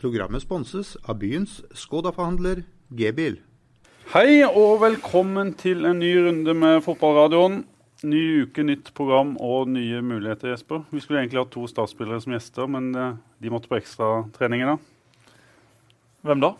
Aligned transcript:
Programmet 0.00 0.40
sponses 0.40 0.94
av 1.04 1.18
byens 1.20 1.58
Skoda-forhandler 1.76 2.62
G-bil. 2.96 3.34
Hei 4.14 4.38
og 4.48 4.78
velkommen 4.80 5.50
til 5.60 5.84
en 5.84 5.98
ny 6.00 6.14
runde 6.24 6.54
med 6.56 6.78
Fotballradioen. 6.86 7.58
Ny 8.08 8.22
uke, 8.46 8.64
nytt 8.64 8.88
program 8.96 9.34
og 9.36 9.68
nye 9.68 10.00
muligheter, 10.00 10.54
Jesper. 10.54 10.86
Vi 10.88 11.02
skulle 11.04 11.20
egentlig 11.20 11.42
hatt 11.42 11.52
to 11.52 11.66
startspillere 11.68 12.22
som 12.24 12.32
gjester, 12.32 12.70
men 12.72 12.88
eh, 12.96 13.18
de 13.44 13.52
måtte 13.52 13.68
på 13.68 13.76
ekstratrening 13.76 14.64
i 14.64 14.70
dag. 14.70 14.88
Hvem 16.24 16.46
da? 16.46 16.54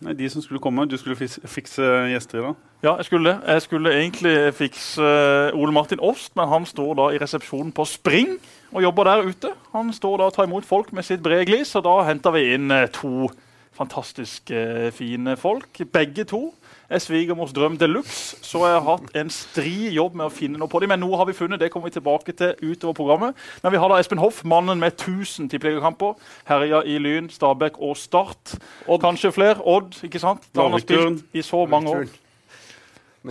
Nei, 0.00 0.16
De 0.16 0.30
som 0.32 0.40
skulle 0.40 0.62
komme. 0.64 0.88
Du 0.88 0.96
skulle 0.96 1.20
fikse 1.20 1.84
gjester 2.14 2.40
i 2.40 2.46
dag. 2.46 2.64
Ja, 2.80 2.94
jeg 2.96 3.10
skulle 3.10 3.34
det. 3.34 3.36
Jeg 3.44 3.66
skulle 3.66 3.92
egentlig 3.98 4.34
fikse 4.56 5.04
eh, 5.04 5.52
Ole 5.52 5.76
Martin 5.76 6.00
Åst, 6.00 6.32
men 6.32 6.48
han 6.48 6.64
står 6.64 6.96
da 6.96 7.10
i 7.12 7.20
resepsjonen 7.20 7.76
på 7.76 7.84
Spring 7.84 8.38
og 8.72 8.82
jobber 8.84 9.08
der 9.08 9.26
ute. 9.26 9.52
Han 9.74 9.92
står 9.92 10.18
da 10.20 10.30
og 10.30 10.34
tar 10.36 10.48
imot 10.48 10.66
folk 10.68 10.92
med 10.96 11.06
sitt 11.06 11.22
brede 11.24 11.46
glis, 11.48 11.74
og 11.78 11.86
da 11.86 12.00
henter 12.08 12.34
vi 12.34 12.46
inn 12.54 12.70
eh, 12.74 12.88
to 12.94 13.30
fantastisk 13.76 14.50
eh, 14.54 14.90
fine 14.94 15.36
folk. 15.40 15.80
Begge 15.92 16.26
to 16.28 16.50
er 16.90 16.98
svigermors 16.98 17.52
drøm 17.54 17.76
de 17.78 17.86
luxe, 17.86 18.36
så 18.42 18.64
jeg 18.66 18.74
har 18.74 18.86
hatt 18.86 19.12
en 19.16 19.30
stri 19.30 19.92
jobb 19.94 20.16
med 20.18 20.26
å 20.26 20.32
finne 20.34 20.58
noe 20.58 20.70
på 20.70 20.80
dem. 20.82 20.90
Men 20.90 21.02
noe 21.04 21.18
har 21.20 21.28
vi 21.28 21.36
funnet, 21.38 21.60
det 21.62 21.70
kommer 21.70 21.90
vi 21.90 21.96
tilbake 21.98 22.34
til 22.36 22.56
utover 22.64 22.96
programmet. 22.98 23.44
Men 23.62 23.74
vi 23.74 23.80
har 23.82 23.92
da 23.92 24.00
Espen 24.02 24.22
Hoff, 24.22 24.42
mannen 24.42 24.82
med 24.82 24.96
1000 24.98 25.50
tippeligakamper. 25.52 26.18
Herja 26.50 26.82
i 26.82 26.98
Lyn, 27.02 27.30
Stabæk 27.30 27.78
og 27.78 27.94
Start. 28.00 28.56
Og 28.88 29.00
kanskje 29.02 29.32
flere. 29.34 29.62
Odd, 29.62 30.02
ikke 30.06 30.22
sant? 30.22 30.50
Da 30.50 30.66
han 30.66 30.74
har 30.74 30.82
spilt 30.82 31.30
i 31.32 31.46
så 31.46 31.62
mange 31.70 31.94
år. 31.94 32.10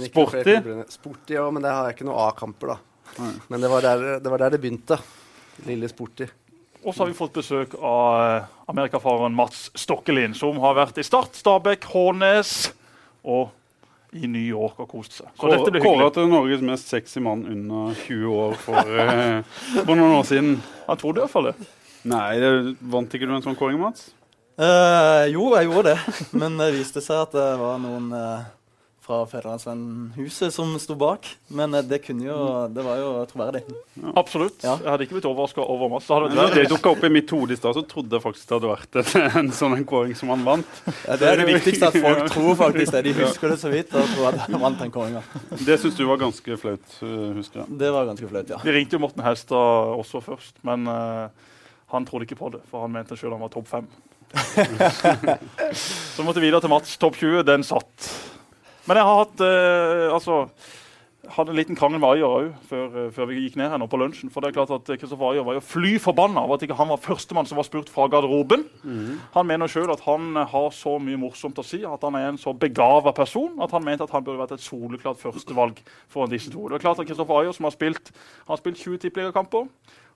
Sporty? 0.08 0.56
Sporty, 0.94 1.34
ja, 1.36 1.50
men 1.52 1.66
det 1.66 1.74
har 1.74 1.90
jeg 1.90 1.98
ikke 1.98 2.08
noe 2.08 2.28
A-kamper, 2.30 2.76
da. 2.76 2.82
Men 3.50 3.60
det 3.60 3.70
var, 3.72 3.84
der, 3.84 4.20
det 4.24 4.32
var 4.32 4.46
der 4.46 4.56
det 4.56 4.62
begynte. 4.64 5.00
Lille 5.68 5.90
Sporty. 5.92 6.28
Og 6.86 6.94
så 6.94 7.04
har 7.04 7.10
vi 7.10 7.18
fått 7.18 7.36
besøk 7.36 7.74
av 7.84 8.46
amerikafaren 8.72 9.36
Mats 9.36 9.68
Stokkelin, 9.76 10.36
som 10.38 10.60
har 10.64 10.78
vært 10.78 11.02
i 11.02 11.04
Start, 11.04 11.36
Stabæk, 11.36 11.90
Hånes 11.92 12.70
og 13.28 13.50
i 14.16 14.28
New 14.28 14.42
York 14.42 14.80
og 14.82 14.88
kost 14.90 15.20
seg. 15.20 15.28
Så 15.38 15.50
dette 15.52 15.74
blir 15.74 15.84
Kåra 15.84 16.06
hyggelig. 16.06 16.14
til 16.16 16.30
Norges 16.32 16.64
mest 16.66 16.88
sexy 16.90 17.22
mann 17.22 17.44
under 17.46 17.92
20 18.06 18.32
år 18.32 18.56
for, 18.64 18.94
eh, 19.04 19.44
for 19.84 19.96
noen 19.96 20.16
år 20.16 20.24
siden. 20.26 20.56
Han 20.88 20.98
trodde 20.98 21.20
i 21.20 21.26
hvert 21.26 21.36
fall 21.36 21.52
det. 21.52 21.56
Nei, 22.10 22.40
det 22.40 22.78
vant 22.80 23.14
ikke 23.14 23.28
du 23.28 23.36
en 23.36 23.44
sånn 23.44 23.60
kåring, 23.60 23.78
Mats? 23.80 24.10
Uh, 24.60 25.28
jo, 25.32 25.52
jeg 25.56 25.68
gjorde 25.68 25.94
det. 25.94 26.00
Men 26.40 26.58
det 26.58 26.74
viste 26.80 27.04
seg 27.04 27.28
at 27.28 27.36
det 27.36 27.50
var 27.60 27.78
noen 27.84 28.10
eh, 28.16 28.48
fra 29.10 29.26
Fedrelandsvennhuset 29.26 30.54
som 30.54 30.76
sto 30.80 30.96
bak. 30.96 31.26
Men 31.48 31.74
eh, 31.74 31.86
det 31.86 32.02
kunne 32.06 32.28
jo 32.28 32.38
Det 32.70 32.84
var 32.86 33.00
jo 33.02 33.10
troverdig. 33.32 33.64
Absolutt. 34.14 34.62
Ja. 34.62 34.76
Jeg 34.84 34.92
hadde 34.92 35.08
ikke 35.08 35.18
blitt 35.18 35.28
overraska 35.30 35.66
over 35.66 35.90
Mats. 35.90 36.06
Det 36.06 36.16
hadde 36.16 36.30
det 36.36 36.64
det 36.64 36.66
dukka 36.70 36.94
opp 36.94 37.06
i 37.08 37.12
mitt 37.14 37.32
hode 37.34 37.56
i 37.56 37.60
stad, 37.60 37.74
så 37.78 37.84
trodde 37.90 38.16
jeg 38.16 38.26
faktisk 38.26 38.50
det 38.50 38.58
hadde 38.60 38.72
vært 38.72 39.00
en, 39.02 39.32
en 39.42 39.52
sånn 39.56 39.78
en 39.80 39.88
kåring 39.90 40.14
som 40.20 40.34
han 40.34 40.46
vant. 40.46 40.82
Ja, 41.08 41.18
det 41.18 41.32
er 41.32 41.42
det 41.42 41.48
viktigste, 41.50 41.90
at 41.90 41.98
folk 41.98 42.34
tror 42.36 42.60
faktisk 42.60 42.94
det. 42.96 43.04
De 43.10 43.16
husker 43.24 43.54
det 43.56 43.60
så 43.64 43.74
vidt 43.74 43.96
og 43.98 44.14
tror 44.14 44.30
at 44.32 44.44
han 44.46 44.62
vant 44.62 44.84
den 44.84 44.94
kåringa. 44.94 45.24
Det 45.58 45.80
syns 45.82 45.98
du 45.98 46.06
var 46.10 46.22
ganske 46.22 46.60
flaut, 46.62 46.98
eh, 47.02 47.16
husker 47.40 47.64
jeg. 47.64 47.80
Det 47.82 47.94
var 47.96 48.10
ganske 48.12 48.30
flaut, 48.30 48.54
ja. 48.54 48.62
Vi 48.64 48.76
ringte 48.78 49.00
jo 49.00 49.04
Morten 49.08 49.26
Helstad 49.26 49.96
også 49.98 50.22
først, 50.24 50.54
men 50.68 50.86
uh, 50.86 51.30
han 51.94 52.06
trodde 52.06 52.30
ikke 52.30 52.38
på 52.40 52.54
det. 52.54 52.62
For 52.70 52.86
han 52.86 52.94
mente 52.94 53.18
sjøl 53.18 53.34
han 53.34 53.42
var 53.42 53.54
topp 53.54 53.70
fem. 53.72 53.90
så 55.74 56.26
måtte 56.26 56.38
vi 56.38 56.46
videre 56.50 56.62
til 56.62 56.70
Mats. 56.70 56.98
Topp 57.02 57.18
20, 57.18 57.42
den 57.48 57.66
satt. 57.66 58.10
Men 58.90 58.98
jeg 58.98 59.06
har 59.06 59.20
hatt 59.24 59.42
eh, 59.46 60.06
altså 60.10 60.44
hadde 61.30 61.52
en 61.54 61.58
liten 61.60 61.78
krangel 61.78 62.00
med 62.02 62.16
Ayer 62.16 62.26
òg 62.26 62.48
før, 62.70 62.86
eh, 62.98 63.10
før 63.14 63.28
vi 63.30 63.42
gikk 63.44 63.58
ned 63.60 63.70
her 63.70 63.78
nå 63.82 63.86
på 63.92 64.00
lunsjen. 64.00 64.32
For 64.34 64.42
det 64.42 64.50
er 64.50 64.56
klart 64.58 64.72
at 64.74 64.90
Kristoffer 64.90 65.30
Ayer 65.30 65.46
var 65.46 65.58
jo 65.58 65.64
fly 65.64 65.92
forbanna 66.02 66.42
over 66.42 66.58
at 66.58 66.66
ikke 66.66 66.78
han 66.80 66.90
var 66.90 67.02
førstemann 67.04 67.46
som 67.50 67.60
var 67.60 67.68
spurt 67.68 67.92
fra 67.94 68.08
garderoben. 68.10 68.66
Han 69.36 69.48
mener 69.50 69.70
sjøl 69.70 69.92
at 69.94 70.02
han 70.08 70.32
eh, 70.36 70.50
har 70.50 70.70
så 70.76 70.96
mye 70.98 71.20
morsomt 71.22 71.62
å 71.62 71.66
si, 71.66 71.84
at 71.86 72.06
han 72.08 72.18
er 72.18 72.32
en 72.32 72.42
så 72.42 72.56
begava 72.58 73.14
person 73.14 73.62
at 73.62 73.72
han 73.76 73.86
mente 73.86 74.08
at 74.08 74.16
han 74.16 74.26
burde 74.26 74.42
vært 74.42 74.58
et 74.58 74.66
soleklart 74.66 75.22
førstevalg 75.22 75.82
foran 76.10 76.34
disse 76.34 76.50
to. 76.54 76.66
Det 76.68 76.80
er 76.80 76.88
klart 76.88 77.04
at 77.04 77.10
Kristoffer 77.10 77.44
Ayer, 77.44 77.54
som 77.54 77.70
har 77.70 77.78
spilt, 77.78 78.14
han 78.48 78.56
har 78.56 78.64
spilt 78.64 78.82
20 78.82 79.04
tippeligakamper, 79.06 79.70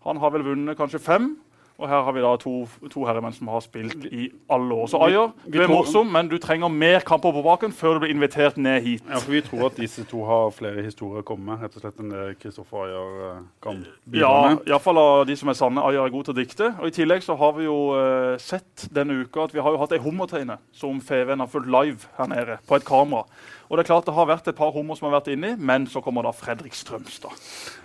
han 0.07 0.17
har 0.23 0.33
vel 0.33 0.49
vunnet 0.49 0.79
kanskje 0.79 1.03
fem. 1.03 1.35
Og 1.81 1.87
her 1.89 2.03
har 2.05 2.13
vi 2.13 2.21
da 2.21 2.31
to, 2.37 2.51
to 2.93 3.01
herremenn 3.07 3.33
som 3.33 3.47
har 3.49 3.63
spilt 3.65 4.05
i 4.05 4.27
alle 4.53 4.75
år. 4.75 4.87
Så 4.91 4.99
Ayer, 5.01 5.31
du 5.49 5.57
er 5.61 5.71
morsom, 5.71 6.07
men 6.13 6.27
du 6.29 6.35
trenger 6.41 6.69
mer 6.69 7.01
kamper 7.05 7.33
på 7.33 7.41
baken 7.43 7.73
før 7.73 7.97
du 7.97 8.03
blir 8.03 8.13
invitert 8.13 8.59
ned 8.61 8.81
hit. 8.85 9.01
Ja, 9.09 9.17
for 9.23 9.33
Vi 9.33 9.41
tror 9.41 9.65
at 9.71 9.79
disse 9.81 10.05
to 10.07 10.21
har 10.27 10.51
flere 10.53 10.83
historier 10.85 11.23
å 11.23 11.27
komme 11.27 11.49
med 11.49 11.65
rett 11.65 11.75
og 11.79 11.81
slett 11.83 11.99
enn 12.03 12.13
det 12.13 12.27
Kristoffer 12.43 12.85
Ayer 12.85 13.23
eh, 13.31 13.41
kan 13.65 13.81
bidra 14.05 14.21
Ja, 14.21 14.35
med. 14.53 14.67
iallfall 14.69 15.01
av 15.01 15.25
de 15.27 15.35
som 15.39 15.49
er 15.49 15.57
sanne. 15.57 15.81
Ayer 15.89 16.05
er 16.05 16.13
god 16.13 16.29
til 16.29 16.35
å 16.35 16.39
dikte. 16.43 16.69
Og 16.77 16.91
I 16.91 16.95
tillegg 16.99 17.25
så 17.25 17.35
har 17.41 17.57
vi 17.57 17.65
jo 17.65 17.79
uh, 17.97 18.37
sett 18.37 18.85
denne 18.93 19.17
uka 19.25 19.47
at 19.47 19.57
vi 19.57 19.65
har 19.65 19.73
jo 19.73 19.81
hatt 19.81 19.97
ei 19.97 20.01
hummerteine 20.03 20.59
som 20.77 21.01
Feven 21.01 21.41
har 21.41 21.49
fulgt 21.51 21.73
live 21.73 22.13
her 22.19 22.29
nede 22.31 22.59
på 22.69 22.77
et 22.77 22.85
kamera. 22.87 23.25
Og 23.69 23.77
det 23.77 23.83
er 23.83 23.89
klart 23.91 24.09
det 24.09 24.15
har 24.17 24.27
vært 24.29 24.49
et 24.51 24.57
par 24.57 24.73
hummer 24.75 24.97
som 24.99 25.07
har 25.07 25.17
vært 25.19 25.31
inni, 25.33 25.53
men 25.57 25.87
så 25.89 26.01
kommer 26.03 26.27
da 26.27 26.33
Fredrik 26.35 26.75
Strømstad. 26.77 27.33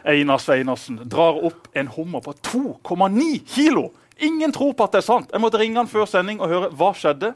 Einar 0.08 0.42
Sveinarsen 0.42 1.00
drar 1.08 1.38
opp 1.48 1.70
en 1.78 1.90
hummer 1.94 2.24
på 2.24 2.34
2,9 2.50 3.30
kilo! 3.54 3.88
Ingen 4.18 4.52
tror 4.52 4.72
på 4.74 4.82
at 4.82 4.96
det 4.96 5.04
er 5.04 5.06
sant. 5.06 5.30
Jeg 5.30 5.40
måtte 5.40 5.60
ringe 5.60 5.78
han 5.78 5.90
før 5.90 6.08
sending 6.10 6.40
og 6.42 6.50
høre 6.50 6.70
hva 6.74 6.90
skjedde. 6.98 7.32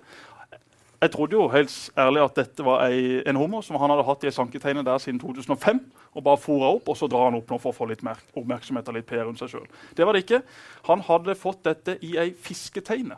Jeg 1.03 1.11
trodde 1.11 1.35
jo 1.35 1.49
helt 1.51 1.75
ærlig 1.99 2.21
at 2.23 2.37
dette 2.39 2.65
var 2.67 2.85
ei, 2.87 3.23
en 3.27 3.39
hummer 3.39 3.63
som 3.67 3.79
han 3.79 3.91
hadde 3.91 4.05
hatt 4.07 4.23
i 4.23 4.29
ei 4.31 4.35
sanketeine 4.35 4.85
der 4.87 5.01
siden 5.03 5.19
2005. 5.23 5.81
og 6.13 6.25
bare 6.25 6.37
fôret 6.37 6.77
opp, 6.77 6.89
og 6.93 6.97
så 6.97 7.09
drar 7.09 7.31
han 7.31 7.39
opp 7.39 7.49
nå 7.51 7.57
for 7.59 7.73
å 7.73 7.77
få 7.77 7.87
litt 7.89 8.03
mer 8.05 8.19
oppmerksomhet 8.37 8.89
og 8.91 8.99
litt 8.99 9.07
PR 9.09 9.25
rundt 9.25 9.41
seg 9.41 9.49
sjøl. 9.49 9.69
Det 9.97 10.05
var 10.05 10.13
det 10.13 10.27
ikke. 10.27 10.43
Han 10.91 11.01
hadde 11.07 11.39
fått 11.41 11.63
dette 11.65 11.97
i 12.05 12.19
ei 12.21 12.35
fisketeine. 12.37 13.17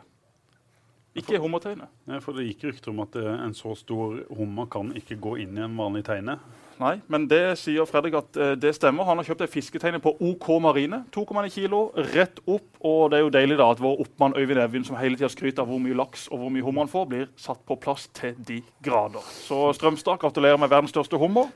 Ikke 1.15 1.37
ei 1.37 1.39
hummerteine. 1.39 1.87
For 2.19 2.35
Det 2.35 2.43
gikk 2.49 2.67
rykter 2.69 2.91
om 2.91 2.99
at 3.05 3.15
en 3.15 3.55
så 3.55 3.71
stor 3.79 4.19
hummer 4.35 4.67
kan 4.71 4.91
ikke 4.97 5.15
gå 5.21 5.37
inn 5.45 5.57
i 5.57 5.63
en 5.63 5.77
vanlig 5.79 6.03
teine. 6.07 6.39
Nei, 6.75 6.97
men 7.07 7.23
det 7.31 7.55
sier 7.61 7.87
Fredrik 7.87 8.17
at 8.19 8.35
eh, 8.35 8.53
det 8.59 8.73
stemmer. 8.75 9.07
Han 9.07 9.21
har 9.21 9.27
kjøpt 9.29 9.45
ei 9.45 9.51
fisketeine 9.53 10.01
på 10.03 10.11
OK 10.19 10.49
Marine. 10.59 11.05
2,9 11.15 11.45
kilo, 11.53 11.79
rett 12.11 12.41
opp. 12.43 12.67
Og 12.83 13.13
det 13.13 13.19
er 13.19 13.23
jo 13.23 13.31
deilig 13.31 13.59
da 13.61 13.69
at 13.71 13.79
vår 13.83 14.03
oppmann 14.03 14.35
Øyvind 14.35 14.59
Evjen, 14.59 14.83
som 14.83 14.99
hele 14.99 15.15
tida 15.15 15.31
skryter 15.31 15.63
av 15.63 15.71
hvor 15.71 15.79
mye 15.79 15.95
laks 15.95 16.27
og 16.27 16.41
hvor 16.41 16.51
mye 16.51 16.65
hummer 16.65 16.83
han 16.83 16.91
får, 16.91 17.07
blir 17.13 17.31
satt 17.39 17.63
på 17.63 17.79
plass 17.79 18.09
til 18.19 18.35
de 18.35 18.59
grader. 18.83 19.23
Så 19.47 19.69
Strømstad, 19.79 20.19
gratulerer 20.19 20.59
med 20.59 20.73
verdens 20.73 20.91
største 20.91 21.19
hummer. 21.21 21.47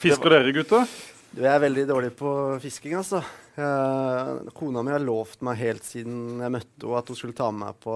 Fisker 0.00 0.32
dere, 0.32 0.56
gutter? 0.56 0.88
Du 1.30 1.44
jeg 1.44 1.52
er 1.54 1.62
veldig 1.62 1.84
dårlig 1.86 2.10
på 2.18 2.30
fisking, 2.62 2.96
altså. 2.98 3.20
Eh, 3.54 4.50
kona 4.56 4.82
mi 4.82 4.90
har 4.90 5.02
lovt 5.04 5.42
meg 5.46 5.60
helt 5.60 5.86
siden 5.86 6.40
jeg 6.42 6.54
møtte 6.56 6.82
henne, 6.82 6.98
at 6.98 7.12
hun 7.12 7.18
skulle 7.18 7.36
ta 7.38 7.50
med 7.54 7.68
meg 7.68 7.78
på, 7.84 7.94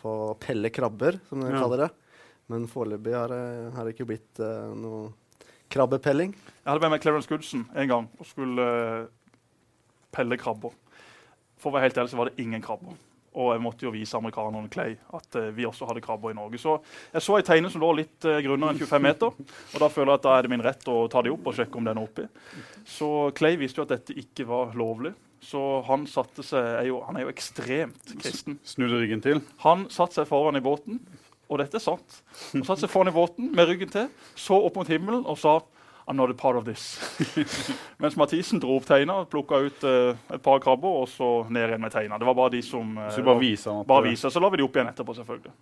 på 0.00 0.14
pelle 0.42 0.72
krabber, 0.74 1.20
som 1.28 1.44
de 1.44 1.52
Ja. 1.52 1.60
kaller 1.62 1.84
det. 1.84 1.90
Men 2.48 2.66
foreløpig 2.66 3.12
har 3.14 3.30
har 3.76 3.84
det 3.84 3.94
ikke 3.94 4.08
blitt 4.08 4.40
eh, 4.40 4.74
noe 4.74 5.12
krabbepelling. 5.70 6.32
Jeg 6.34 6.66
hadde 6.72 6.80
med 6.80 6.90
meg 6.96 7.02
Clarence 7.04 7.28
Goodson 7.28 7.66
en 7.76 7.88
gang 7.88 8.08
og 8.18 8.26
skulle 8.26 8.64
eh, 9.04 9.06
pelle 10.10 10.38
krabber. 10.40 10.72
For 11.58 11.70
å 11.70 11.74
være 11.76 11.86
helt 11.90 11.98
ærlig 11.98 12.10
så 12.10 12.16
var 12.18 12.30
det 12.30 12.42
ingen 12.42 12.62
krabber. 12.62 12.96
Og 13.36 13.52
jeg 13.52 13.62
måtte 13.62 13.86
jo 13.86 13.92
vise 13.92 14.16
amerikanerne 14.16 14.70
Clay 14.72 14.96
at 15.14 15.38
uh, 15.38 15.50
vi 15.54 15.66
også 15.68 15.88
hadde 15.88 16.02
krabber 16.04 16.32
i 16.32 16.38
Norge. 16.38 16.60
Så 16.62 16.78
jeg 17.12 17.24
så 17.24 17.36
ei 17.38 17.46
teine 17.46 17.70
som 17.72 17.82
lå 17.82 17.92
litt 18.00 18.26
uh, 18.28 18.38
grunnere 18.44 18.74
enn 18.74 18.80
25 18.80 19.04
meter. 19.04 19.36
Og 19.74 19.78
da 19.82 19.90
føler 19.92 20.14
jeg 20.14 20.20
at 20.20 20.26
da 20.26 20.34
er 20.34 20.46
det 20.46 20.52
min 20.54 20.64
rett 20.64 20.90
å 20.90 20.98
ta 21.12 21.22
de 21.24 21.32
opp 21.34 21.50
og 21.50 21.58
sjekke 21.58 21.80
om 21.80 21.88
den 21.88 22.00
er 22.00 22.08
oppi. 22.08 22.26
Så 22.88 23.10
Clay 23.38 23.58
visste 23.60 23.82
jo 23.82 23.88
at 23.88 23.96
dette 23.96 24.16
ikke 24.18 24.48
var 24.48 24.76
lovlig. 24.78 25.14
Så 25.44 25.60
han 25.86 26.06
satte 26.10 26.42
seg 26.42 26.64
er 26.80 26.88
jo, 26.88 26.98
Han 27.06 27.16
er 27.16 27.26
jo 27.26 27.32
ekstremt 27.32 28.14
kristen. 28.18 28.58
Snudde 28.66 28.98
ryggen 28.98 29.22
til? 29.24 29.42
Han 29.62 29.86
satte 29.92 30.20
seg 30.20 30.30
foran 30.30 30.58
i 30.58 30.64
båten, 30.64 30.98
og 31.48 31.60
dette 31.62 31.78
er 31.78 31.84
sant. 31.84 32.22
Han 32.52 32.66
satte 32.66 32.84
seg 32.84 32.92
foran 32.92 33.12
i 33.12 33.14
båten 33.14 33.52
med 33.54 33.70
ryggen 33.70 33.92
til, 33.92 34.08
så 34.36 34.58
opp 34.58 34.80
mot 34.80 34.90
himmelen 34.90 35.22
og 35.28 35.38
sa 35.40 35.60
I'm 36.08 36.16
not 36.16 36.30
a 36.30 36.34
part 36.34 36.56
of 36.56 36.64
this. 36.64 36.98
Mens 38.00 38.16
Mathisen 38.16 38.58
dro 38.62 38.76
opp 38.78 38.86
teina, 38.88 39.26
plukka 39.28 39.58
ut 39.66 39.82
uh, 39.84 40.16
et 40.32 40.42
par 40.42 40.58
krabber 40.64 40.88
og 41.02 41.08
så 41.12 41.44
ned 41.52 41.68
igjen 41.68 41.82
med 41.84 41.92
teina. 41.92 42.16
Det 42.16 42.24
var 42.24 42.34
bare 42.38 42.54
de 42.56 42.62
som 42.64 42.96
uh, 42.96 43.10
Så 43.12 43.20
bare 43.26 43.40
viser 43.42 43.74
han 43.74 43.80
at 43.84 43.90
bare 43.90 44.08
viser. 44.08 44.28
Så 44.32 44.40
la 44.40 44.48
vi 44.48 44.56
de 44.62 44.64
opp 44.64 44.76
igjen 44.78 44.88
etterpå, 44.88 45.12
selvfølgelig. 45.18 45.52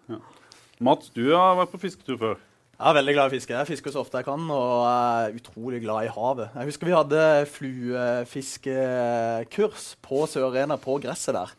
Mats, 0.87 1.11
du 1.11 1.25
har 1.33 1.59
vært 1.59 1.73
på 1.75 1.83
fisketur 1.83 2.17
før. 2.21 2.37
Jeg 2.77 2.93
er 2.93 2.99
veldig 2.99 3.15
glad 3.17 3.25
i 3.25 3.31
å 3.31 3.33
fiske. 3.33 3.57
Jeg 3.57 3.71
fisker 3.73 3.91
så 3.91 4.01
ofte 4.05 4.21
jeg 4.21 4.29
kan, 4.29 4.43
og 4.53 4.85
jeg 4.85 5.25
er 5.25 5.37
utrolig 5.41 5.81
glad 5.83 6.01
i 6.05 6.13
havet. 6.13 6.49
Jeg 6.53 6.69
husker 6.71 6.87
vi 6.87 6.95
hadde 6.95 7.49
fluefiskekurs 7.55 9.97
på 10.05 10.19
Sør 10.29 10.53
Arena 10.53 10.77
på 10.79 11.01
gresset 11.03 11.35
der. 11.39 11.51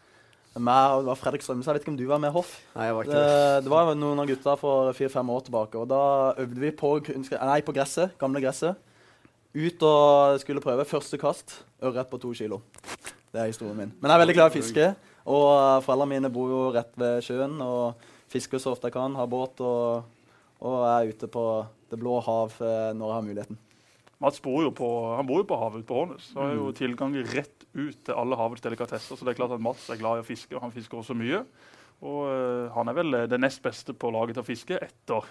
Meg 0.64 0.94
og 0.96 1.04
det 1.04 1.10
var 1.12 1.20
Fredrik 1.20 1.44
Strømstad. 1.46 1.72
Jeg 1.74 1.78
vet 1.80 1.86
ikke 1.86 1.92
om 1.94 2.00
du 2.00 2.06
var 2.10 2.22
med, 2.24 2.32
Hoff? 2.34 2.54
Nei, 2.76 2.88
jeg 2.88 2.96
var 2.98 3.08
ikke 3.08 3.20
Det, 3.22 3.64
det. 3.66 3.72
var 3.74 3.92
noen 4.00 4.22
av 4.24 4.28
gutta 4.30 4.56
for 4.60 4.92
fire-fem 4.98 5.30
år 5.36 5.44
tilbake. 5.48 5.78
og 5.82 5.88
Da 5.92 6.02
øvde 6.44 6.64
vi 6.64 6.72
på, 6.72 6.92
nei, 7.36 7.60
på 7.68 7.76
gresset, 7.76 8.16
gamle 8.22 8.42
gresset. 8.44 8.76
Ut 9.58 9.84
og 9.88 10.40
skulle 10.42 10.62
prøve. 10.64 10.86
Første 10.86 11.18
kast, 11.22 11.60
ørret 11.82 12.10
på 12.10 12.20
to 12.22 12.34
kilo. 12.38 12.62
Det 13.34 13.42
er 13.42 13.52
historien 13.52 13.78
min. 13.78 13.94
Men 14.02 14.10
jeg 14.12 14.16
er 14.18 14.24
veldig 14.26 14.36
glad 14.38 14.50
i 14.50 14.54
å 14.54 14.58
fiske. 14.58 14.90
Og 15.28 15.48
eh, 15.52 15.80
foreldrene 15.86 16.14
mine 16.16 16.32
bor 16.34 16.50
jo 16.52 16.60
rett 16.76 16.94
ved 17.00 17.22
sjøen 17.26 17.58
og 17.62 18.06
fisker 18.32 18.62
så 18.62 18.74
ofte 18.76 18.88
jeg 18.90 18.96
kan. 18.96 19.16
Har 19.20 19.28
båt 19.32 19.60
og, 19.66 20.06
og 20.64 20.78
er 20.88 21.12
ute 21.12 21.28
på 21.32 21.44
det 21.92 22.00
blå 22.02 22.20
hav 22.24 22.56
eh, 22.62 22.92
når 22.96 23.06
jeg 23.12 23.18
har 23.18 23.26
muligheten. 23.30 23.60
Mats 24.24 24.42
bor 24.42 24.64
jo 24.66 24.72
på, 24.74 24.88
han 25.14 25.28
bor 25.30 25.44
jo 25.44 25.48
på 25.50 25.58
havet 25.62 25.84
ute 25.84 25.90
på 25.90 25.98
Hånes. 26.00 26.30
Så 26.32 26.42
har 26.42 26.56
jo 26.58 26.72
tilgang 26.76 27.14
rett 27.30 27.66
ut 27.78 27.98
til 28.08 28.16
alle 28.18 28.38
havets 28.40 28.64
delikatesser. 28.66 29.18
Så 29.18 29.26
det 29.26 29.36
er 29.36 29.42
klart 29.42 29.54
at 29.54 29.62
Mats 29.62 29.86
er 29.94 30.00
glad 30.00 30.18
i 30.18 30.24
å 30.24 30.28
fiske, 30.28 30.56
og 30.58 30.64
han 30.66 30.74
fisker 30.74 30.98
også 30.98 31.18
mye. 31.18 31.44
Og 32.06 32.24
eh, 32.30 32.72
han 32.74 32.90
er 32.90 32.98
vel 32.98 33.18
eh, 33.18 33.28
det 33.30 33.40
nest 33.42 33.62
beste 33.66 33.94
på 33.98 34.10
laget 34.14 34.38
til 34.38 34.46
å 34.46 34.48
fiske 34.48 34.80
etter 34.82 35.30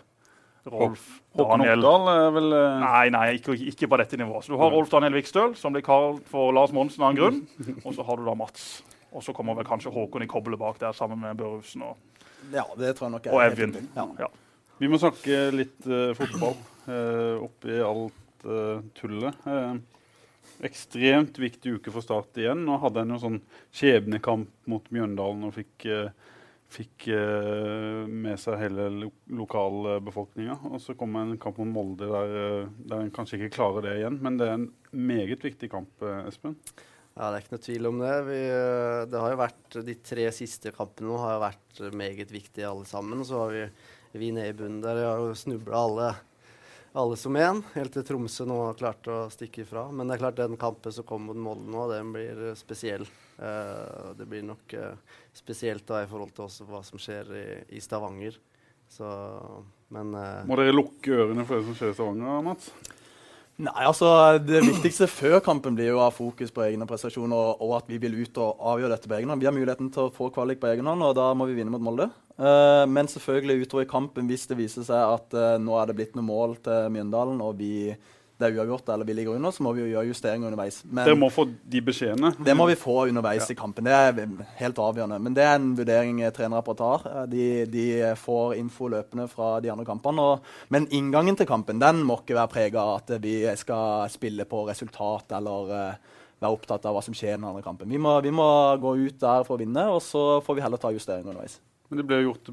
Rolf 0.67 1.05
Håkon 1.35 1.63
Daniel. 1.63 1.87
Er 2.11 2.33
vel 2.35 2.55
eh, 2.59 2.79
Nei, 2.83 3.05
nei, 3.15 3.27
ikke, 3.39 3.55
ikke 3.73 3.91
på 3.91 3.99
dette 4.03 4.19
nivået. 4.19 4.47
Så 4.47 4.55
du 4.55 4.61
har 4.63 4.75
Rolf 4.75 4.91
Daniel 4.95 5.19
Vikstøl, 5.19 5.55
som 5.59 5.75
blir 5.75 5.87
kalt 5.87 6.27
for 6.31 6.55
Lars 6.55 6.75
Monsen 6.75 7.03
av 7.07 7.15
en 7.15 7.21
grunn. 7.21 7.41
Og 7.83 7.95
så 7.95 8.07
har 8.07 8.19
du 8.19 8.27
da 8.27 8.35
Mats. 8.39 8.85
Og 9.15 9.23
så 9.23 9.35
kommer 9.35 9.59
vel 9.59 9.67
kanskje 9.67 9.95
Håkon 9.95 10.27
i 10.27 10.31
koblet 10.31 10.61
bak 10.61 10.79
der 10.83 10.95
sammen 10.95 11.23
med 11.23 11.39
Børufsen 11.39 11.87
og, 11.87 11.99
Ja, 12.53 12.67
det 12.79 12.95
tror 12.95 13.09
jeg 13.09 13.17
nok 13.17 13.27
er 13.27 13.35
og 13.35 13.43
Evjen. 13.43 13.75
Ja. 13.97 14.07
Ja. 14.27 14.31
Vi 14.79 14.91
må 14.93 14.99
snakke 15.01 15.49
litt 15.57 15.87
uh, 15.89 16.13
fotball 16.15 16.55
uh, 16.87 17.43
oppi 17.47 17.79
alt 17.81 18.26
tullet. 18.97 19.47
Eh, 19.47 19.77
ekstremt 20.65 21.39
viktig 21.39 21.77
uke 21.79 21.93
for 21.93 22.05
Start 22.05 22.39
igjen. 22.41 22.65
Nå 22.67 22.79
hadde 22.83 23.03
en 23.05 23.15
jo 23.15 23.21
sånn 23.21 23.39
skjebnekamp 23.75 24.51
mot 24.71 24.89
Mjøndalen 24.95 25.45
og 25.49 25.55
fikk, 25.57 25.87
eh, 25.91 26.33
fikk 26.73 27.09
eh, 27.15 28.03
med 28.09 28.41
seg 28.41 28.59
hele 28.61 28.89
lo 28.95 29.13
lokalbefolkninga. 29.43 30.59
Og 30.73 30.81
så 30.83 30.97
kom 30.99 31.17
en 31.21 31.37
kamp 31.43 31.61
mot 31.63 31.73
Molde 31.75 32.11
der, 32.11 32.37
eh, 32.43 32.75
der 32.89 33.05
en 33.05 33.15
kanskje 33.15 33.41
ikke 33.41 33.57
klarer 33.59 33.89
det 33.89 33.97
igjen. 34.01 34.21
Men 34.23 34.39
det 34.41 34.49
er 34.49 34.59
en 34.59 34.71
meget 34.93 35.45
viktig 35.45 35.71
kamp, 35.73 35.91
eh, 36.03 36.27
Espen. 36.31 36.57
Ja, 37.17 37.31
Det 37.31 37.37
er 37.37 37.43
ikke 37.45 37.57
noe 37.57 37.65
tvil 37.65 37.87
om 37.89 37.99
det. 37.99 38.15
Vi, 38.27 38.41
eh, 38.45 39.05
det 39.09 39.21
har 39.21 39.31
jo 39.31 39.37
vært, 39.41 39.85
De 39.85 39.95
tre 39.95 40.31
siste 40.33 40.73
kampene 40.73 41.19
har 41.19 41.37
jo 41.37 41.45
vært 41.47 41.93
meget 41.95 42.29
viktige 42.29 42.69
alle 42.69 42.85
sammen. 42.85 43.25
Så 43.25 43.41
har 43.41 43.51
vi, 43.51 43.71
vi 44.19 44.31
nede 44.33 44.49
i 44.49 44.53
bunnen 44.53 44.83
der 44.83 45.01
har 45.05 45.19
jo 45.19 45.33
snubla 45.33 45.73
alle, 45.73 46.15
alle 46.97 47.17
som 47.17 47.37
én, 47.37 47.61
helt 47.75 47.93
til 47.93 48.05
Tromsø 48.09 48.47
nå 48.49 48.57
har 48.63 48.77
klart 48.79 49.09
å 49.13 49.19
stikke 49.33 49.67
ifra. 49.67 49.87
Men 49.93 50.09
det 50.09 50.17
er 50.17 50.23
klart 50.23 50.39
den 50.41 50.57
kampen 50.61 50.95
som 50.95 51.05
kommer 51.05 51.37
mot 51.37 51.45
Molde 51.45 51.69
nå, 51.73 51.83
den 51.93 52.13
blir 52.15 52.43
eh, 52.49 52.57
spesiell. 52.57 53.05
Uh, 53.37 54.15
det 54.17 54.25
blir 54.31 54.47
nok 54.49 54.73
uh, 54.81 55.19
spesielt 55.37 55.85
da 55.89 56.01
i 56.01 56.09
forhold 56.09 56.33
til 56.33 56.47
også 56.47 56.65
hva 56.71 56.81
som 56.87 57.01
skjer 57.01 57.33
i, 57.37 57.47
i 57.77 57.83
Stavanger. 57.85 58.39
Så, 58.89 59.11
men 59.93 60.15
uh, 60.17 60.47
Må 60.49 60.57
dere 60.57 60.73
lukke 60.73 61.19
ørene 61.19 61.45
for 61.45 61.61
det 61.61 61.67
som 61.69 61.77
skjer 61.77 61.93
i 61.93 61.99
Stavanger, 61.99 62.41
Mats? 62.47 62.71
Nei, 63.57 63.87
altså 63.89 64.09
Det 64.45 64.59
viktigste 64.61 65.07
før 65.09 65.39
kampen 65.45 65.77
blir 65.79 65.89
jo 65.89 65.97
å 65.97 66.05
ha 66.05 66.13
fokus 66.13 66.51
på 66.53 66.61
egne 66.67 66.85
prestasjoner 66.89 67.33
og, 67.33 67.63
og 67.65 67.73
at 67.79 67.87
vi 67.89 67.97
vil 68.03 68.19
ut 68.19 68.41
og 68.43 68.61
avgjøre 68.73 68.93
dette 68.93 69.09
på 69.09 69.17
egen 69.17 69.33
hånd. 69.33 69.41
Vi 69.41 69.49
har 69.49 69.57
muligheten 69.57 69.89
til 69.95 70.09
å 70.09 70.13
få 70.13 70.29
kvalik 70.35 70.61
på 70.61 70.69
egen 70.75 70.89
hånd, 70.91 71.05
og 71.07 71.15
da 71.17 71.31
må 71.33 71.49
vi 71.49 71.57
vinne 71.57 71.73
mot 71.73 71.85
Molde. 71.85 72.11
Uh, 72.37 72.85
men 72.93 73.09
selvfølgelig 73.09 73.65
utover 73.65 73.87
i 73.87 73.89
kampen, 73.89 74.29
hvis 74.29 74.45
det 74.51 74.59
viser 74.59 74.85
seg 74.85 75.01
at 75.01 75.33
uh, 75.33 75.55
nå 75.57 75.73
er 75.81 75.89
det 75.89 75.97
blitt 75.97 76.19
noe 76.19 76.27
mål 76.27 76.59
til 76.67 76.91
Mjøndalen, 76.93 77.41
og 77.41 77.57
vi, 77.57 77.95
det 78.37 78.49
er 78.51 78.59
uavgjort 78.59 78.91
eller 78.93 79.09
vi 79.09 79.15
ligger 79.17 79.37
under, 79.39 79.53
så 79.55 79.65
må 79.65 79.73
vi 79.73 79.81
jo 79.81 79.93
gjøre 79.95 80.11
justeringer 80.11 80.51
underveis. 80.51 80.83
Men 80.85 81.07
Dere 81.09 81.19
må 81.19 81.31
få 81.33 81.47
de 81.49 81.81
beskjedene. 81.85 82.35
det 82.45 82.57
må 82.57 82.67
vi 82.69 82.77
få 82.77 82.97
underveis 83.09 83.49
i 83.51 83.57
kampen. 83.57 83.87
Det 83.89 83.95
er 83.97 84.19
helt 84.59 84.81
avgjørende. 84.83 85.19
Men 85.25 85.37
det 85.37 85.47
er 85.47 85.55
en 85.57 85.71
vurdering 85.79 86.21
trenerapparatet 86.37 86.85
har. 86.85 87.07
Eh, 87.23 87.31
De, 87.33 87.47
de 87.73 87.87
får 88.21 88.57
info 88.61 88.91
løpende 88.93 89.29
fra 89.33 89.55
de 89.65 89.71
andre 89.73 89.87
kampene. 89.89 90.21
Og, 90.21 90.53
men 90.69 90.89
inngangen 90.93 91.39
til 91.39 91.49
kampen 91.49 91.81
den 91.81 92.03
må 92.05 92.21
ikke 92.21 92.37
være 92.37 92.53
prega 92.53 92.83
av 92.85 93.01
at 93.01 93.17
vi 93.25 93.39
skal 93.57 94.11
spille 94.13 94.45
på 94.45 94.67
resultat 94.69 95.33
eller 95.39 95.73
uh, 95.73 96.19
være 96.43 96.53
opptatt 96.53 96.85
av 96.85 96.97
hva 96.97 97.03
som 97.05 97.17
skjer 97.17 97.35
i 97.35 97.39
den 97.39 97.49
andre 97.49 97.65
kampen. 97.65 97.89
Vi 97.89 98.01
må, 98.01 98.19
vi 98.21 98.35
må 98.35 98.49
gå 98.83 98.97
ut 99.07 99.17
der 99.23 99.47
for 99.49 99.57
å 99.57 99.63
vinne, 99.63 99.89
og 99.93 100.03
så 100.05 100.43
får 100.45 100.59
vi 100.59 100.65
heller 100.67 100.83
ta 100.83 100.93
justeringer 100.93 101.33
underveis. 101.33 101.57
Men 101.89 102.01
det 102.01 102.07
ble 102.09 102.19
gjort 102.25 102.49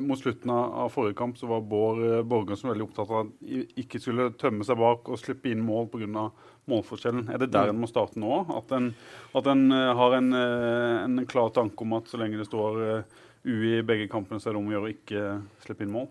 mot 0.00 0.18
slutten 0.20 0.50
av 0.54 0.88
forrige 0.92 1.18
kamp, 1.18 1.36
så 1.38 1.48
var 1.50 1.64
Bård 1.68 2.00
eh, 2.06 2.22
Borgersen 2.24 2.70
veldig 2.70 2.86
opptatt 2.86 3.10
av 3.10 3.18
at 3.18 3.26
han 3.26 3.66
ikke 3.82 4.00
skulle 4.00 4.30
tømme 4.40 4.64
seg 4.64 4.80
bak 4.80 5.10
og 5.12 5.20
slippe 5.20 5.52
inn 5.52 5.64
mål 5.64 5.90
pga. 5.92 6.28
målforskjellen. 6.68 7.28
Er 7.32 7.42
det 7.42 7.50
der 7.52 7.72
en 7.72 7.80
må 7.80 7.88
starte 7.90 8.20
nå? 8.20 8.40
At 8.56 8.72
en, 8.76 8.90
at 9.36 9.48
en 9.52 9.68
eh, 9.76 9.92
har 10.00 10.16
en, 10.16 10.32
eh, 10.36 11.04
en 11.04 11.26
klar 11.28 11.52
tanke 11.52 11.84
om 11.84 11.96
at 12.00 12.08
så 12.08 12.20
lenge 12.20 12.40
det 12.40 12.48
står 12.48 12.82
U 13.48 13.54
i 13.54 13.82
begge 13.86 14.08
kampene, 14.10 14.40
så 14.40 14.50
er 14.50 14.56
det 14.56 14.62
om 14.62 14.68
å 14.68 14.76
gjøre 14.76 14.88
å 14.88 14.94
ikke 14.94 15.24
slippe 15.64 15.84
inn 15.84 15.92
mål? 15.92 16.08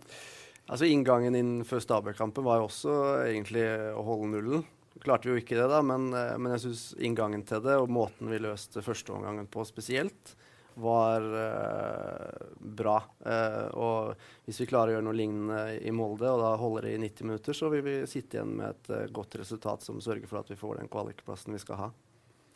Altså 0.67 0.87
Inngangen 0.89 1.35
inn 1.37 1.53
før 1.65 1.81
Stabæk-kampen 1.81 2.45
var 2.45 2.59
jo 2.59 2.67
også 2.69 2.93
egentlig 3.25 3.65
å 3.95 4.03
holde 4.05 4.33
nullen. 4.35 4.65
Klarte 5.01 5.29
vi 5.29 5.35
jo 5.35 5.41
ikke 5.41 5.57
det, 5.57 5.67
da, 5.71 5.83
men, 5.85 6.09
men 6.09 6.53
jeg 6.55 6.65
syns 6.65 6.83
inngangen 6.97 7.43
til 7.47 7.61
det, 7.63 7.77
og 7.77 7.91
måten 7.93 8.29
vi 8.31 8.41
løste 8.41 8.81
førsteomgangen 8.83 9.45
på 9.53 9.65
spesielt, 9.69 10.33
var 10.77 11.25
eh, 11.41 12.47
bra. 12.57 12.97
Eh, 13.25 13.65
og 13.73 14.13
hvis 14.45 14.61
vi 14.61 14.69
klarer 14.69 14.93
å 14.93 14.97
gjøre 14.97 15.07
noe 15.07 15.17
lignende 15.17 15.61
i 15.81 15.93
Molde, 15.95 16.29
og 16.29 16.43
da 16.43 16.53
holder 16.61 16.87
det 16.87 16.95
i 16.95 17.01
90 17.01 17.29
minutter, 17.29 17.57
så 17.57 17.71
vil 17.73 17.83
vi 17.85 17.97
sitte 18.09 18.37
igjen 18.37 18.55
med 18.59 18.69
et 18.69 18.93
eh, 18.93 19.09
godt 19.13 19.39
resultat 19.41 19.85
som 19.85 20.01
sørger 20.03 20.29
for 20.29 20.41
at 20.41 20.51
vi 20.53 20.59
får 20.59 20.81
den 20.81 20.91
kvalikplassen 20.91 21.57
vi 21.57 21.63
skal 21.63 21.81
ha. 21.81 21.91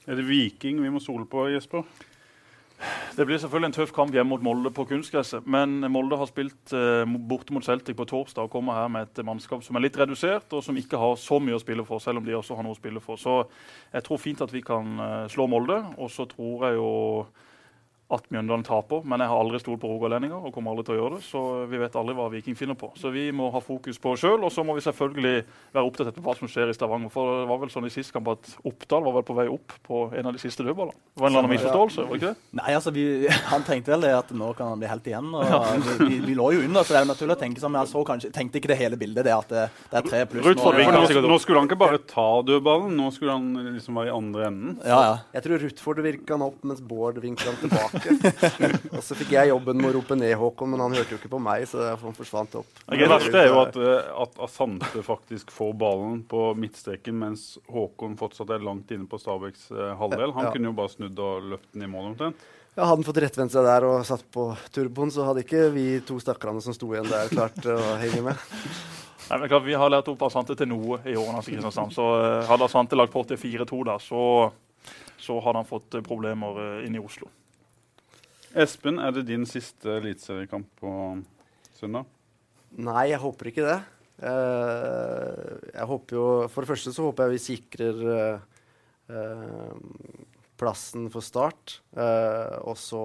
Er 0.10 0.18
det 0.18 0.26
Viking 0.30 0.82
vi 0.82 0.94
må 0.94 1.02
stole 1.02 1.28
på, 1.30 1.48
Jesper? 1.54 1.86
Det 3.16 3.26
blir 3.28 3.38
selvfølgelig 3.38 3.70
en 3.70 3.76
tøff 3.76 3.92
kamp 3.94 4.14
hjemme 4.16 4.32
mot 4.34 4.44
Molde 4.46 4.72
på 4.74 4.86
kunstgresset. 4.90 5.46
Men 5.46 5.84
Molde 5.94 6.18
har 6.18 6.30
spilt 6.30 6.74
eh, 6.74 7.04
borte 7.30 7.54
mot 7.54 7.66
Celtic 7.66 7.98
på 7.98 8.08
torsdag 8.10 8.48
og 8.48 8.54
kommer 8.54 8.78
her 8.80 8.90
med 8.92 9.10
et 9.10 9.22
mannskap 9.28 9.62
som 9.66 9.78
er 9.78 9.86
litt 9.86 10.00
redusert, 10.00 10.48
og 10.56 10.64
som 10.66 10.78
ikke 10.80 11.00
har 11.00 11.18
så 11.22 11.38
mye 11.44 11.58
å 11.58 11.62
spille 11.62 11.86
for, 11.86 12.02
selv 12.02 12.22
om 12.22 12.26
de 12.26 12.38
også 12.38 12.58
har 12.58 12.66
noe 12.66 12.78
å 12.78 12.80
spille 12.80 13.04
for. 13.04 13.22
Så 13.22 13.38
jeg 13.92 14.06
tror 14.08 14.22
fint 14.22 14.42
at 14.42 14.54
vi 14.54 14.64
kan 14.66 14.98
eh, 14.98 15.28
slå 15.34 15.46
Molde. 15.52 15.82
Og 16.02 16.10
så 16.14 16.26
tror 16.32 16.68
jeg 16.68 16.80
jo 16.80 16.92
at 18.12 18.26
Mjøndalen 18.34 18.64
taper, 18.68 19.06
men 19.08 19.24
jeg 19.24 19.32
har 19.32 19.40
aldri 19.40 19.60
stolt 19.62 19.80
på 19.82 19.90
rogalendinger 19.92 20.44
og 20.44 20.54
kommer 20.56 20.74
aldri 20.74 20.86
til 20.88 20.98
å 20.98 21.00
gjøre 21.00 21.18
det. 21.18 21.24
Så 21.26 21.42
vi 21.72 21.80
vet 21.80 21.96
aldri 22.00 22.16
hva 22.18 22.28
Viking 22.34 22.58
finner 22.60 22.78
på. 22.80 22.92
Så 23.00 23.12
vi 23.14 23.30
må 23.36 23.48
ha 23.54 23.62
fokus 23.64 24.00
på 24.02 24.14
oss 24.14 24.24
sjøl, 24.24 24.42
og 24.44 24.52
så 24.54 24.66
må 24.68 24.76
vi 24.78 24.84
selvfølgelig 24.86 25.36
være 25.72 25.86
opptatt 25.88 26.18
på 26.18 26.26
hva 26.26 26.36
som 26.38 26.52
skjer 26.52 26.72
i 26.72 26.76
Stavanger. 26.76 27.12
For 27.14 27.42
det 27.42 27.48
var 27.52 27.62
vel 27.64 27.72
sånn 27.74 27.88
i 27.88 27.94
sist 27.94 28.14
kamp 28.16 28.28
at 28.34 28.52
Oppdal 28.68 29.06
var 29.08 29.18
vel 29.20 29.28
på 29.28 29.38
vei 29.38 29.48
opp 29.52 29.76
på 29.88 30.04
en 30.18 30.28
av 30.30 30.36
de 30.36 30.42
siste 30.44 30.66
dødballene. 30.68 30.98
Det 31.16 31.24
var 31.24 31.30
en 31.30 31.34
eller 31.34 31.46
annen 31.46 31.56
misforståelse, 31.56 32.08
var 32.08 32.12
det 32.12 32.22
ikke 32.22 32.34
det? 32.34 32.60
Nei, 32.62 32.76
altså, 32.78 32.94
vi, 32.96 33.06
Han 33.54 33.66
tenkte 33.68 33.96
vel 33.96 34.06
det 34.06 34.14
at 34.18 34.34
nå 34.36 34.52
kan 34.60 34.74
han 34.74 34.82
bli 34.82 34.92
helt 34.92 35.08
igjen. 35.08 35.32
og 35.32 35.88
vi, 35.88 35.96
vi, 36.04 36.20
vi 36.28 36.38
lå 36.38 36.50
jo 36.58 36.66
under, 36.68 36.84
så 36.84 36.96
det 36.96 37.00
er 37.02 37.08
jo 37.08 37.12
naturlig 37.14 37.38
å 37.38 37.42
tenke 37.46 37.64
sånn. 37.64 37.76
Men 37.76 37.86
jeg 37.86 37.94
så 37.94 38.04
kanskje, 38.12 38.34
tenkte 38.36 38.62
ikke 38.62 38.74
det 38.74 38.80
hele 38.82 39.00
bildet, 39.00 39.28
det 39.28 39.36
at 39.38 39.56
det, 39.56 39.66
det 39.92 40.02
er 40.02 40.10
tre 40.10 40.24
pluss 40.34 40.46
nå. 40.52 40.56
for 40.60 40.80
Ving, 40.82 40.92
For 40.92 41.22
nå, 41.22 41.32
nå 41.32 41.40
skulle 41.44 41.64
han 41.64 41.72
ikke 41.72 41.80
bare 41.82 42.02
ta 42.12 42.28
dødballen, 42.48 42.96
nå 43.00 43.10
skulle 43.16 43.38
han 43.38 43.74
liksom 43.78 44.00
være 44.02 44.12
i 44.12 44.16
andre 44.16 44.48
enden. 44.52 44.78
Ja, 44.84 45.00
ja. 45.08 45.16
Jeg 45.38 45.48
tror 45.48 45.66
Rutford 45.66 46.04
virka 46.06 46.36
han 46.36 46.46
opp, 46.46 46.60
mens 46.68 46.84
Bård 46.92 47.22
vinka 47.24 47.48
han 47.50 47.60
tilbake. 47.62 48.01
og 48.96 49.02
så 49.06 49.18
fikk 49.20 49.34
jeg 49.36 49.52
jobben 49.52 49.78
med 49.82 49.90
å 49.92 49.94
rope 49.98 50.16
ned 50.18 50.34
Håkon, 50.40 50.72
men 50.74 50.84
han 50.84 50.96
hørte 50.98 51.16
jo 51.16 51.20
ikke 51.22 51.32
på 51.34 51.42
meg, 51.44 51.66
så 51.70 51.92
han 52.02 52.16
forsvant 52.18 52.56
opp. 52.62 52.82
Det 52.92 53.10
verste 53.12 53.42
er 53.44 53.50
jo 53.52 53.60
at, 53.64 53.78
eh, 53.82 54.10
at 54.26 54.40
Asante 54.48 55.04
faktisk 55.06 55.52
får 55.56 55.76
ballen 55.82 56.24
på 56.32 56.46
midtstreken, 56.60 57.18
mens 57.26 57.46
Håkon 57.72 58.18
fortsatt 58.20 58.54
er 58.56 58.64
langt 58.66 58.92
inne 58.96 59.08
på 59.12 59.20
Stabæks 59.22 59.70
eh, 59.74 59.94
halvdel. 60.00 60.34
Han 60.38 60.50
Ja. 60.50 60.56
kunne 60.56 60.72
jo 60.72 60.78
bare 60.78 60.94
snudd 60.96 61.20
og 61.20 61.52
løpt 61.54 61.72
den 61.74 61.84
i 61.88 61.92
mål 61.92 62.12
omtrent. 62.14 62.50
Ja, 62.78 62.86
Hadde 62.86 63.02
han 63.02 63.04
fått 63.04 63.18
rettvendt 63.20 63.52
seg 63.52 63.66
der 63.68 63.84
og 63.84 64.06
satt 64.08 64.24
på 64.32 64.46
turboen, 64.72 65.12
så 65.12 65.26
hadde 65.28 65.44
ikke 65.44 65.66
vi 65.76 65.86
to 66.08 66.16
stakkarene 66.24 66.62
som 66.64 66.74
sto 66.74 66.88
igjen 66.94 67.10
der, 67.12 67.28
klart 67.28 67.60
å 67.68 67.76
henge 68.00 68.22
med. 68.30 68.40
Nei, 69.32 69.38
men 69.40 69.50
klart, 69.52 69.64
Vi 69.68 69.76
har 69.80 69.92
lært 69.92 70.08
opp 70.12 70.24
Asante 70.28 70.56
til 70.60 70.68
noe 70.72 70.98
i 71.08 71.14
årene 71.16 71.38
hans 71.40 71.48
i 71.48 71.54
Kristiansand. 71.56 71.92
Så 71.96 72.06
eh, 72.20 72.48
hadde 72.48 72.68
Asante 72.68 72.96
lagt 73.00 73.14
på 73.14 73.24
til 73.28 73.40
4-2 73.40 73.84
der, 73.88 74.00
så, 74.04 74.24
så 75.20 75.38
hadde 75.44 75.62
han 75.62 75.68
fått 75.70 76.00
problemer 76.08 76.58
inne 76.82 76.88
inn 76.88 76.96
i 77.00 77.04
Oslo. 77.04 77.28
Espen, 78.52 79.00
er 79.00 79.14
det 79.16 79.30
din 79.30 79.46
siste 79.48 79.94
eliteseriekamp 80.02 80.68
på 80.82 80.92
søndag? 81.78 82.08
Nei, 82.84 83.06
jeg 83.12 83.22
håper 83.24 83.48
ikke 83.52 83.64
det. 83.64 83.78
Eh, 84.22 85.52
jeg 85.72 85.88
håper 85.90 86.18
jo 86.18 86.26
For 86.52 86.62
det 86.62 86.70
første 86.70 86.92
så 86.94 87.08
håper 87.08 87.26
jeg 87.30 87.34
vi 87.38 87.44
sikrer 87.46 88.02
eh, 88.16 88.44
eh, 89.16 89.78
plassen 90.60 91.08
for 91.14 91.24
start. 91.26 91.78
Og 91.96 92.76
så 92.78 93.04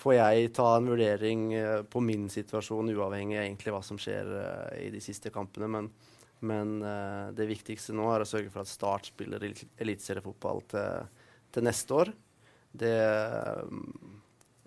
får 0.00 0.16
jeg 0.16 0.52
ta 0.56 0.70
en 0.78 0.88
vurdering 0.88 1.44
på 1.92 2.00
min 2.02 2.24
situasjon, 2.32 2.90
uavhengig 2.96 3.36
av 3.38 3.44
egentlig 3.44 3.74
hva 3.76 3.82
som 3.86 4.00
skjer 4.00 4.32
i 4.80 4.88
de 4.90 5.02
siste 5.04 5.30
kampene. 5.30 5.68
Men, 5.70 5.90
men 6.42 6.72
det 7.36 7.46
viktigste 7.46 7.94
nå 7.94 8.08
er 8.10 8.24
å 8.24 8.26
sørge 8.26 8.50
for 8.50 8.64
at 8.64 8.72
Start 8.72 9.12
spiller 9.12 9.44
elit- 9.46 9.68
eliteseriefotball 9.78 10.64
til, 10.72 11.06
til 11.54 11.68
neste 11.68 12.00
år. 12.00 12.10
Det, 12.82 12.96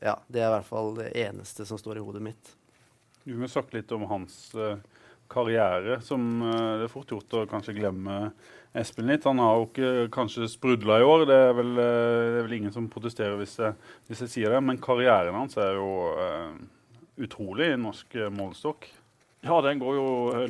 ja, 0.04 0.18
det 0.28 0.42
er 0.42 0.50
i 0.50 0.56
hvert 0.58 0.68
fall 0.68 0.92
det 0.98 1.12
eneste 1.24 1.66
som 1.68 1.80
står 1.80 2.00
i 2.00 2.04
hodet 2.04 2.24
mitt. 2.26 2.52
Du 3.24 3.38
må 3.40 3.48
snakke 3.48 3.78
litt 3.78 3.92
om 3.96 4.04
hans 4.10 4.36
uh, 4.60 4.76
karriere, 5.32 6.02
som 6.04 6.26
uh, 6.44 6.80
det 6.82 6.90
er 6.90 6.92
fort 6.92 7.14
gjort 7.14 7.38
å 7.40 7.46
kanskje 7.50 7.78
glemme 7.78 8.18
Espen 8.76 9.08
litt. 9.08 9.28
Han 9.30 9.40
har 9.40 9.60
jo 9.60 9.68
ikke 9.70 10.08
kanskje 10.14 10.50
sprudla 10.52 10.98
i 11.00 11.06
år, 11.08 11.28
det 11.30 11.38
er 11.40 11.56
vel, 11.56 11.72
uh, 11.78 11.86
det 11.86 12.42
er 12.42 12.48
vel 12.50 12.58
ingen 12.60 12.76
som 12.76 12.90
protesterer 12.92 13.40
hvis 13.40 13.56
jeg, 13.62 13.78
hvis 14.10 14.26
jeg 14.26 14.34
sier 14.36 14.58
det, 14.58 14.64
men 14.66 14.82
karrieren 14.84 15.40
hans 15.40 15.56
er 15.62 15.78
jo 15.78 15.94
eh, 16.20 16.52
utrolig 17.24 17.72
i 17.72 17.80
norsk 17.80 18.18
målestokk. 18.34 18.90
Ja, 19.44 19.60
den 19.62 19.80
går 19.82 19.96
jo 19.98 20.10
eh, 20.32 20.50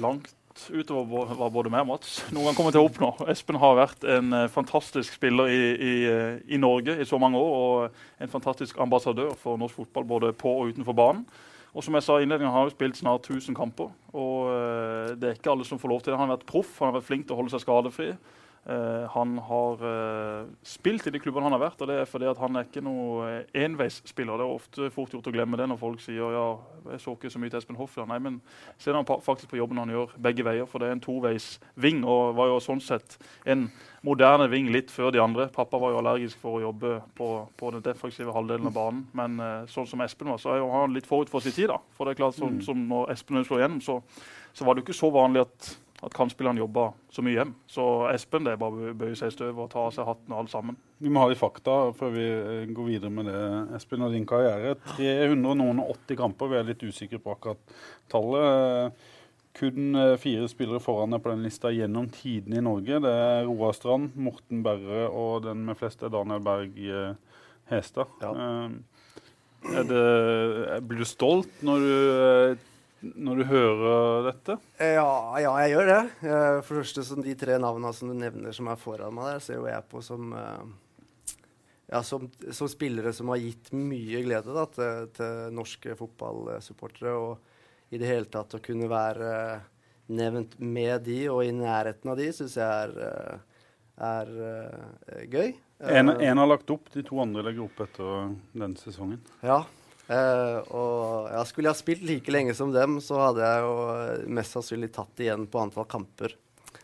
utover 0.74 1.34
hva 1.38 1.50
både 1.52 1.72
meg 1.74 1.84
og 1.86 1.90
Mats 1.94 2.18
noen 2.34 2.50
gang 2.50 2.58
kommer 2.58 2.74
til 2.76 2.84
å 2.84 2.90
oppnå. 2.90 3.10
Espen 3.32 3.60
har 3.62 3.78
vært 3.80 4.06
en 4.10 4.36
eh, 4.36 4.50
fantastisk 4.52 5.16
spiller 5.18 5.50
i, 5.52 5.62
i, 5.74 5.94
eh, 6.10 6.38
i 6.56 6.60
Norge 6.62 6.98
i 7.00 7.08
så 7.10 7.20
mange 7.22 7.40
år, 7.40 7.56
og 7.64 8.22
en 8.24 8.32
fantastisk 8.32 8.80
ambassadør 8.84 9.34
for 9.40 9.60
norsk 9.62 9.82
fotball 9.82 10.08
både 10.10 10.34
på 10.38 10.54
og 10.60 10.74
utenfor 10.74 10.98
banen. 10.98 11.26
Og 11.74 11.82
som 11.82 11.96
jeg 11.98 12.06
sa 12.06 12.20
i 12.20 12.26
innledningen, 12.28 12.52
Han 12.54 12.60
har 12.60 12.70
jo 12.70 12.76
spilt 12.76 13.00
snart 13.00 13.26
1000 13.26 13.56
kamper. 13.58 13.90
og 14.14 14.52
eh, 14.54 15.16
Det 15.18 15.30
er 15.30 15.38
ikke 15.40 15.52
alle 15.52 15.66
som 15.66 15.80
får 15.82 15.90
lov 15.90 16.02
til 16.02 16.14
det. 16.14 16.20
Han 16.20 16.30
har 16.30 16.38
vært 16.38 16.50
proff, 16.50 16.78
han 16.80 16.92
har 16.92 17.00
vært 17.00 17.10
flink 17.10 17.26
til 17.26 17.34
å 17.34 17.42
holde 17.42 17.54
seg 17.54 17.66
skadefri. 17.66 18.12
Eh, 18.66 19.10
han 19.12 19.38
har 19.38 19.82
uh, 19.84 20.48
spilt 20.64 21.08
i 21.08 21.12
de 21.12 21.20
klubbene 21.20 21.50
han 21.50 21.56
har 21.58 21.66
vært, 21.66 21.82
og 21.84 21.90
det 21.90 21.98
er 22.00 22.08
fordi 22.08 22.30
at 22.32 22.40
han 22.40 22.56
er 22.56 22.70
ikke 22.70 22.84
noe 22.86 23.26
eh, 23.28 23.50
enveisspiller. 23.66 24.40
Det 24.40 24.46
er 24.46 24.54
ofte 24.56 24.88
fort 24.96 25.12
gjort 25.12 25.28
å 25.28 25.34
glemme 25.36 25.60
det 25.60 25.66
når 25.68 25.82
folk 25.82 26.00
sier 26.00 26.32
ja, 26.32 26.46
jeg 26.94 27.02
så 27.04 27.18
ikke 27.18 27.32
så 27.34 27.42
mye 27.44 27.52
til 27.52 27.60
Espen 27.60 27.80
Hoff. 27.80 27.98
Ja. 28.00 28.08
Nei, 28.08 28.22
men 28.24 28.40
se 28.80 28.96
han 28.96 29.04
faktisk 29.04 29.52
på 29.52 29.60
jobben 29.60 29.82
han 29.84 29.92
gjør 29.92 30.16
begge 30.30 30.48
veier, 30.48 30.70
for 30.70 30.80
det 30.80 30.88
er 30.88 30.96
en 30.96 31.04
toveisving, 31.04 32.06
og 32.08 32.38
var 32.40 32.54
jo 32.54 32.64
sånn 32.64 32.80
sett 32.84 33.18
en 33.44 33.68
moderne 34.08 34.48
ving 34.52 34.72
litt 34.72 34.96
før 34.96 35.12
de 35.12 35.20
andre. 35.20 35.50
Pappa 35.52 35.84
var 35.84 35.92
jo 35.92 36.00
allergisk 36.00 36.40
for 36.40 36.62
å 36.62 36.64
jobbe 36.70 36.96
på, 37.20 37.30
på 37.60 37.76
den 37.76 37.84
defensive 37.84 38.32
halvdelen 38.36 38.72
av 38.72 38.80
banen, 38.80 39.06
men 39.12 39.40
uh, 39.44 39.52
sånn 39.72 39.92
som 39.92 40.08
Espen 40.08 40.32
var, 40.32 40.40
så 40.40 40.56
er 40.56 40.64
jo 40.64 40.72
han 40.72 40.96
litt 40.96 41.08
forut 41.10 41.32
for 41.32 41.44
sin 41.44 41.56
tid. 41.56 41.68
da. 41.72 41.82
For 41.98 42.08
det 42.08 42.16
er 42.16 42.24
klart, 42.24 42.40
sånn 42.40 42.64
som 42.64 42.88
når 42.88 43.12
Espen 43.18 43.44
slår 43.44 43.66
igjennom, 43.66 43.84
så, 43.84 44.00
så 44.56 44.64
var 44.64 44.76
det 44.76 44.86
jo 44.86 44.88
ikke 44.88 45.02
så 45.04 45.12
vanlig 45.12 45.44
at 45.44 45.74
at 46.04 46.16
kantspillerne 46.16 46.60
jobber 46.60 46.92
så 47.14 47.24
mye 47.24 47.38
hjem. 47.38 47.54
Så 47.72 47.86
Espen 48.12 48.46
det 48.46 48.54
er 48.54 48.62
bare 48.62 48.92
å 48.92 48.96
bøye 48.98 49.16
seg 49.18 49.32
i 49.32 49.36
støvet 49.36 49.62
og 49.64 49.72
ta 49.72 49.86
av 49.88 49.96
seg 49.96 50.08
hatten 50.08 50.34
og 50.34 50.42
alt 50.42 50.52
sammen. 50.54 50.78
Vi 51.04 51.12
må 51.12 51.24
ha 51.24 51.32
de 51.32 51.40
fakta 51.40 51.78
før 51.98 52.14
vi 52.16 52.28
eh, 52.28 52.70
går 52.76 52.90
videre 52.90 53.12
med 53.14 53.30
det. 53.32 53.42
Espen 53.78 54.06
og 54.06 54.16
din 54.16 54.28
karriere. 54.28 54.76
380 54.98 56.20
kamper. 56.20 56.52
Vi 56.52 56.60
er 56.60 56.70
litt 56.70 56.84
usikre 56.84 57.22
på 57.24 57.36
akkurat 57.36 57.76
tallet. 58.12 59.06
Kun 59.58 60.00
eh, 60.00 60.16
fire 60.22 60.50
spillere 60.52 60.82
foran 60.84 61.16
deg 61.16 61.24
på 61.24 61.34
den 61.34 61.46
lista 61.46 61.72
gjennom 61.74 62.10
tidene 62.14 62.60
i 62.60 62.66
Norge. 62.66 63.00
Det 63.06 63.14
er 63.28 63.48
Roar 63.48 63.76
Strand, 63.78 64.18
Morten 64.18 64.64
Berre 64.66 65.08
og 65.10 65.46
den 65.48 65.64
med 65.68 65.80
flest 65.80 66.04
er 66.04 66.14
Daniel 66.14 66.44
Berg 66.44 66.80
eh, 66.84 67.40
Hestad. 67.72 68.12
Ja. 68.24 68.34
Er 69.64 69.86
det, 69.88 70.06
blir 70.84 71.00
du 71.00 71.08
stolt 71.08 71.62
når 71.64 71.86
du, 71.86 72.64
når 73.04 73.40
du 73.42 73.44
hører 73.50 74.24
dette? 74.30 74.56
Ja, 74.80 75.40
ja, 75.44 75.52
jeg 75.64 75.74
gjør 75.74 75.90
det. 75.90 76.00
Eh, 76.24 76.60
For 76.64 76.78
det 76.78 76.84
første, 76.86 77.04
som 77.08 77.24
De 77.26 77.36
tre 77.40 77.58
navnene 77.60 77.92
som 77.96 78.12
du 78.12 78.16
nevner 78.18 78.56
som 78.56 78.70
er 78.72 78.80
foran 78.80 79.14
meg 79.18 79.34
der, 79.34 79.44
ser 79.44 79.60
jo 79.60 79.68
jeg 79.68 79.84
på 79.92 80.02
som, 80.06 80.32
eh, 80.40 81.42
ja, 81.92 82.02
som, 82.08 82.30
som 82.56 82.72
spillere 82.72 83.12
som 83.16 83.34
har 83.34 83.42
gitt 83.44 83.74
mye 83.76 84.24
glede 84.26 84.56
da, 84.56 84.66
til, 84.72 85.10
til 85.18 85.52
norske 85.58 85.98
fotballsupportere. 86.00 87.14
Og 87.20 87.94
i 87.94 88.00
det 88.02 88.10
hele 88.10 88.32
tatt 88.32 88.56
å 88.58 88.64
kunne 88.64 88.88
være 88.92 89.34
nevnt 90.14 90.58
med 90.60 91.04
de 91.06 91.20
og 91.32 91.44
i 91.46 91.54
nærheten 91.56 92.10
av 92.12 92.18
de, 92.20 92.32
syns 92.36 92.58
jeg 92.60 92.66
er, 92.72 92.98
eh, 93.12 93.38
er 94.08 95.28
gøy. 95.32 95.54
En, 95.84 96.10
en 96.16 96.40
har 96.40 96.48
lagt 96.48 96.72
opp, 96.72 96.88
de 96.94 97.04
to 97.04 97.20
andre 97.20 97.44
legger 97.44 97.66
opp 97.66 97.82
etter 97.84 98.30
denne 98.56 98.80
sesongen. 98.80 99.20
Ja. 99.44 99.66
Eh, 100.12 100.58
og 100.76 101.30
ja, 101.32 101.42
skulle 101.48 101.70
jeg 101.70 101.78
ha 101.78 101.80
spilt 101.80 102.06
like 102.08 102.34
lenge 102.34 102.56
som 102.58 102.74
dem, 102.76 102.98
så 103.04 103.22
hadde 103.22 103.44
jeg 103.46 103.64
jo 103.64 103.76
eh, 103.94 104.26
mest 104.40 104.56
sannsynlig 104.58 104.92
tatt 104.96 105.24
igjen 105.24 105.48
på 105.48 105.62
antall 105.64 105.88
kamper. 105.90 106.36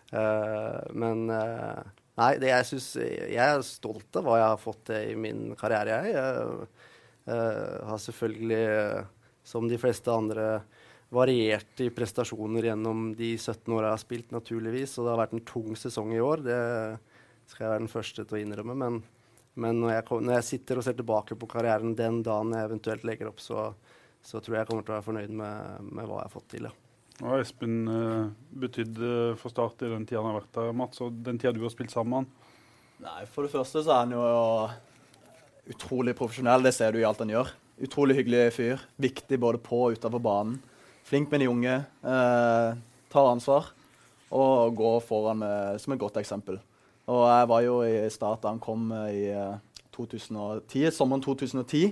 Uh, 0.09 0.79
men 0.97 1.27
uh, 1.29 1.83
nei, 2.17 2.31
det 2.41 2.47
jeg 2.49 2.65
syns 2.65 2.87
Jeg 2.97 3.37
er 3.37 3.59
stolt 3.61 4.17
av 4.17 4.25
hva 4.25 4.39
jeg 4.39 4.47
har 4.47 4.57
fått 4.57 4.79
til 4.89 5.11
i 5.11 5.19
min 5.27 5.51
karriere, 5.59 5.99
jeg. 6.09 6.69
Har 7.29 7.99
selvfølgelig, 8.01 9.03
som 9.45 9.67
de 9.69 9.77
fleste 9.77 10.09
andre, 10.09 10.47
variert 11.13 11.83
i 11.83 11.91
prestasjoner 11.93 12.71
gjennom 12.71 13.11
de 13.17 13.35
17 13.35 13.69
åra 13.75 13.91
jeg 13.91 13.93
har 13.93 14.01
spilt, 14.01 14.33
naturligvis. 14.33 14.95
Og 14.97 15.05
det 15.05 15.13
har 15.13 15.21
vært 15.21 15.35
en 15.37 15.45
tung 15.45 15.77
sesong 15.77 16.15
i 16.15 16.23
år. 16.25 16.41
Det 16.47 16.57
skal 17.51 17.65
jeg 17.67 17.71
være 17.75 17.83
den 17.83 17.93
første 17.93 18.25
til 18.25 18.39
å 18.39 18.41
innrømme. 18.41 18.77
Men 18.81 18.99
men 19.59 19.79
når 19.81 19.95
jeg, 19.95 20.05
kom, 20.07 20.21
når 20.25 20.37
jeg 20.39 20.47
sitter 20.49 20.79
og 20.79 20.85
ser 20.85 20.97
tilbake 20.99 21.37
på 21.39 21.49
karrieren 21.49 21.95
den 21.97 22.21
dagen 22.25 22.53
jeg 22.55 22.69
eventuelt 22.69 23.07
legger 23.07 23.31
opp, 23.31 23.41
så, 23.43 23.71
så 24.21 24.39
tror 24.39 24.55
jeg 24.55 24.63
jeg 24.63 24.69
kommer 24.69 24.85
til 24.85 24.93
å 24.93 24.97
være 24.99 25.07
fornøyd 25.07 25.33
med, 25.41 25.89
med 25.89 26.05
hva 26.05 26.21
jeg 26.21 26.29
har 26.29 26.35
fått 26.35 26.51
til. 26.53 26.69
Ja. 26.69 26.75
Hva 27.19 27.33
har 27.33 27.41
Espen 27.43 27.79
uh, 27.91 28.29
betydd 28.61 28.99
eh, 29.03 29.33
for 29.39 29.51
Start 29.51 29.81
i 29.83 29.89
den 29.91 30.05
tida 30.07 30.21
han 30.21 30.29
har 30.31 30.37
vært 30.37 30.53
der, 30.55 30.69
Mats, 30.77 31.01
og 31.03 31.17
den 31.25 31.39
tida 31.41 31.51
du 31.55 31.65
har 31.65 31.73
spilt 31.73 31.91
sammen 31.91 32.23
med? 32.29 32.53
Nei, 33.03 33.23
For 33.31 33.43
det 33.43 33.51
første 33.51 33.83
så 33.83 33.95
er 33.95 34.05
han 34.05 34.15
jo 34.15 34.23
utrolig 35.73 36.15
profesjonell. 36.19 36.63
Det 36.63 36.73
ser 36.75 36.95
du 36.95 37.01
i 37.01 37.07
alt 37.07 37.19
han 37.23 37.31
gjør. 37.31 37.51
Utrolig 37.83 38.17
hyggelig 38.17 38.53
fyr. 38.55 38.81
Viktig 38.99 39.39
både 39.39 39.59
på 39.63 39.81
og 39.85 39.97
utenfor 39.97 40.23
banen. 40.23 40.57
Flink 41.07 41.31
med 41.31 41.43
de 41.43 41.49
unge. 41.51 41.75
Eh, 42.03 42.79
tar 43.11 43.29
ansvar 43.33 43.71
og 44.29 44.75
går 44.77 44.99
foran 45.01 45.39
med, 45.41 45.79
som 45.81 45.95
et 45.95 46.01
godt 46.01 46.19
eksempel. 46.21 46.59
Og 47.09 47.25
jeg 47.25 47.49
var 47.49 47.65
jo 47.65 47.79
i 47.87 47.95
Start 48.13 48.43
da 48.43 48.53
han 48.53 48.61
kom 48.61 48.91
eh, 48.93 49.09
i 49.09 49.25
eh, 49.33 49.57
2010, 49.95 50.91
sommeren 50.95 51.23
2010. 51.25 51.89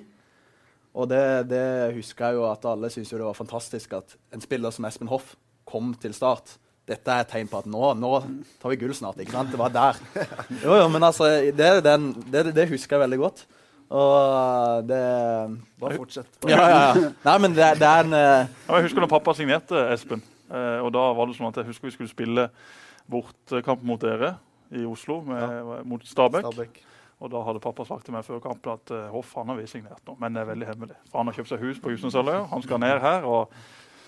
Og 0.97 1.09
det, 1.09 1.23
det 1.49 1.65
husker 1.97 2.29
jeg 2.29 2.39
jo 2.39 2.45
at 2.49 2.63
alle 2.69 2.89
syntes 2.93 3.11
jo 3.11 3.19
det 3.19 3.27
var 3.27 3.37
fantastisk 3.37 3.97
at 3.97 4.15
en 4.33 4.41
spiller 4.41 4.73
som 4.73 4.87
Espen 4.89 5.09
Hoff 5.11 5.35
kom 5.67 5.91
til 6.01 6.13
Start. 6.17 6.55
Dette 6.87 7.11
er 7.11 7.25
et 7.25 7.29
tegn 7.33 7.49
på 7.51 7.59
at 7.59 7.67
nå, 7.67 7.81
nå 7.99 8.11
tar 8.61 8.71
vi 8.71 8.79
gull 8.79 8.93
snart. 8.95 9.19
ikke 9.19 9.35
sant? 9.35 9.51
Det 9.51 9.59
var 9.59 9.73
der. 9.73 9.99
Jo, 10.63 10.77
jo, 10.79 10.87
men 10.93 11.03
altså, 11.03 11.27
det, 11.51 11.71
den, 11.83 12.13
det, 12.31 12.47
det 12.55 12.69
husker 12.71 12.95
jeg 12.95 13.03
veldig 13.03 13.19
godt. 13.25 13.43
Og 13.87 14.87
det 14.87 15.03
Bare 15.79 15.99
fortsett. 15.99 16.29
Ja, 16.47 16.61
ja, 16.61 16.79
ja. 16.79 17.11
Nei, 17.25 17.37
men 17.43 17.53
det, 17.55 17.67
det 17.81 17.87
er 17.87 18.05
en 18.05 18.15
uh... 18.15 18.65
Jeg 18.71 18.87
husker 18.87 19.03
da 19.03 19.11
pappa 19.11 19.35
signerte 19.35 19.83
Espen. 19.93 20.23
Eh, 20.47 20.79
og 20.79 20.93
da 20.95 21.09
var 21.15 21.27
det 21.27 21.35
sånn 21.35 21.49
at 21.49 21.59
jeg 21.59 21.69
husker 21.73 21.89
vi 21.89 21.95
skulle 21.97 22.11
spille 22.11 22.47
bortkamp 23.11 23.83
mot 23.87 23.99
dere 23.99 24.37
i 24.71 24.85
Oslo, 24.85 25.21
med, 25.27 25.85
mot 25.87 26.05
Stabæk. 26.07 26.45
Stabæk. 26.45 26.83
Og 27.19 27.31
da 27.33 27.41
hadde 27.41 27.61
pappa 27.63 27.85
sagt 27.87 28.05
til 28.05 28.13
meg 28.13 28.25
før 28.27 28.41
kampen 28.43 28.75
at 28.75 28.91
eh, 28.93 29.07
Hoff 29.09 29.33
han 29.39 29.49
har 29.49 29.57
vi 29.57 29.65
signert 29.69 30.03
nå, 30.05 30.13
men 30.21 30.35
det 30.35 30.43
er 30.43 30.49
veldig 30.51 30.67
hemmelig. 30.69 30.97
For 31.09 31.21
han 31.21 31.29
har 31.31 31.37
kjøpt 31.39 31.49
seg 31.49 31.63
hus 31.65 31.79
på 31.81 31.93
Husnesalløya, 31.93 32.43
han 32.51 32.65
skal 32.65 32.81
ned 32.83 32.99
her. 33.01 33.25
og 33.25 33.53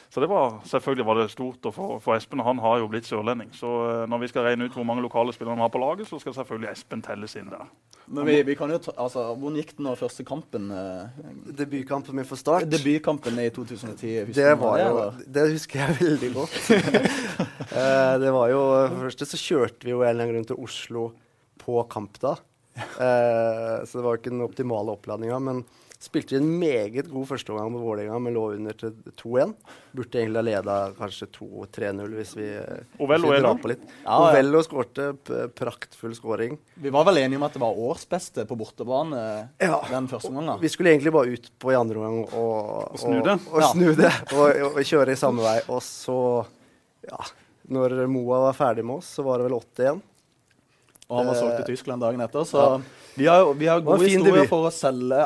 så 0.10 0.24
det 0.24 0.30
var, 0.32 0.56
selvfølgelig 0.66 1.06
var 1.06 1.20
det 1.20 1.28
stort 1.30 1.66
og 1.70 1.74
for, 1.76 2.00
for 2.02 2.18
Espen. 2.18 2.42
Han 2.42 2.58
har 2.64 2.80
jo 2.82 2.88
blitt 2.90 3.06
sørlending. 3.06 3.52
Så 3.54 3.70
eh, 3.86 4.06
når 4.10 4.24
vi 4.24 4.30
skal 4.32 4.48
regne 4.48 4.66
ut 4.66 4.74
hvor 4.74 4.88
mange 4.88 5.04
lokale 5.06 5.36
spillere 5.36 5.54
han 5.54 5.62
har 5.62 5.70
på 5.70 5.82
laget, 5.84 6.10
så 6.10 6.18
skal 6.18 6.34
selvfølgelig 6.34 6.72
Espen 6.72 7.04
telles 7.06 7.36
inn 7.38 7.52
der. 7.54 7.68
Men 8.10 8.26
vi, 8.26 8.40
vi 8.48 8.56
kan 8.58 8.74
jo 8.74 8.80
ta, 8.82 8.96
altså, 8.98 9.28
Hvordan 9.38 9.60
gikk 9.62 9.76
det 9.78 9.86
nå 9.86 9.94
første 10.00 10.26
kampen? 10.26 10.72
Eh, 10.74 11.28
Debutkampen 11.60 12.18
min 12.18 12.26
for 12.26 12.42
Start, 12.42 12.66
debutkampen 12.74 13.38
i 13.38 13.52
2010? 13.54 14.16
husker 14.32 14.34
det, 14.42 14.56
var 14.64 14.82
jo, 14.82 15.06
det 15.30 15.46
husker 15.54 15.84
jeg 15.86 16.00
veldig 16.02 16.34
godt. 16.40 16.60
Eh, 17.70 18.14
det 18.18 18.32
var 18.34 18.50
jo, 18.50 18.60
For 18.90 18.96
det 18.96 19.04
første 19.12 19.26
så 19.30 19.38
kjørte 19.38 19.86
vi 19.86 19.92
jo 19.92 20.00
en 20.02 20.08
eller 20.10 20.24
annen 20.26 20.40
grunn 20.40 20.48
til 20.50 20.58
Oslo 20.64 21.04
på 21.62 21.84
kamp 21.92 22.18
da. 22.18 22.32
Eh, 22.80 23.86
så 23.86 24.00
det 24.00 24.06
var 24.08 24.18
ikke 24.20 24.34
den 24.34 24.46
optimale 24.46 24.92
oppladninga. 24.96 25.40
Men 25.44 25.64
spilte 26.00 26.38
en 26.40 26.48
meget 26.62 27.10
god 27.12 27.26
førsteomgang 27.28 27.74
med 27.74 27.82
Vålerenga, 27.84 28.20
men 28.24 28.32
lå 28.34 28.46
under 28.56 28.76
til 28.80 28.94
2-1. 29.20 29.50
Burde 29.92 30.20
egentlig 30.22 30.40
ha 30.40 30.44
leda 30.48 30.76
kanskje 30.96 31.28
2-3-0 31.36 32.14
hvis 32.16 32.32
vi, 32.38 32.46
Ovello 33.04 33.28
hvis 33.28 33.34
vi 33.34 33.40
er 33.42 33.44
drar 33.44 33.60
på 33.60 33.72
litt. 33.74 33.84
Ja. 34.06 34.16
Ovello 34.30 34.62
skårte 34.64 35.10
praktfull 35.60 36.16
skåring. 36.16 36.56
Vi 36.80 36.94
var 36.96 37.04
vel 37.10 37.20
enige 37.26 37.42
om 37.42 37.44
at 37.50 37.58
det 37.58 37.64
var 37.66 37.76
årsbeste 37.90 38.46
på 38.48 38.56
bortebane 38.62 39.24
Ja. 39.60 39.82
den 39.92 40.08
første 40.08 40.32
omgangen? 40.32 40.62
Vi 40.64 40.72
skulle 40.72 40.94
egentlig 40.96 41.12
bare 41.18 41.36
ut 41.36 41.52
på 41.60 41.74
i 41.74 41.76
andre 41.76 42.00
omgang 42.00 42.22
og, 42.32 42.94
Og 42.94 43.00
snu 43.04 43.20
det. 43.20 43.36
Og, 43.50 43.54
og, 43.58 43.62
Ja. 43.66 43.72
snu 43.74 43.92
det, 44.00 44.14
og, 44.32 44.62
og, 44.72 44.80
kjøre 44.88 45.12
i 45.12 45.20
samme 45.20 45.44
vei. 45.44 45.58
Og 45.68 45.82
så, 45.84 46.46
ja 47.12 47.20
Når 47.68 48.08
Moa 48.08 48.40
var 48.48 48.56
ferdig 48.56 48.86
med 48.88 49.02
oss, 49.04 49.12
så 49.20 49.22
var 49.28 49.38
det 49.44 49.50
vel 49.50 49.60
8-1. 49.60 50.00
Og 51.10 51.18
han 51.18 51.26
var 51.26 51.36
Eh, 51.36 51.42
solgt 51.42 51.56
til 51.58 51.76
Tyskland 51.76 52.02
dagen 52.02 52.22
etter. 52.22 52.44
Så 52.46 52.58
ja. 52.62 52.80
vi 53.16 53.26
har, 53.26 53.54
vi 53.58 53.68
har 53.68 53.82
gode 53.82 54.06
historier 54.06 54.46
for 54.50 54.68
å 54.70 54.72
selge 54.74 55.18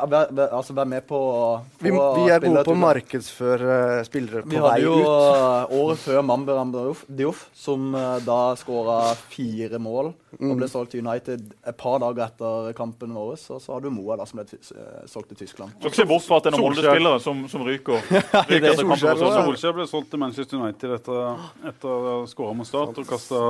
Altså 0.47 0.73
være 0.73 0.89
med 0.95 1.05
på 1.07 1.19
å 1.19 1.47
Vi, 1.81 1.91
vi 1.91 2.29
er 2.31 2.39
gode 2.39 2.63
på 2.63 2.75
å 2.75 2.79
markedsføre 2.79 3.75
eh, 3.99 4.03
spillere 4.07 4.45
på 4.45 4.53
vi 4.53 4.61
vei 4.63 4.77
jo 4.85 4.95
ut. 4.95 5.03
jo 5.03 5.79
året 5.81 6.03
før 6.05 6.21
Mamber 6.23 6.61
Dioff, 7.07 7.47
som 7.53 7.91
uh, 7.95 8.17
da 8.23 8.55
skåra 8.59 9.15
fire 9.27 9.79
mål 9.79 10.13
Mm. 10.39 10.49
og 10.49 10.57
ble 10.57 10.67
solgt 10.69 10.93
til 10.93 11.03
United 11.05 11.51
et 11.67 11.77
par 11.77 11.99
dager 12.01 12.23
etter 12.25 12.71
kampen 12.77 13.13
vår. 13.13 13.35
Og 13.53 13.61
så 13.61 13.75
har 13.75 13.83
du 13.83 13.89
Moa, 13.93 14.17
da, 14.17 14.25
som 14.29 14.39
ble 14.39 14.47
uh, 14.49 15.03
solgt 15.09 15.29
til 15.33 15.43
Tyskland. 15.43 15.75
Skal 15.77 15.91
ikke 15.91 15.99
se 16.01 16.07
bort 16.09 16.25
fra 16.25 16.39
at 16.39 16.47
det 16.47 16.51
er 16.51 16.57
noen 16.57 16.65
Molde-spillere 16.69 17.19
som, 17.23 17.43
som 17.51 17.65
ryker. 17.67 18.01
det 18.09 18.21
er 18.23 18.49
ryker 18.49 18.69
etter 18.71 18.81
Solskjær. 18.81 19.21
Solskjær 19.21 19.77
ble 19.77 19.87
solgt 19.89 20.09
til 20.13 20.23
Manchester 20.23 20.63
United 20.63 20.95
etter, 20.97 21.45
etter 21.73 21.93
å 21.93 21.99
ha 22.07 22.15
skåra 22.31 22.57
mot 22.57 22.69
Start 22.69 22.97
og 23.03 23.09
kasta 23.09 23.43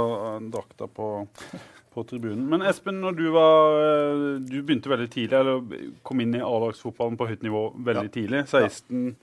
drakta 0.51 0.89
på, 0.91 1.09
på 1.93 2.03
tribunen. 2.07 2.43
Men 2.49 2.65
Espen, 2.65 2.99
når 3.03 3.17
du 3.17 3.27
var 3.33 3.77
eh, 3.79 4.23
Du 4.41 4.57
begynte 4.61 4.91
veldig 4.91 5.09
tidlig, 5.13 5.37
eller 5.39 5.61
kom 6.05 6.23
inn 6.23 6.35
i 6.37 6.43
A-lagsfotballen 6.43 7.17
på 7.19 7.27
høyt 7.29 7.45
nivå 7.45 7.63
veldig 7.85 8.11
tidlig. 8.13 8.43
16, 8.49 9.15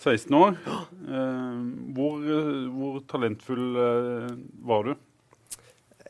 16 0.00 0.38
år. 0.40 0.58
Eh, 0.66 1.62
hvor, 1.96 2.20
eh, 2.24 2.66
hvor 2.74 3.00
talentfull 3.10 3.64
var 4.66 4.90
du? 4.90 4.94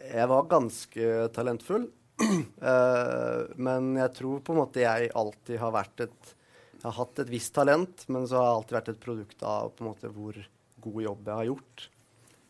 Jeg 0.01 0.29
var 0.33 0.51
ganske 0.51 1.15
talentfull. 1.37 1.89
Men 3.67 3.95
jeg 3.97 4.13
tror 4.19 4.43
på 4.45 4.53
en 4.53 4.61
måte 4.61 4.83
jeg 4.83 5.13
alltid 5.17 5.57
har 5.61 5.73
vært 5.73 6.05
et 6.05 6.35
Jeg 6.81 6.85
har 6.89 6.97
hatt 6.97 7.21
et 7.23 7.29
visst 7.29 7.53
talent, 7.53 8.05
men 8.09 8.23
så 8.25 8.39
har 8.39 8.47
jeg 8.47 8.57
alltid 8.59 8.75
vært 8.77 8.87
et 8.89 9.01
produkt 9.03 9.43
av 9.45 9.67
på 9.77 9.85
en 9.85 9.89
måte 9.91 10.09
hvor 10.15 10.37
god 10.81 11.03
jobb 11.05 11.27
jeg 11.29 11.37
har 11.37 11.49
gjort. 11.51 11.83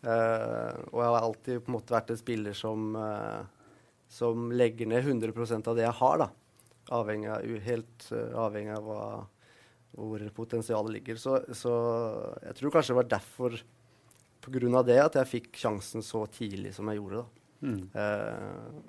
Eh, 0.00 0.76
og 0.90 1.02
jeg 1.02 1.10
har 1.12 1.20
alltid 1.20 1.64
på 1.64 1.70
en 1.70 1.76
måte 1.76 1.94
vært 1.94 2.12
en 2.12 2.20
spiller 2.20 2.56
som, 2.56 2.94
eh, 2.96 3.42
som 4.08 4.48
legger 4.52 4.88
ned 4.88 5.04
100% 5.04 5.68
av 5.68 5.76
det 5.76 5.84
jeg 5.84 5.98
har. 6.00 6.18
da. 6.24 6.30
Avhengig 7.00 7.28
av, 7.30 7.44
helt 7.66 8.08
eh, 8.12 8.32
avhengig 8.34 8.76
av 8.78 8.88
hva, 8.88 9.02
hvor 9.98 10.24
potensialet 10.36 10.96
ligger. 10.98 11.20
Så, 11.20 11.40
så 11.56 11.74
jeg 12.46 12.56
tror 12.58 12.76
kanskje 12.76 12.94
det 12.94 13.00
var 13.02 13.12
derfor, 13.16 13.60
av 14.80 14.86
det, 14.88 14.96
at 15.02 15.20
jeg 15.20 15.32
fikk 15.34 15.60
sjansen 15.60 16.02
så 16.02 16.24
tidlig 16.32 16.74
som 16.74 16.88
jeg 16.88 17.02
gjorde. 17.02 17.20
da. 17.20 17.26
Mm. 17.60 17.82
Eh, 17.92 18.80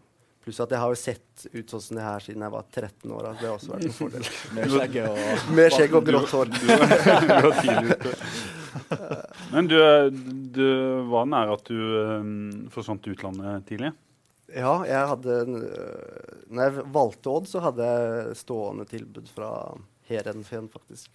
pluss 0.41 0.59
at 0.63 0.71
jeg 0.73 0.81
har 0.81 0.89
jo 0.89 0.97
sett 0.97 1.43
ut 1.53 1.69
sånn 1.69 1.83
som 1.83 1.97
det 1.99 2.05
her 2.05 2.23
siden 2.23 2.41
jeg 2.45 2.53
var 2.55 2.65
13 2.71 3.11
år. 3.13 3.27
Altså 3.29 3.41
det 3.41 3.49
har 3.49 3.57
også 3.59 3.73
vært 3.75 3.85
en 3.85 3.97
fordel. 3.97 4.23
Med 4.57 4.65
skjegg 4.73 4.95
og 5.03 5.53
Med 5.59 5.75
skjegg 5.75 5.91
og 5.99 6.03
grått 6.07 6.31
hår. 6.37 6.47
Men 9.51 9.67
du, 9.67 9.77
du 10.55 10.65
var 11.11 11.25
nær 11.27 11.51
at 11.57 11.67
du 11.67 11.75
um, 11.75 12.69
forsvant 12.71 13.01
til 13.03 13.15
utlandet 13.17 13.65
tidlig? 13.67 13.91
Ja, 14.51 14.73
jeg 14.87 15.07
hadde 15.13 15.35
øh, 15.47 16.39
Når 16.51 16.63
jeg 16.65 16.85
valgte 16.91 17.31
Odd, 17.31 17.45
så 17.47 17.61
hadde 17.63 17.85
jeg 17.87 18.37
stående 18.39 18.83
tilbud 18.89 19.29
fra 19.31 19.51
Heerenveen, 20.09 20.67
faktisk. 20.71 21.11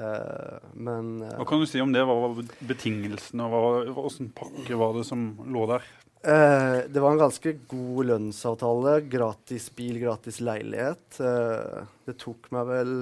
Uh, 0.00 0.56
men 0.74 1.10
uh, 1.22 1.34
Hva 1.38 1.44
kan 1.46 1.60
du 1.60 1.68
si 1.70 1.82
om 1.84 1.92
det? 1.94 2.02
Hva 2.08 2.14
var 2.24 2.40
betingelsene? 2.66 3.46
hva- 3.52 3.92
Åssen 4.04 4.32
pakke 4.34 4.78
var 4.80 4.96
det 4.96 5.04
som 5.08 5.26
lå 5.44 5.66
der? 5.70 5.84
Uh, 6.24 6.80
det 6.88 7.02
var 7.04 7.12
en 7.12 7.20
ganske 7.20 7.52
god 7.68 8.08
lønnsavtale. 8.08 8.96
Gratis 9.12 9.68
bil, 9.76 10.00
gratis 10.00 10.40
leilighet. 10.40 11.20
Eh, 11.20 11.84
det 12.08 12.16
tok 12.24 12.48
meg 12.56 12.64
vel 12.72 12.94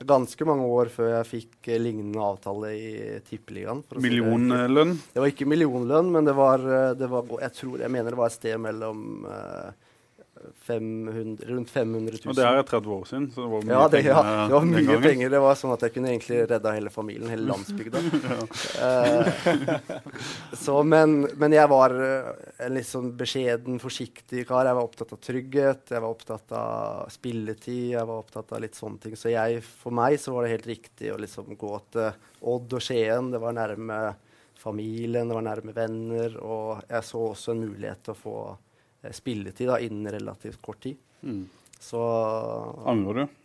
ganske 0.00 0.46
mange 0.48 0.64
år 0.72 0.88
før 0.92 1.10
jeg 1.18 1.28
fikk 1.28 1.68
eh, 1.68 1.80
lignende 1.80 2.22
avtale 2.24 2.72
i 2.72 2.92
Tippeligaen. 3.26 3.82
for 3.84 4.00
si 4.00 4.08
det. 4.08 4.08
Millionlønn? 4.08 4.96
Det 5.12 5.20
var 5.20 5.32
ikke 5.32 5.48
millionlønn, 5.50 6.10
men 6.14 6.28
det 6.28 6.34
var, 6.38 6.64
eh, 6.64 6.92
det 6.96 7.08
var 7.12 7.28
Jeg 7.40 7.52
tror, 7.58 7.78
jeg 7.80 7.90
mener 7.92 8.10
det 8.10 8.20
var 8.22 8.32
et 8.32 8.38
sted 8.38 8.58
mellom 8.58 9.26
eh, 9.28 9.81
500, 10.66 11.44
rundt 11.48 11.70
500 11.70 12.18
000. 12.24 12.30
Og 12.30 12.36
det 12.36 12.46
er 12.46 12.62
30 12.68 12.94
år 12.96 13.04
siden, 13.10 13.26
så 13.34 13.44
det 13.44 13.50
var 13.52 13.66
mye 13.66 13.74
ja, 13.74 13.82
det, 13.92 14.00
ja, 14.06 14.22
penger 14.22 14.48
det 14.48 14.54
var 14.54 14.66
mye 14.70 14.96
penger. 15.02 15.32
Det 15.34 15.42
var 15.44 15.58
sånn 15.60 15.74
at 15.74 15.84
jeg 15.86 15.94
kunne 15.96 16.12
egentlig 16.12 16.38
redda 16.50 16.72
hele 16.76 16.92
familien, 16.94 17.30
hele 17.32 17.46
landsbygda. 17.50 18.02
uh, 18.82 20.00
så, 20.64 20.78
men, 20.86 21.16
men 21.40 21.56
jeg 21.56 21.70
var 21.72 21.96
eh, 22.08 22.32
en 22.66 22.76
litt 22.78 22.88
sånn 22.88 23.12
beskjeden, 23.18 23.78
forsiktig 23.82 24.46
kar. 24.48 24.68
Jeg 24.70 24.78
var 24.80 24.90
opptatt 24.90 25.14
av 25.16 25.22
trygghet, 25.28 25.94
jeg 25.94 26.04
var 26.06 26.10
opptatt 26.10 26.58
av 26.58 27.12
spilletid, 27.12 27.94
jeg 27.94 28.10
var 28.10 28.26
opptatt 28.26 28.52
av 28.56 28.64
litt 28.64 28.78
sånne 28.78 29.06
ting. 29.06 29.16
Så 29.18 29.32
jeg, 29.34 29.62
for 29.62 29.94
meg 29.94 30.18
så 30.22 30.34
var 30.36 30.46
det 30.46 30.56
helt 30.56 30.70
riktig 30.72 31.14
å 31.14 31.20
liksom 31.22 31.56
gå 31.58 31.78
til 31.94 32.12
Odd 32.52 32.78
og 32.78 32.84
Skien. 32.84 33.30
Det 33.32 33.40
var 33.42 33.54
nærme 33.56 34.02
familien, 34.62 35.28
det 35.28 35.34
var 35.34 35.46
nærme 35.46 35.74
venner, 35.76 36.36
og 36.42 36.84
jeg 36.88 37.06
så 37.06 37.24
også 37.32 37.54
en 37.54 37.64
mulighet 37.64 38.04
til 38.06 38.14
å 38.14 38.20
få 38.20 38.36
eh, 38.52 38.68
spilletid 39.10 39.68
da, 39.72 39.80
innen 39.82 40.06
relativt 40.14 40.60
kort 40.62 40.80
tid. 40.84 40.96
Mm. 41.26 41.46
Så 41.82 42.02
Angrer 42.86 43.24
du? 43.24 43.38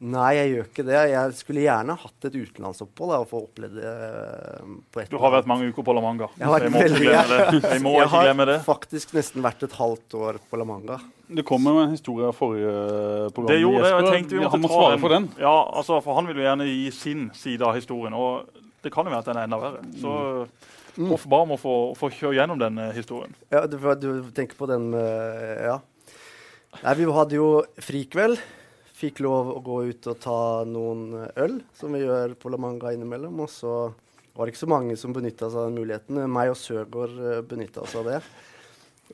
Nei, 0.00 0.30
jeg 0.38 0.50
gjør 0.52 0.68
ikke 0.68 0.84
det. 0.86 0.98
Jeg 1.10 1.32
skulle 1.36 1.62
gjerne 1.64 1.94
hatt 1.98 2.26
et 2.28 2.36
utenlandsopphold 2.38 3.10
da, 3.10 3.16
og 3.20 3.26
få 3.28 3.40
opplevd 3.42 3.74
det 3.76 3.88
eh, 3.90 4.70
på 4.94 5.02
et 5.02 5.10
Du 5.12 5.18
har 5.20 5.32
vært 5.34 5.48
mange 5.50 5.66
uker 5.68 5.84
på 5.84 5.94
La 5.96 6.02
Manga. 6.04 6.28
Jeg 6.38 6.46
har 6.48 6.64
Jeg 6.64 6.72
må 6.72 6.82
ikke 6.86 7.02
glemme 7.02 7.40
det. 7.40 7.60
Jeg 7.74 7.82
må 7.84 7.94
Jeg 7.98 8.06
ikke 8.06 8.22
glemme 8.24 8.46
det. 8.48 8.56
har 8.62 8.68
faktisk 8.68 9.12
nesten 9.18 9.44
vært 9.44 9.66
et 9.66 9.74
halvt 9.76 10.16
år 10.20 10.38
på 10.46 10.60
La 10.62 10.66
Manga. 10.70 11.00
Det 11.26 11.44
kommer 11.46 11.76
med 11.76 11.88
en 11.88 11.96
historie 11.98 12.30
av 12.30 12.38
forrige 12.38 12.72
program. 13.34 13.50
Det 13.50 13.60
gjorde 13.60 13.82
det, 13.84 13.92
og 13.92 14.00
jeg 14.06 14.14
tenkte 14.16 14.34
vi 14.38 14.40
måtte 14.44 14.54
Han 14.56 14.64
må 14.64 14.72
svare 14.72 15.02
for 15.02 15.16
den. 15.16 15.28
Ja, 15.42 15.56
altså, 15.82 16.00
for 16.06 16.18
han 16.18 16.30
vil 16.30 16.40
jo 16.40 16.46
gjerne 16.48 16.70
gi 16.70 16.88
sin 16.94 17.28
side 17.36 17.66
av 17.66 17.76
historien, 17.76 18.16
og 18.16 18.62
det 18.80 18.94
kan 18.94 19.04
jo 19.06 19.12
være 19.12 19.26
at 19.26 19.30
den 19.30 19.42
er 19.42 19.50
enda 19.50 19.60
verre. 19.60 19.84
Så 20.00 20.14
Mm. 21.00 21.14
Og 21.14 21.26
ba 21.32 21.40
om 21.46 21.54
å 21.54 21.60
få, 21.60 21.74
få 21.96 22.10
kjøre 22.12 22.36
gjennom 22.36 22.60
den 22.60 22.76
eh, 22.82 22.92
historien. 22.96 23.32
Ja, 23.52 23.64
du, 23.70 23.78
du 23.78 24.30
tenker 24.36 24.58
på 24.58 24.68
den 24.70 24.92
Ja. 24.92 25.80
Nei, 26.84 26.92
vi 27.00 27.08
hadde 27.10 27.34
jo 27.34 27.48
frikveld. 27.82 28.38
Fikk 29.00 29.22
lov 29.24 29.48
å 29.54 29.62
gå 29.64 29.78
ut 29.88 30.06
og 30.12 30.20
ta 30.22 30.36
noen 30.68 31.24
øl, 31.40 31.56
som 31.74 31.96
vi 31.96 32.04
gjør 32.04 32.36
på 32.38 32.52
La 32.52 32.60
Manga 32.60 32.92
innimellom. 32.94 33.40
Og 33.42 33.50
så 33.50 33.74
var 34.36 34.44
det 34.44 34.54
ikke 34.54 34.62
så 34.66 34.70
mange 34.70 34.98
som 35.00 35.16
benytta 35.16 35.48
seg 35.48 35.64
av 35.64 35.70
den 35.70 35.80
muligheten. 35.80 36.20
Meg 36.30 36.52
og 36.52 36.60
Søgaard 36.60 37.16
benytta 37.50 37.82
oss 37.82 37.96
av 37.98 38.06
det. 38.12 38.20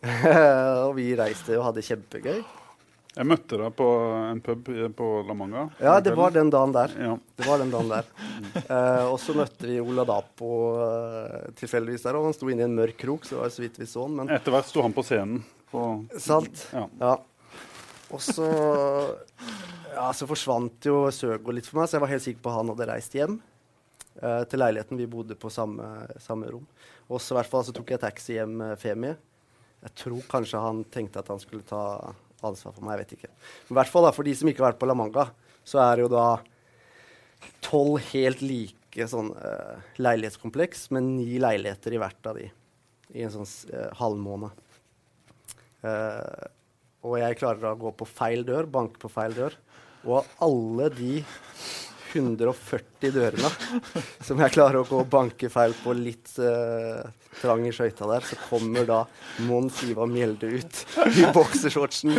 og 0.86 0.92
vi 0.98 1.14
reiste 1.16 1.56
og 1.56 1.70
hadde 1.70 1.86
kjempegøy. 1.86 2.42
Jeg 3.16 3.28
møtte 3.30 3.56
deg 3.56 3.72
på 3.72 3.84
en 4.28 4.40
pub 4.44 4.66
på 4.98 5.06
La 5.24 5.34
Manga. 5.36 5.62
Ja, 5.80 5.94
det 6.04 6.12
var 6.18 6.34
den 6.34 6.50
dagen 6.52 6.74
der. 6.74 6.92
Ja. 7.00 7.14
Det 7.38 7.46
var 7.48 7.62
den 7.62 7.70
dagen 7.72 7.88
der. 7.88 8.10
uh, 8.68 9.06
og 9.12 9.16
så 9.22 9.32
møtte 9.38 9.70
vi 9.70 9.78
Ola 9.80 10.04
Dapo 10.04 10.50
eh, 10.84 11.46
tilfeldigvis 11.56 12.04
der, 12.04 12.18
og 12.18 12.28
han 12.28 12.36
sto 12.36 12.50
inne 12.52 12.66
i 12.66 12.68
en 12.68 12.74
mørk 12.76 12.98
krok, 13.00 13.24
så 13.24 13.38
det 13.38 13.40
var 13.40 13.54
så 13.54 13.64
vidt 13.64 13.80
vi 13.80 13.88
så 13.88 14.04
han. 14.04 14.18
Men 14.18 14.32
Etter 14.36 14.52
hvert 14.52 14.68
sto 14.68 14.84
han 14.84 14.92
på 14.96 15.04
scenen. 15.06 15.40
På, 15.70 15.84
sant. 16.20 16.66
ja. 16.76 16.84
Ja. 17.00 17.14
Og 18.12 18.20
så 18.22 18.46
Ja, 19.96 20.10
så 20.14 20.28
forsvant 20.28 20.84
jo 20.86 21.06
Søgaard 21.08 21.56
litt 21.56 21.66
for 21.70 21.80
meg, 21.80 21.88
så 21.88 21.96
jeg 21.96 22.04
var 22.04 22.12
helt 22.12 22.24
sikker 22.26 22.44
på 22.44 22.52
han 22.58 22.72
hadde 22.74 22.90
reist 22.92 23.16
hjem 23.16 23.40
Uh, 24.16 24.46
til 24.48 24.62
leiligheten. 24.62 24.96
Vi 24.96 25.04
bodde 25.12 25.34
på 25.36 25.50
samme, 25.52 25.84
samme 26.24 26.48
rom. 26.48 26.62
Og 27.12 27.20
så 27.20 27.36
tok 27.44 27.90
jeg 27.92 28.00
taxi 28.00 28.38
hjem 28.38 28.62
Femi. 28.80 29.10
Jeg 29.84 29.92
tror 30.00 30.22
kanskje 30.30 30.62
han 30.62 30.80
tenkte 30.88 31.20
at 31.20 31.28
han 31.28 31.42
skulle 31.42 31.66
ta 31.68 32.14
ansvar 32.44 32.74
for 32.74 32.84
meg, 32.84 32.96
jeg 32.96 33.04
vet 33.04 33.14
ikke. 33.16 33.32
Men 33.66 33.74
i 33.74 33.78
hvert 33.80 33.92
fall 33.92 34.06
da, 34.06 34.12
for 34.16 34.28
de 34.28 34.34
som 34.36 34.50
ikke 34.50 34.62
har 34.62 34.72
vært 34.72 34.82
på 34.82 34.88
La 34.90 34.96
Manga, 34.98 35.28
så 35.66 35.80
er 35.82 35.96
det 35.96 36.06
jo 36.06 36.12
da 36.12 36.26
tolv 37.64 37.98
helt 38.12 38.42
like 38.44 39.08
sånn 39.10 39.32
uh, 39.36 39.80
leilighetskompleks 40.00 40.88
med 40.96 41.08
ni 41.18 41.40
leiligheter 41.42 41.96
i 41.96 42.00
hvert 42.00 42.28
av 42.30 42.38
de 42.40 42.48
i 43.16 43.24
en 43.24 43.32
sånn 43.32 43.48
uh, 43.72 43.90
halvmåned. 44.00 44.62
Uh, 45.84 46.46
og 47.06 47.18
jeg 47.20 47.38
klarer 47.38 47.62
da 47.62 47.74
å 47.74 47.80
gå 47.80 47.92
på 48.00 48.08
feil 48.08 48.44
dør, 48.46 48.66
banke 48.66 48.98
på 49.02 49.10
feil 49.12 49.36
dør. 49.36 49.56
Og 50.06 50.26
alle 50.42 50.88
de 50.94 51.12
140 52.18 53.12
dørene 53.14 53.50
som 54.24 54.40
jeg 54.42 54.54
klarer 54.54 54.80
å 54.80 54.88
gå 54.88 54.98
og 55.02 55.10
banke 55.12 55.50
feil 55.52 55.74
på 55.82 55.94
litt 55.96 56.32
uh, 56.40 57.04
trang 57.40 57.66
i 57.68 57.72
skøyta 57.74 58.08
der, 58.08 58.24
så 58.24 58.38
kommer 58.46 58.86
da 58.88 59.00
Mons 59.46 59.82
Ivar 59.86 60.08
Mjelde 60.10 60.50
ut 60.56 60.82
i 61.12 61.26
boksershortsen, 61.36 62.14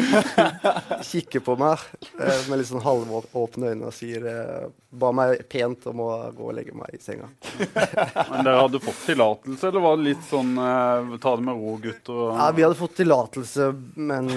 kikker 1.10 1.44
på 1.46 1.58
meg 1.60 1.82
uh, 2.20 2.42
med 2.48 2.62
litt 2.62 2.70
sånn 2.70 2.86
halvåpne 2.86 3.74
øyne 3.74 3.90
og 3.90 3.96
sier 3.98 4.28
uh, 4.28 4.68
Ba 4.98 5.12
meg 5.14 5.44
pent 5.52 5.84
om 5.92 6.00
å 6.06 6.12
gå 6.34 6.46
og 6.48 6.54
legge 6.56 6.72
meg 6.74 6.96
i 6.96 7.00
senga. 7.04 7.28
Men 7.60 8.48
dere 8.48 8.62
hadde 8.64 8.80
fått 8.82 9.02
tillatelse, 9.10 9.68
eller 9.68 9.84
var 9.84 10.00
det 10.00 10.06
litt 10.08 10.24
sånn 10.30 10.56
ta 10.56 11.34
det 11.36 11.44
med 11.44 11.60
ro, 11.60 11.76
gutt? 11.84 12.08
Og, 12.14 12.24
Ja, 12.32 12.48
vi 12.56 12.64
hadde 12.64 12.80
fått 12.80 12.96
tillatelse, 13.02 13.68
men 14.00 14.32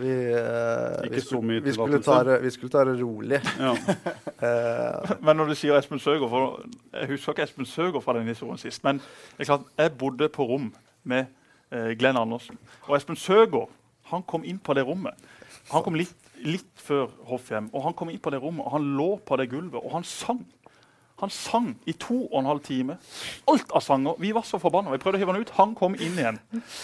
vi, 0.00 0.12
uh, 0.34 1.12
vi, 1.12 1.20
skulle, 1.20 1.60
vi, 1.64 1.72
skulle 1.72 2.02
ta 2.02 2.18
det, 2.24 2.36
vi 2.42 2.50
skulle 2.50 2.72
ta 2.72 2.84
det 2.84 2.96
rolig. 3.00 3.40
ja. 3.58 3.72
uh, 3.72 5.16
Men 5.24 5.36
når 5.36 5.52
du 5.52 5.54
sier 5.54 5.78
Espen 5.78 5.98
Søger 6.02 6.28
for 6.28 6.60
Jeg 6.92 7.08
husker 7.14 7.32
ikke 7.32 7.42
Espen 7.48 7.66
Søgaard 7.66 8.04
fra 8.04 8.18
den 8.18 8.28
historien 8.28 8.58
sist. 8.58 8.84
Men 8.84 9.00
klart, 9.38 9.66
jeg 9.78 9.92
bodde 9.98 10.28
på 10.28 10.46
rom 10.46 10.74
med 11.04 11.24
uh, 11.74 11.90
Glenn 11.98 12.16
Andersen. 12.16 12.58
Og 12.88 12.96
Espen 12.96 13.16
Søgaard 13.16 13.70
han 14.10 14.22
kom 14.22 14.44
inn 14.46 14.58
på 14.62 14.74
det 14.74 14.84
rommet. 14.86 15.14
Han 15.72 15.82
kom 15.82 15.96
litt, 15.98 16.14
litt 16.46 16.68
før 16.78 17.10
Hoffhjem. 17.26 17.70
og 17.72 17.82
han 17.82 17.94
kom 17.98 18.10
inn 18.12 18.20
på 18.22 18.30
det 18.30 18.38
rommet, 18.42 18.66
og 18.66 18.76
han 18.76 18.92
lå 18.96 19.08
på 19.26 19.38
det 19.40 19.48
gulvet, 19.50 19.80
og 19.82 19.96
han 19.96 20.04
sang. 20.06 20.44
Han 21.20 21.30
sang 21.32 21.70
i 21.88 21.94
to 21.96 22.26
og 22.26 22.40
en 22.42 22.48
halv 22.50 22.60
time. 22.60 22.98
Alt 23.48 23.70
av 23.72 23.80
sanger. 23.80 24.18
Vi 24.20 24.34
var 24.36 24.44
så 24.44 24.58
forbanna. 24.60 24.92
Vi 24.92 25.00
prøvde 25.00 25.16
å 25.16 25.22
hive 25.22 25.32
han 25.32 25.40
ut. 25.40 25.52
Han 25.56 25.70
kom 25.78 25.94
inn 25.96 26.18
igjen. 26.18 26.40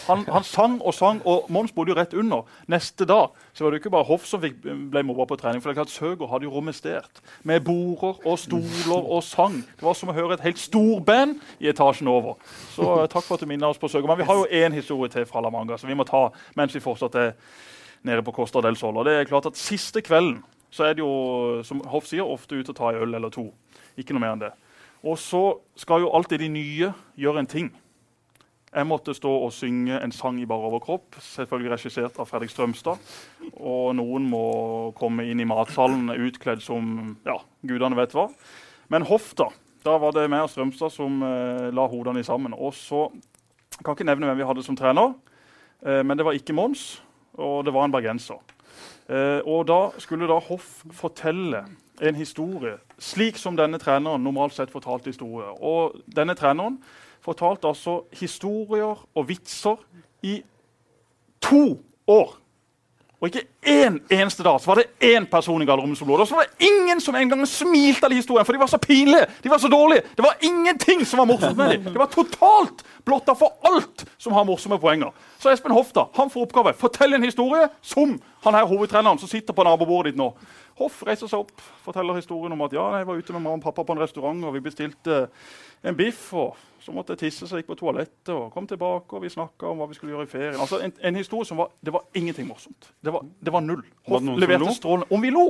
Han, 0.07 0.23
han 0.25 0.47
sang 0.49 0.79
og 0.81 0.95
sang, 0.97 1.21
og 1.29 1.51
Mons 1.53 1.75
bodde 1.77 1.93
jo 1.93 1.97
rett 1.99 2.15
under. 2.17 2.47
Neste 2.73 3.05
dag 3.09 3.37
så 3.53 3.67
var 3.67 3.75
det 3.75 3.83
ikke 3.83 3.93
bare 3.93 4.09
Hoff 4.09 4.25
som 4.29 4.41
fikk, 4.41 4.57
ble 4.65 5.03
mobba 5.05 5.27
på 5.29 5.37
trening. 5.37 5.61
for 5.61 5.69
det 5.69 5.77
klart 5.77 5.93
Søger 5.93 6.31
hadde 6.31 6.49
jo 6.49 6.55
romestert 6.55 7.21
med 7.45 7.61
border 7.67 8.25
og 8.25 8.39
stoler 8.41 9.05
og 9.05 9.21
sang. 9.27 9.61
Det 9.77 9.85
var 9.85 9.99
som 10.01 10.09
å 10.09 10.17
høre 10.17 10.39
et 10.39 10.47
helt 10.47 10.63
storband 10.63 11.37
i 11.61 11.69
etasjen 11.69 12.09
over. 12.09 12.41
Så 12.73 12.89
eh, 13.03 13.11
takk 13.13 13.27
for 13.27 13.37
at 13.37 13.45
du 13.45 13.51
minner 13.53 13.69
oss 13.69 13.83
på 13.83 13.93
Søger. 13.93 14.09
Men 14.09 14.23
vi 14.23 14.31
har 14.31 14.41
jo 14.41 14.49
én 14.49 14.73
historie 14.73 15.13
til 15.13 15.29
fra 15.29 15.45
La 15.45 15.53
Manga 15.53 15.77
som 15.77 15.93
vi 15.93 15.99
må 15.99 16.09
ta 16.09 16.31
mens 16.57 16.73
vi 16.73 16.81
fortsatt 16.81 17.21
er 17.21 17.35
nede 18.09 18.25
på 18.25 18.33
Costa 18.33 18.65
del 18.65 18.81
Sol. 18.81 18.97
Og 18.97 19.05
det 19.05 19.19
er 19.19 19.29
klart 19.29 19.53
at 19.53 19.61
Siste 19.61 20.01
kvelden 20.01 20.41
så 20.73 20.87
er 20.89 20.97
det 20.97 21.05
jo, 21.05 21.61
som 21.69 21.83
Hoff 21.93 22.07
sier, 22.09 22.25
ofte 22.25 22.57
ute 22.57 22.73
og 22.73 22.79
ta 22.79 22.91
en 22.91 23.03
øl 23.05 23.19
eller 23.19 23.33
to. 23.33 23.51
Ikke 23.99 24.17
noe 24.17 24.25
mer 24.25 24.37
enn 24.37 24.45
det. 24.45 24.53
Og 25.03 25.19
så 25.19 25.43
skal 25.79 26.05
jo 26.05 26.13
alltid 26.15 26.45
de 26.45 26.51
nye 26.53 26.93
gjøre 27.19 27.43
en 27.43 27.51
ting. 27.51 27.73
Jeg 28.73 28.89
måtte 28.89 29.13
stå 29.13 29.31
og 29.45 29.51
synge 29.53 29.99
en 30.01 30.15
sang 30.17 30.39
i 30.41 30.47
bar 30.49 30.63
overkropp, 30.65 31.19
selvfølgelig 31.21 31.75
regissert 31.75 32.21
av 32.23 32.31
Fredrik 32.31 32.53
Strømstad. 32.55 33.03
Og 33.61 33.91
noen 33.99 34.31
må 34.31 34.45
komme 34.97 35.27
inn 35.29 35.43
i 35.43 35.49
matsalen 35.49 36.09
utkledd 36.15 36.63
som 36.65 37.19
ja, 37.27 37.37
gudene 37.69 37.99
vet 37.99 38.17
hva. 38.17 38.31
Men 38.93 39.05
Hoff, 39.11 39.35
da. 39.37 39.51
Da 39.83 39.99
var 40.01 40.15
det 40.17 40.29
meg 40.31 40.47
og 40.47 40.53
Strømstad 40.53 40.95
som 40.95 41.21
eh, 41.27 41.69
la 41.75 41.85
hodene 41.91 42.23
sammen. 42.25 42.55
Og 42.55 42.73
så 42.79 43.09
jeg 43.13 43.85
kan 43.85 43.97
ikke 43.97 44.07
nevne 44.07 44.29
hvem 44.31 44.39
vi 44.39 44.47
hadde 44.47 44.63
som 44.65 44.77
trener, 44.79 45.15
eh, 45.83 46.01
men 46.07 46.17
det 46.17 46.25
var 46.25 46.37
ikke 46.39 46.55
Mons, 46.55 47.03
og 47.35 47.65
det 47.67 47.73
var 47.75 47.89
en 47.89 47.95
bergenser. 47.95 48.39
Eh, 49.11 49.41
og 49.43 49.67
da 49.69 49.81
skulle 50.01 50.29
da 50.31 50.37
Hoff 50.49 50.85
fortelle 50.95 51.65
en 52.03 52.15
historie 52.15 52.77
slik 52.99 53.39
som 53.39 53.57
denne 53.57 53.79
treneren 53.79 54.25
normalt 54.25 54.57
sett 54.57 54.73
fortalte 54.73 55.13
historier. 55.13 55.55
Og 55.63 56.01
denne 56.07 56.35
treneren 56.39 56.81
fortalte 57.23 57.71
altså 57.71 58.03
historier 58.19 58.99
og 59.15 59.29
vitser 59.29 59.79
i 60.27 60.41
to 61.43 61.79
år. 62.11 62.39
Og 63.23 63.29
ikke 63.29 63.45
én 63.71 64.01
eneste 64.11 64.43
dag 64.43 64.57
så 64.61 64.67
var 64.67 64.81
det 64.81 65.15
én 65.15 65.29
person 65.31 65.63
i 65.63 65.67
garderoben 65.67 65.95
som 65.97 66.09
lo. 66.09 66.17
Og 66.19 66.27
så 66.27 66.35
var 66.35 66.49
det 66.49 66.67
ingen 66.67 67.01
som 67.01 67.15
engang 67.15 67.47
smilte 67.47 68.09
av 68.09 68.11
de 68.11 68.19
historiene, 68.19 68.45
for 68.45 68.53
de 68.53 68.59
var 68.59 68.67
så 68.67 68.81
pinlige. 68.83 69.29
De 69.45 69.51
var 69.51 69.59
så 69.63 69.69
dårlige. 69.71 70.03
Det 70.17 70.25
var 70.25 70.35
ingenting 70.43 71.07
som 71.07 71.23
var 71.23 71.29
morsomt 71.31 71.57
med 71.57 71.71
dem. 71.71 71.85
Det 71.85 71.99
var 72.03 72.11
totalt 72.11 72.83
blotta 73.05 73.37
for 73.39 73.55
alt 73.63 74.03
som 74.19 74.35
har 74.35 74.45
morsomme 74.45 74.79
poenger. 74.79 75.15
Så 75.39 75.53
Espen 75.53 75.71
Hofta 75.71 76.09
han 76.19 76.31
får 76.31 76.49
oppgave 76.49 76.75
fortell 76.75 77.15
en 77.15 77.23
historie 77.23 77.69
som 77.81 78.19
han 78.43 78.59
her 78.59 78.67
hovedtreneren 78.67 79.19
som 79.19 79.31
sitter 79.31 79.55
på 79.55 79.63
nabobordet 79.71 80.13
ditt 80.13 80.19
nå. 80.19 80.33
Hoff 80.83 81.03
reiser 81.07 81.31
seg 81.31 81.45
opp, 81.45 81.63
forteller 81.85 82.19
historien 82.19 82.55
om 82.57 82.67
at 82.67 82.75
ja, 82.75 82.89
jeg 82.99 83.07
var 83.09 83.19
ute 83.23 83.37
med 83.37 83.45
mamma 83.45 83.61
og 83.61 83.65
pappa 83.69 83.87
på 83.87 83.95
en 83.95 84.03
restaurant, 84.03 84.45
og 84.49 84.57
vi 84.57 84.65
bestilte 84.65 85.25
en 85.87 85.97
biff. 85.99 86.33
og 86.35 86.57
så 86.83 86.91
måtte 86.91 87.15
jeg 87.15 87.19
tisse, 87.21 87.47
så 87.47 87.55
jeg 87.57 87.63
gikk 87.63 87.77
på 87.77 87.79
toalettet 87.79 88.33
og 88.35 88.49
kom 88.51 88.67
tilbake. 88.67 89.15
og 89.15 89.23
Vi 89.23 89.29
snakka 89.31 89.69
om 89.71 89.79
hva 89.79 89.87
vi 89.87 89.95
skulle 89.95 90.17
gjøre 90.17 90.27
i 90.27 90.31
ferien. 90.31 90.59
Altså 90.59 90.81
En, 90.83 90.93
en 90.99 91.17
historie 91.17 91.47
som 91.47 91.61
var 91.63 91.71
Det 91.79 91.93
var 91.95 92.03
ingenting 92.19 92.49
morsomt. 92.49 92.89
Det 93.05 93.13
var, 93.15 93.23
det 93.23 93.53
var 93.55 93.63
null. 93.63 93.85
Hoff 94.09 94.19
var 94.23 94.41
leverte 94.43 94.65
lo? 94.65 94.75
strålende. 94.75 95.07
Om 95.15 95.23
vi 95.23 95.31
lo! 95.31 95.47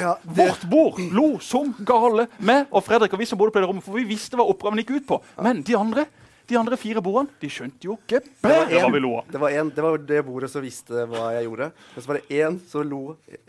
Ja, 0.00 0.16
det, 0.24 0.34
Vårt 0.40 0.66
bord 0.70 0.98
lo 1.12 1.38
som 1.38 1.70
gale. 1.86 2.26
Meg 2.38 2.66
og 2.72 2.82
Fredrik 2.82 3.14
og 3.14 3.22
vi 3.22 3.30
som 3.30 3.38
bodde 3.38 3.54
på 3.54 3.62
det 3.62 3.70
rommet, 3.70 3.84
for 3.86 3.94
vi 3.94 4.08
visste 4.10 4.38
hva 4.38 4.48
oppgaven 4.50 4.82
gikk 4.82 4.96
ut 4.96 5.06
på. 5.06 5.20
Men 5.42 5.62
de 5.62 5.78
andre 5.78 6.06
de 6.52 6.58
andre 6.60 6.76
fire 6.76 7.00
bordene 7.04 7.32
de 7.40 7.48
skjønte 7.50 7.88
jo 7.88 7.96
ikke 7.96 8.20
var 8.44 8.66
bedre 8.66 8.82
hva 8.84 8.90
vi 8.92 9.00
lo 9.02 9.12
av. 9.18 9.28
det, 9.32 9.40
var 9.40 9.54
en, 9.56 9.70
det 9.72 9.84
var 9.84 10.02
det 10.10 10.20
bordet 10.26 10.50
som 10.52 10.64
visste 10.64 11.06
hva 11.08 11.30
jeg 11.36 11.46
gjorde. 11.46 11.68
Men 11.94 12.04
så 12.04 12.10
var 12.10 12.18
det 12.18 12.40
én 12.42 12.58
som 12.68 12.84
lo 12.88 13.00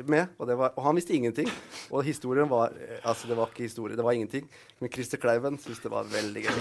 med, 0.08 0.32
og, 0.38 0.48
det 0.50 0.58
var, 0.60 0.74
og 0.78 0.88
han 0.88 0.98
visste 0.98 1.16
ingenting. 1.18 1.50
Og 1.92 2.06
historien 2.08 2.50
var 2.52 2.76
eh, 2.78 3.00
Altså, 3.04 3.28
det 3.28 3.36
var 3.38 3.52
ikke 3.52 3.66
historie, 3.68 3.98
det 4.00 4.06
var 4.06 4.16
ingenting. 4.16 4.48
Men 4.80 4.92
Christer 4.94 5.20
Kleiven 5.20 5.58
syntes 5.60 5.84
det 5.84 5.92
var 5.92 6.08
veldig 6.10 6.46
gøy. 6.46 6.56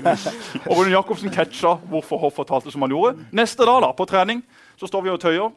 Og 0.70 0.78
Rune 0.78 0.94
Jacobsen 0.94 1.32
catcha 1.34 1.74
hvorfor 1.90 2.20
Hoff 2.24 2.38
fortalte 2.40 2.72
som 2.72 2.82
han 2.86 2.94
gjorde. 2.94 3.28
Neste 3.36 3.66
dag 3.68 3.82
da, 3.84 3.92
på 3.96 4.08
trening 4.08 4.42
så 4.80 4.88
står 4.88 5.04
vi 5.04 5.12
og 5.12 5.20
tøyer. 5.20 5.52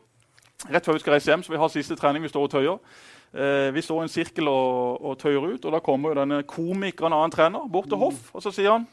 Rett 0.72 0.86
før 0.86 0.98
vi 0.98 1.04
skal 1.04 1.16
reise 1.16 1.32
hjem, 1.32 1.44
så 1.44 1.52
vi 1.54 1.60
har 1.60 1.72
siste 1.72 1.98
trening. 2.00 2.24
Vi 2.24 2.32
står 2.32 2.48
og 2.48 2.52
tøyer. 2.52 3.00
Eh, 3.34 3.70
vi 3.74 3.82
står 3.82 4.04
i 4.04 4.08
en 4.08 4.12
sirkel 4.14 4.50
og, 4.52 5.00
og 5.02 5.16
tøyer 5.22 5.56
ut, 5.56 5.64
og 5.66 5.74
da 5.74 5.82
kommer 5.84 6.12
jo 6.12 6.20
denne 6.22 6.44
komikeren, 6.46 7.16
av 7.16 7.26
en 7.26 7.34
trener, 7.34 7.72
bort 7.72 7.90
til 7.90 7.98
Hoff, 7.98 8.28
og 8.30 8.44
så 8.46 8.52
sier 8.54 8.76
han 8.76 8.86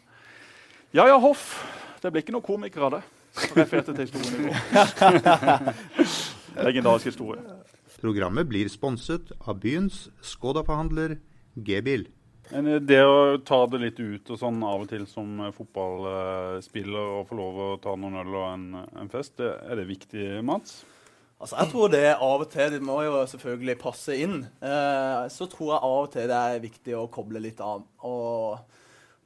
Ja 0.90 1.04
ja, 1.06 1.18
Hoff, 1.22 1.60
det 2.02 2.10
blir 2.10 2.24
ikke 2.24 2.32
noen 2.34 2.42
komiker 2.42 2.82
av 2.88 2.96
det. 2.96 2.98
Refererte 3.54 3.92
til 3.94 4.08
historien 4.08 4.40
i 4.40 4.48
går. 4.50 5.68
Legendarisk 6.66 7.12
historie. 7.12 7.44
Programmet 8.02 8.48
blir 8.50 8.66
sponset 8.72 9.30
av 9.46 9.60
byens 9.62 10.08
Skoda-forhandler 10.26 11.14
G-bil. 11.54 12.08
Eh, 12.50 12.72
det 12.82 12.98
å 13.06 13.38
ta 13.46 13.60
det 13.70 13.80
litt 13.84 14.00
ut 14.02 14.32
og 14.34 14.40
sånn 14.40 14.58
av 14.66 14.82
og 14.82 14.90
til 14.90 15.06
som 15.06 15.44
eh, 15.46 15.52
fotballspiller 15.54 17.14
og 17.20 17.30
få 17.30 17.38
lov 17.38 17.62
å 17.68 17.70
ta 17.86 17.94
noen 17.94 18.18
øl 18.24 18.34
og 18.40 18.48
en, 18.48 18.66
en 19.04 19.12
fest, 19.14 19.36
det, 19.38 19.52
er 19.70 19.78
det 19.78 19.86
viktig, 19.92 20.26
Mats? 20.42 20.80
Altså, 21.38 21.54
jeg 21.54 21.70
tror 21.70 21.94
det 21.94 22.04
av 22.16 22.42
og 22.42 22.50
til 22.50 22.74
Det 22.74 22.82
må 22.84 22.98
jo 23.06 23.22
selvfølgelig 23.30 23.78
passe 23.80 24.18
inn. 24.26 24.40
Eh, 24.58 25.22
så 25.30 25.46
tror 25.54 25.76
jeg 25.76 25.80
av 25.86 26.02
og 26.02 26.12
til 26.18 26.26
det 26.34 26.44
er 26.50 26.66
viktig 26.66 26.98
å 26.98 27.06
koble 27.14 27.46
litt 27.46 27.62
av. 27.62 27.86
Og 28.10 28.79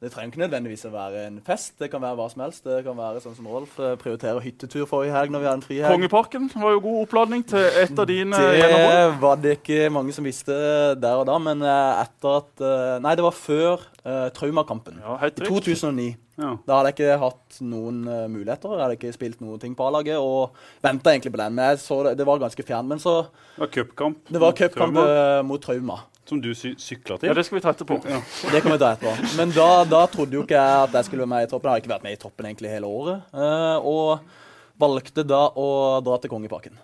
det 0.05 0.11
trenger 0.13 0.35
ikke 0.35 0.43
nødvendigvis 0.43 0.85
å 0.85 0.91
være 0.93 1.23
en 1.31 1.39
fest. 1.47 1.73
Det 1.81 1.89
kan 1.93 2.03
være 2.03 2.19
hva 2.19 2.27
som 2.29 2.43
helst. 2.45 2.67
Det 2.67 2.83
kan 2.85 2.97
være 2.99 3.23
sånn 3.25 3.37
som 3.39 3.49
Rolf 3.49 3.79
eh, 3.81 3.95
prioriterer 4.01 4.43
hyttetur 4.45 4.85
forrige 4.91 5.15
helg 5.17 5.33
når 5.33 5.41
vi 5.41 5.49
har 5.49 5.57
en 5.57 5.65
frihelg. 5.65 5.95
Kongeparken 5.97 6.51
var 6.53 6.75
jo 6.77 6.83
god 6.85 6.99
oppladning 7.07 7.45
til 7.49 7.65
et 7.65 8.03
av 8.05 8.09
dine 8.11 8.43
gjennombrudd. 8.43 8.93
Det 8.93 9.23
var 9.25 9.41
det 9.41 9.57
ikke 9.63 9.89
mange 9.97 10.17
som 10.17 10.29
visste 10.29 10.59
der 11.01 11.23
og 11.23 11.25
da, 11.31 11.39
men 11.41 11.65
eh, 11.65 12.03
etter 12.05 12.41
at 12.43 12.65
eh, 12.69 12.83
Nei, 13.05 13.17
det 13.17 13.25
var 13.25 13.37
før 13.39 13.89
eh, 14.05 14.29
traumakampen. 14.37 15.01
Ja, 15.03 15.19
I 15.27 15.33
2009. 15.41 16.15
Ja. 16.37 16.57
Da 16.67 16.79
hadde 16.79 16.91
jeg 16.91 16.97
ikke 16.97 17.19
hatt 17.23 17.59
noen 17.63 18.01
uh, 18.09 18.25
muligheter. 18.31 18.73
Jeg 18.75 18.83
hadde 18.83 18.97
ikke 18.99 19.13
spilt 19.15 19.43
noen 19.45 19.61
ting 19.63 19.77
på 19.79 19.87
A-laget 19.87 20.19
og 20.19 20.57
venta 20.83 21.13
egentlig 21.13 21.31
på 21.35 21.41
den. 21.41 21.55
Men 21.55 21.73
jeg 21.73 21.83
så 21.85 22.01
det, 22.09 22.17
det 22.19 22.27
var 22.27 22.43
ganske 22.43 22.67
fjern. 22.67 22.89
Men 22.91 23.03
så 23.03 23.21
Det 23.55 23.63
var 23.63 23.71
cupkamp. 23.77 24.33
Mot 24.35 24.65
Trauma, 24.75 25.07
eh, 25.07 25.43
mot 25.47 25.63
Trauma. 25.63 26.01
Som 26.25 26.41
du 26.41 26.55
sy 26.57 26.73
sykla 26.81 27.19
Ja, 27.21 27.35
det 27.37 27.45
skal 27.45 27.59
vi 27.59 27.63
ta 27.63 27.75
etterpå. 27.75 28.01
Det 28.53 28.63
kan 28.65 28.73
vi 28.73 28.79
ta 28.81 28.95
etterpå. 28.95 29.37
Men 29.37 29.53
da, 29.55 29.69
da 29.85 30.07
trodde 30.11 30.39
jo 30.39 30.47
ikke 30.47 30.57
jeg 30.57 30.89
at 30.89 30.97
jeg 30.99 31.11
skulle 31.11 31.27
være 31.27 31.35
med 31.35 31.47
i 31.47 31.51
troppen. 31.53 31.69
Jeg 31.69 31.75
har 31.75 31.85
ikke 31.85 31.95
vært 31.95 32.09
med 32.09 32.17
i 32.17 32.23
troppen 32.23 32.49
egentlig 32.49 32.73
hele 32.73 32.89
året. 32.89 33.29
Uh, 33.31 33.79
og 33.85 34.81
valgte 34.81 35.23
da 35.23 35.47
å 35.55 35.69
dra 36.03 36.19
til 36.19 36.33
Kongeparken. 36.33 36.81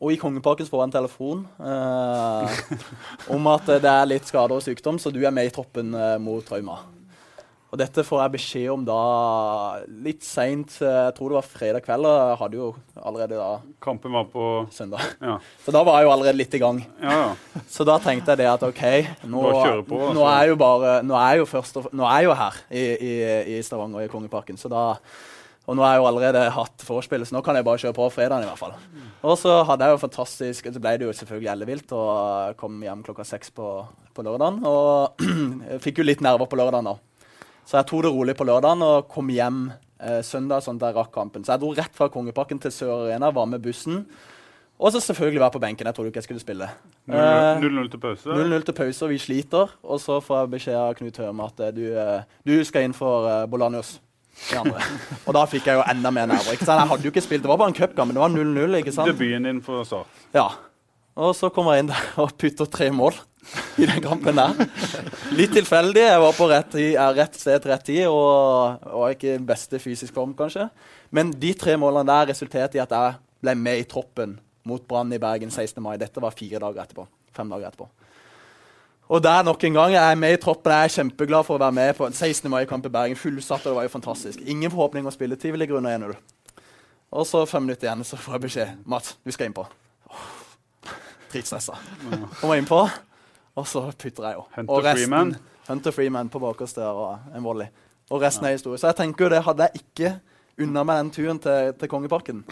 Og 0.00 0.14
i 0.14 0.20
Kongeparken 0.20 0.64
får 0.64 0.80
jeg 0.80 0.88
en 0.88 0.94
telefon 0.94 1.42
eh, 1.60 2.62
om 3.36 3.50
at 3.52 3.68
det 3.84 3.90
er 3.90 4.08
litt 4.08 4.30
skader 4.30 4.56
og 4.56 4.64
sykdom, 4.64 4.96
så 4.96 5.12
du 5.12 5.20
er 5.20 5.34
med 5.34 5.50
i 5.50 5.52
troppen 5.52 5.92
eh, 5.92 6.16
mot 6.22 6.44
trauma. 6.46 6.78
Og 7.70 7.78
dette 7.78 8.02
får 8.02 8.18
jeg 8.24 8.32
beskjed 8.34 8.70
om 8.72 8.82
da 8.82 9.02
litt 10.02 10.24
seint. 10.26 10.72
Jeg 10.82 11.12
tror 11.14 11.30
det 11.30 11.36
var 11.36 11.46
fredag 11.46 11.84
kveld. 11.84 12.08
Og 12.08 12.16
jeg 12.16 12.38
hadde 12.40 12.58
jo 12.58 12.70
allerede 12.98 13.36
da 13.38 13.50
Kampen 13.84 14.16
var 14.16 14.26
på 14.32 14.46
søndag. 14.74 15.04
Ja, 15.22 15.36
Så 15.62 15.70
da 15.76 15.84
var 15.86 16.00
jeg 16.00 16.08
jo 16.08 16.12
allerede 16.16 16.40
litt 16.40 16.56
i 16.58 16.62
gang. 16.64 16.80
ja. 16.98 17.12
ja. 17.14 17.60
Så 17.70 17.86
da 17.86 18.00
tenkte 18.02 18.34
jeg 18.34 18.42
det 18.42 18.48
at 18.50 18.64
OK, 18.66 18.82
nå, 19.22 19.44
på, 19.86 20.00
altså. 20.00 20.16
nå 20.16 20.24
er 20.26 20.40
jeg 20.42 20.50
jo 20.50 20.56
bare 20.58 20.96
Nå 21.06 21.14
er 21.14 21.36
jeg 21.36 21.44
jo 21.44 21.46
først 21.52 21.78
Nå 21.94 22.08
er 22.08 22.16
jeg 22.18 22.26
jo 22.26 22.34
her 22.40 22.58
i, 22.66 22.82
i, 22.82 23.12
i 23.54 23.60
Stavanger, 23.62 24.02
i 24.02 24.10
Kongeparken. 24.10 24.58
Så 24.58 24.72
da 24.72 24.88
Og 25.68 25.76
nå 25.76 25.84
har 25.84 25.94
jeg 25.94 26.00
jo 26.00 26.08
allerede 26.08 26.40
hatt 26.54 26.84
vorspiel, 26.86 27.22
så 27.28 27.36
nå 27.36 27.42
kan 27.46 27.54
jeg 27.54 27.66
bare 27.66 27.78
kjøre 27.82 27.94
på 27.94 28.06
fredagen 28.14 28.46
i 28.46 28.48
hvert 28.48 28.58
fall. 28.58 28.72
Og 29.20 29.36
så 29.38 29.58
hadde 29.68 29.84
jeg 29.84 29.92
jo 29.92 30.00
fantastisk 30.00 30.70
Så 30.72 30.80
ble 30.80 30.94
det 30.96 31.04
jo 31.04 31.12
selvfølgelig 31.12 31.50
ellevilt 31.52 31.92
og 31.92 32.56
kom 32.60 32.80
hjem 32.82 33.04
klokka 33.06 33.26
seks 33.28 33.52
på, 33.54 33.68
på 34.16 34.24
lørdagen. 34.24 34.64
Og 34.66 35.22
fikk 35.84 36.00
jo 36.00 36.08
litt 36.08 36.24
nerver 36.24 36.48
på 36.50 36.58
lørdagen 36.58 36.90
da. 36.90 36.96
Så 37.68 37.78
jeg 37.78 37.90
tok 37.90 38.02
det 38.06 38.12
rolig 38.16 38.34
på 38.38 38.48
lørdagen 38.48 38.82
og 38.82 39.06
kom 39.12 39.30
hjem 39.30 39.62
eh, 39.70 40.20
søndag 40.26 40.64
sånn 40.64 40.80
der 40.80 40.96
rakk 40.96 41.12
kampen. 41.14 41.44
Så 41.46 41.54
jeg 41.54 41.62
dro 41.62 41.70
rett 41.76 41.94
fra 41.94 42.10
Kongeparken 42.10 42.58
til 42.62 42.74
Sør 42.74 42.96
Arena, 43.04 43.30
var 43.30 43.46
med 43.52 43.62
bussen. 43.62 44.04
Og 44.80 44.94
så 44.94 45.00
selvfølgelig 45.04 45.42
være 45.44 45.54
på 45.54 45.60
benken. 45.62 45.86
Jeg 45.86 45.94
trodde 45.94 46.08
ikke 46.08 46.22
jeg 46.22 46.24
skulle 46.30 46.42
spille. 46.42 46.70
Eh, 47.06 47.60
0-0 47.60 47.90
til 47.92 48.00
pause. 48.00 48.32
0-0 48.32 48.64
til 48.64 48.78
pause, 48.80 49.04
og 49.04 49.12
vi 49.12 49.18
sliter. 49.20 49.74
Og 49.84 50.00
så 50.00 50.18
får 50.24 50.40
jeg 50.40 50.54
beskjed 50.56 50.78
av 50.80 50.94
Knut 50.96 51.20
Høme 51.20 51.48
at 51.52 51.60
eh, 51.66 51.74
du, 51.76 51.84
eh, 51.92 52.38
du 52.48 52.54
skal 52.64 52.88
inn 52.88 52.96
for 52.96 53.28
Bolanius. 53.52 53.98
Og 55.26 55.34
da 55.36 55.44
fikk 55.50 55.66
jeg 55.68 55.78
jo 55.78 55.84
enda 55.92 56.10
mer 56.14 56.26
nerver. 56.30 56.54
ikke 56.56 56.66
sant? 56.66 56.80
Jeg 56.82 56.90
hadde 56.90 57.06
jo 57.06 57.12
ikke 57.12 57.22
spilt, 57.24 57.42
Det 57.44 57.50
var 57.50 57.58
bare 57.60 57.72
en 57.72 57.76
cupkamp, 57.76 58.08
men 58.10 58.16
det 58.16 58.22
var 58.24 58.32
0-0. 58.34 58.76
ikke 58.80 58.94
sant? 58.94 59.10
Debuten 59.12 59.46
din 59.48 59.60
for 59.64 59.84
Start. 59.84 60.06
Ja. 60.34 60.48
Og 61.20 61.34
så 61.36 61.50
kommer 61.52 61.74
jeg 61.76 61.84
inn 61.84 61.90
der 61.92 62.06
og 62.22 62.32
putter 62.38 62.68
tre 62.70 62.88
mål 62.94 63.16
i 63.82 63.86
den 63.88 64.00
kampen 64.04 64.38
der. 64.38 64.54
Litt 65.36 65.52
tilfeldig. 65.56 66.04
Jeg 66.06 66.20
var 66.22 66.36
på 66.38 66.46
rett, 66.48 66.76
eh, 66.80 67.08
rett 67.18 67.34
sted 67.36 67.66
rett 67.68 67.84
tid 67.88 68.06
og 68.08 68.78
var 68.86 69.16
ikke 69.16 69.34
i 69.34 69.42
beste 69.44 69.80
fysisk 69.82 70.14
form, 70.16 70.32
kanskje. 70.38 70.68
Men 71.12 71.32
de 71.42 71.52
tre 71.58 71.74
målene 71.80 72.06
der 72.08 72.30
resulterte 72.32 72.78
i 72.78 72.82
at 72.84 72.94
jeg 72.94 73.18
ble 73.42 73.54
med 73.58 73.82
i 73.82 73.88
troppen 73.90 74.38
mot 74.68 74.84
Brann 74.86 75.12
i 75.12 75.18
Bergen 75.18 75.50
16. 75.50 75.82
mai. 75.82 75.96
Dette 76.00 76.22
var 76.22 76.30
fire 76.36 76.60
dager 76.62 76.84
etterpå. 76.84 77.06
Fem 77.36 77.50
dager 77.52 77.68
etterpå. 77.72 77.88
Og 79.10 79.22
der 79.22 79.42
nok 79.42 79.64
en 79.64 79.74
gang, 79.74 79.92
Jeg 79.92 80.10
er 80.12 80.14
med 80.14 80.32
i 80.32 80.36
troppen. 80.38 80.70
Jeg 80.72 80.84
er 80.84 80.88
kjempeglad 80.94 81.44
for 81.46 81.56
å 81.58 81.62
være 81.64 81.74
med 81.74 81.96
på 81.98 82.06
16. 82.14 82.50
mai-kamp 82.50 82.84
i 82.86 82.92
Bergen. 82.94 83.16
Fullsatt, 83.18 83.64
og 83.66 83.72
det 83.72 83.74
var 83.74 83.82
jo 83.88 83.88
fantastisk. 83.96 84.40
Ingen 84.46 84.70
forhåpning 84.70 85.06
om 85.06 85.10
spilletid. 85.12 85.50
Vi 85.52 85.58
ligger 85.58 85.80
under 85.80 85.96
1-0. 85.98 86.14
Og 87.10 87.26
så 87.26 87.40
fem 87.50 87.62
minutter 87.66 87.88
igjen, 87.88 88.04
så 88.06 88.16
får 88.16 88.36
jeg 88.36 88.40
beskjed. 88.44 88.76
Mats, 88.86 89.16
du 89.26 89.32
skal 89.34 89.50
innpå. 89.50 89.64
Dritstressa. 91.32 91.74
Kommer 92.40 92.54
innpå, 92.60 92.80
og 93.56 93.66
så 93.66 93.82
putter 93.98 94.28
jeg 94.28 94.34
jo. 94.38 94.44
Hunter 94.56 94.74
Og 94.74 94.84
resten- 94.84 95.08
Freeman. 95.08 95.36
Hunter 95.68 95.90
Freeman 95.94 96.28
på 96.28 96.38
bakerste 96.42 96.80
der 96.80 96.88
og 96.94 97.18
en 97.36 97.42
volley. 97.44 97.66
Og 98.10 98.20
resten 98.22 98.46
er 98.46 98.52
historie. 98.56 98.78
Så 98.78 98.86
jeg 98.90 98.96
tenker 98.96 99.24
jo 99.24 99.30
det, 99.30 99.42
hadde 99.44 99.68
jeg 99.68 99.82
ikke 99.82 100.20
unna 100.60 100.82
meg 100.84 100.96
den 101.04 101.10
turen 101.10 101.38
til, 101.38 101.72
til 101.78 101.88
Kongeparken, 101.88 102.44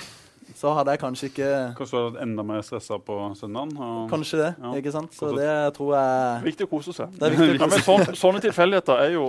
så 0.58 0.72
hadde 0.74 0.90
jeg 0.96 1.00
kanskje 1.04 1.28
ikke 1.30 1.50
Kanskje 1.78 1.92
du 1.94 1.98
hadde 2.00 2.14
vært 2.16 2.22
enda 2.26 2.44
mer 2.48 2.64
stressa 2.66 2.98
på 2.98 3.18
søndagen? 3.38 3.76
Og 3.78 4.08
Kanskje 4.10 4.40
det, 4.42 4.48
Ja. 4.58 4.72
ikke 4.80 4.92
sant? 4.96 5.12
Så 5.14 5.28
Kanskje- 5.28 5.44
det 5.44 5.74
tror 5.78 5.94
jeg 5.94 6.42
Viktig 6.52 6.66
å 6.66 6.70
kose 6.72 6.92
seg. 6.96 7.14
Det 7.14 7.22
er 7.22 7.36
viktig 7.36 7.54
å 7.54 7.60
Ja, 7.62 7.66
men 7.66 7.78
kose 7.78 7.86
sånn, 7.86 8.18
sånne 8.18 8.40
tilfeldigheter 8.42 9.04
er 9.06 9.12
jo 9.14 9.28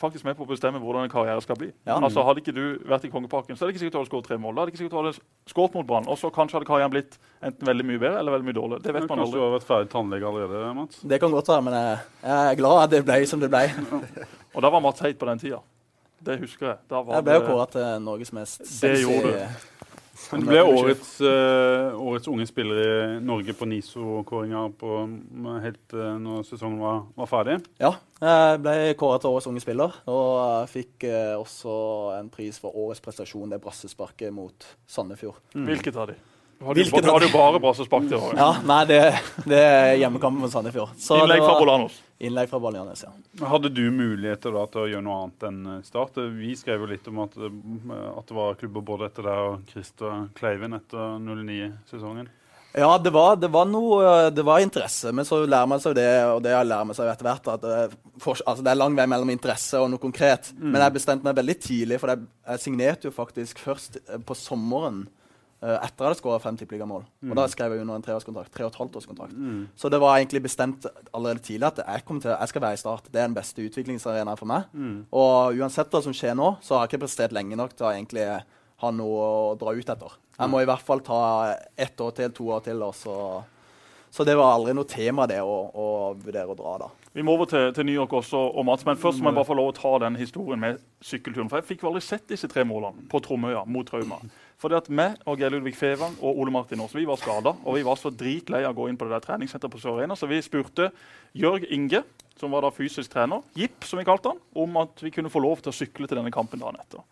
faktisk 0.00 0.24
med 0.24 0.32
på 0.36 0.46
å 0.46 0.48
bestemme 0.48 0.80
hvordan 0.80 1.04
en 1.04 1.10
karriere 1.12 1.42
skal 1.44 1.56
bli. 1.60 1.66
Ja. 1.84 1.98
Altså 2.00 2.22
Hadde 2.24 2.40
ikke 2.40 2.54
du 2.56 2.78
vært 2.88 3.04
i 3.04 3.10
Kongeparken, 3.12 3.52
så 3.56 3.64
er 3.64 3.68
det 3.68 3.74
ikke 3.76 3.82
sikkert 3.84 3.92
du 3.92 3.98
hadde 4.00 4.08
skåret 4.08 4.26
tre 4.30 4.36
mål. 4.40 4.54
Da 4.54 4.62
hadde 4.62 4.72
ikke 4.72 4.80
sikkert 4.80 4.94
du 4.94 5.00
hadde 5.02 5.18
skåret 5.52 5.74
mot 5.74 5.86
Brann. 5.86 6.08
Og 6.08 6.16
så 6.16 6.30
kanskje 6.32 6.56
hadde 6.56 6.68
karrieren 6.70 6.90
blitt 6.94 7.18
enten 7.44 7.68
veldig 7.68 7.84
mye 7.84 8.00
bedre 8.00 8.18
eller 8.22 8.32
veldig 8.32 8.48
mye 8.48 8.56
dårligere. 8.60 8.82
Det 8.82 8.94
vet 8.96 9.08
man 9.10 9.18
Kanskje 9.18 9.32
du 9.36 9.40
har 9.44 9.52
vært 9.58 9.68
ferdig 9.68 9.90
tannlege 9.92 10.24
allerede, 10.30 10.74
Mats? 10.74 11.00
Det 11.04 11.20
kan 11.20 11.30
godt 11.30 11.48
være, 11.52 11.62
men 11.68 11.74
jeg, 11.74 11.98
jeg 12.24 12.52
er 12.52 12.56
glad 12.62 12.82
at 12.84 12.90
det 12.96 13.02
ble 13.04 13.26
som 13.28 13.40
det 13.44 13.50
ble. 13.52 13.64
Og 14.56 14.62
da 14.64 14.70
var 14.70 14.80
Mats 14.80 15.00
Heit 15.04 15.18
på 15.20 15.26
den 15.28 15.38
tida. 15.38 15.60
Det 16.24 16.38
husker 16.40 16.66
jeg. 16.66 16.76
Da 16.88 17.02
var 17.02 17.14
Jeg 17.20 17.24
ble 17.24 17.34
jo 17.34 17.44
kåret 17.48 17.70
til 17.76 18.00
Norges 18.04 18.32
mest 18.32 18.64
Det 18.80 18.96
gjorde 19.04 19.36
du. 20.30 20.46
Ble 20.46 20.62
årets, 20.62 21.12
uh, 21.24 21.96
årets 22.00 22.28
unge 22.30 22.46
spiller 22.48 22.80
i 22.80 22.90
Norge 23.24 23.54
på 23.56 23.68
NISO-kåringa 23.70 24.64
helt 25.64 25.94
uh, 25.96 26.14
når 26.22 26.44
sesongen 26.48 26.80
var, 26.82 27.04
var 27.18 27.30
ferdig. 27.30 27.58
Ja, 27.80 27.94
jeg 28.20 28.60
ble 28.64 28.74
kåret 29.00 29.24
til 29.24 29.34
årets 29.34 29.48
unge 29.50 29.62
spiller, 29.64 30.00
og 30.10 30.32
jeg 30.42 30.72
fikk 30.74 31.08
uh, 31.08 31.36
også 31.40 31.76
en 32.18 32.32
pris 32.32 32.60
for 32.62 32.76
årets 32.76 33.02
prestasjon, 33.04 33.50
det 33.52 33.62
brassesparket 33.64 34.34
mot 34.34 34.68
Sandefjord. 34.90 35.40
Hvilket 35.54 35.98
av 35.98 36.12
de? 36.12 36.18
Du 36.60 36.66
Hvilket 36.76 37.06
du 37.06 37.08
hadde 37.08 37.24
de? 37.24 37.30
jo 37.30 37.38
bare 37.38 37.60
brassespark 37.62 38.04
til 38.10 38.18
året. 38.18 38.36
Ja, 38.36 38.50
nei, 38.68 38.82
det, 38.84 38.96
det 39.48 39.60
er 39.64 39.94
hjemmekampen 40.02 40.42
mot 40.42 40.52
Sandefjord. 40.52 40.90
Så 41.00 41.16
Innlegg 41.16 41.40
fra 41.40 41.54
Bolanos. 41.56 41.94
Innlegg 42.20 42.50
fra 42.50 42.58
Bolanos, 42.60 43.04
ja. 43.06 43.12
Hadde 43.48 43.70
du 43.72 43.86
muligheter 43.96 44.52
da 44.52 44.66
til 44.68 44.82
å 44.82 44.88
gjøre 44.90 45.04
noe 45.06 45.22
annet 45.22 45.46
enn 45.48 45.60
eh, 45.64 45.78
Start? 45.86 46.18
Vi 46.36 46.50
skrev 46.60 46.84
jo 46.84 46.90
litt 46.90 47.06
om 47.08 47.22
at, 47.24 47.38
eh, 47.40 47.54
at 48.12 48.28
det 48.28 48.36
var 48.36 48.58
klubber 48.60 48.84
både 48.90 49.08
etter 49.08 49.24
deg 49.24 49.46
og 49.46 49.72
Christer 49.72 50.26
Kleiven 50.36 50.76
etter 50.76 51.16
09-sesongen. 51.24 52.28
Ja, 52.76 52.90
det 53.02 53.10
var, 53.10 53.34
det 53.40 53.48
var 53.50 53.64
noe 53.66 54.28
Det 54.30 54.44
var 54.46 54.60
interesse, 54.62 55.10
men 55.16 55.24
så 55.26 55.40
lærer 55.42 55.66
man 55.66 55.80
seg 55.82 55.96
det, 55.96 56.10
og 56.28 56.42
det 56.44 56.52
lærer 56.52 56.86
man 56.86 56.94
seg 56.94 57.08
etter 57.10 57.26
hvert, 57.26 57.48
at 57.56 57.64
det, 57.64 58.02
for, 58.20 58.36
altså 58.44 58.62
det 58.62 58.74
er 58.74 58.78
lang 58.78 58.98
vei 58.98 59.08
mellom 59.10 59.32
interesse 59.32 59.80
og 59.80 59.88
noe 59.90 60.02
konkret. 60.02 60.52
Mm. 60.58 60.74
Men 60.74 60.84
jeg 60.84 60.96
bestemte 60.98 61.26
meg 61.26 61.40
veldig 61.40 61.56
tidlig, 61.64 61.98
for 62.04 62.12
jeg, 62.12 62.28
jeg 62.52 62.62
signerte 62.66 63.08
jo 63.08 63.16
faktisk 63.16 63.64
først 63.64 63.98
eh, 64.04 64.20
på 64.20 64.36
sommeren 64.38 65.06
eh, 65.62 65.76
etter 65.76 66.04
jeg 66.04 66.08
hadde 66.08 66.18
skåra 66.20 66.40
fem 66.42 66.58
tippeligamål. 66.60 67.04
Og 67.28 67.34
da 67.38 67.46
skrev 67.52 67.74
jeg 67.74 67.84
under 67.84 67.98
en 67.98 68.06
treårskontrakt. 68.06 68.52
Tre 68.54 68.66
og 68.66 68.72
et 68.72 68.80
halvt 68.80 69.00
års 69.00 69.08
kontrakt. 69.10 69.36
Mm. 69.36 69.66
Så 69.76 69.90
det 69.92 70.00
var 70.02 70.18
egentlig 70.18 70.42
bestemt 70.48 70.88
allerede 71.12 71.44
tidlig 71.46 71.68
at 71.70 71.82
jeg, 71.84 72.06
til, 72.10 72.32
jeg 72.32 72.52
skal 72.52 72.64
være 72.66 72.78
i 72.78 72.80
Start. 72.84 73.10
Det 73.10 73.20
er 73.20 73.28
den 73.28 73.36
beste 73.36 73.66
utviklingsarenaen 73.66 74.40
for 74.40 74.50
meg. 74.50 74.72
Mm. 74.72 74.96
Og 75.12 75.60
uansett 75.60 75.92
hva 75.92 76.02
som 76.04 76.16
skjer 76.16 76.36
nå, 76.38 76.54
så 76.64 76.76
har 76.76 76.84
jeg 76.84 76.94
ikke 76.94 77.04
prestert 77.06 77.36
lenge 77.36 77.58
nok 77.60 77.76
til 77.76 77.88
å 77.88 77.94
egentlig 77.94 78.26
ha 78.80 78.90
noe 78.96 79.24
å 79.24 79.54
dra 79.60 79.74
ut 79.76 79.94
etter. 79.94 80.18
Jeg 80.40 80.48
må 80.48 80.62
i 80.62 80.68
hvert 80.68 80.84
fall 80.84 81.02
ta 81.04 81.22
ett 81.76 82.00
år 82.00 82.14
til, 82.16 82.32
to 82.32 82.48
år 82.54 82.62
til. 82.64 82.80
Og 82.86 82.94
så, 82.96 83.16
så 84.10 84.24
det 84.24 84.38
var 84.40 84.54
aldri 84.54 84.72
noe 84.76 84.88
tema, 84.88 85.28
det 85.28 85.42
å, 85.44 85.58
å 85.68 85.86
vurdere 86.16 86.54
å 86.54 86.58
dra, 86.58 86.78
da. 86.86 86.90
Vi 87.12 87.24
må 87.26 87.34
over 87.34 87.48
til, 87.50 87.72
til 87.74 87.88
New 87.88 87.96
York 87.96 88.12
også, 88.20 88.38
og 88.38 88.64
Mats, 88.68 88.86
men 88.86 88.98
først 89.00 89.18
må 89.18 89.32
jeg 89.32 89.40
bare 89.40 89.48
få 89.48 89.56
lov 89.58 89.72
å 89.72 89.74
ta 89.74 89.90
den 90.04 90.16
historien 90.20 90.60
med 90.62 90.78
sykkelturen. 91.02 91.48
For 91.50 91.58
Jeg 91.58 91.72
fikk 91.72 91.82
jo 91.82 91.90
aldri 91.90 92.04
sett 92.06 92.28
disse 92.30 92.48
tre 92.50 92.62
målene 92.68 93.08
på 93.10 93.18
Tromøya 93.24 93.64
mot 93.66 93.90
Rauma. 93.90 94.20
Fordi 94.60 94.76
at 94.76 94.90
meg 94.92 95.22
og 95.24 95.40
Geir 95.40 95.54
Ludvig 95.54 95.72
Fevang 95.78 96.18
og 96.20 96.36
Ole 96.42 96.52
Martin 96.52 96.82
Aas 96.84 96.92
vi 96.92 97.06
var 97.08 97.16
skada. 97.20 97.54
Og 97.64 97.78
vi 97.78 97.84
var 97.86 97.96
så 97.96 98.12
dritlei 98.12 98.60
av 98.66 98.74
å 98.74 98.82
gå 98.82 98.90
inn 98.90 98.98
på 99.00 99.08
det 99.08 99.14
der 99.16 99.24
treningssenteret 99.24 99.72
på 99.72 99.80
Sør 99.80 99.96
Arena, 99.96 100.16
så 100.18 100.28
vi 100.28 100.40
spurte 100.44 100.90
Jørg 101.38 101.64
Inge, 101.72 102.02
som 102.40 102.52
var 102.52 102.66
da 102.66 102.72
fysisk 102.72 103.12
trener, 103.12 103.40
Jipp 103.56 103.86
som 103.88 104.00
vi 104.00 104.04
kalte 104.08 104.34
han, 104.34 104.42
om 104.56 104.76
at 104.82 105.00
vi 105.04 105.12
kunne 105.14 105.32
få 105.32 105.40
lov 105.44 105.64
til 105.64 105.72
å 105.72 105.76
sykle 105.76 106.08
til 106.08 106.20
denne 106.20 106.32
kampen 106.34 106.60
dagen 106.60 106.80
etter. 106.80 107.04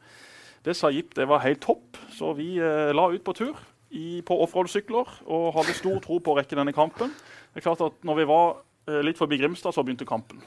Det 0.65 0.77
sa 0.77 0.91
Jipp 0.93 1.17
det 1.17 1.29
var 1.31 1.45
helt 1.45 1.63
topp, 1.65 1.97
så 2.13 2.35
vi 2.37 2.55
eh, 2.61 2.93
la 2.93 3.09
ut 3.13 3.25
på 3.25 3.37
tur 3.37 3.57
i, 3.97 4.21
på 4.21 4.37
offroad-sykler 4.45 5.19
og 5.25 5.51
hadde 5.57 5.77
stor 5.79 6.01
tro 6.05 6.21
på 6.21 6.35
å 6.35 6.39
rekke 6.41 6.59
denne 6.59 6.77
kampen. 6.77 7.13
Det 7.53 7.63
er 7.63 7.69
klart 7.71 7.85
at 7.87 8.05
når 8.05 8.21
vi 8.21 8.29
var 8.29 8.47
eh, 8.91 9.01
litt 9.07 9.21
forbi 9.21 9.41
Grimstad, 9.41 9.73
så 9.73 9.85
begynte 9.87 10.09
kampen. 10.09 10.45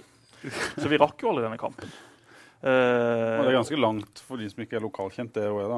Så 0.78 0.90
vi 0.90 1.02
rakk 1.02 1.22
jo 1.22 1.34
alle 1.34 1.50
denne 1.50 1.62
kampen. 1.62 1.90
Eh, 2.62 2.70
det 2.70 3.40
er 3.42 3.48
Eh, 3.48 3.56
ganske 3.56 3.78
langt 3.80 4.20
for 4.22 4.38
de 4.38 4.46
som 4.46 4.60
ikke 4.62 4.76
er 4.78 4.84
lokalkjent, 4.86 5.32
det 5.34 5.48
òg 5.50 5.64
da. 5.72 5.78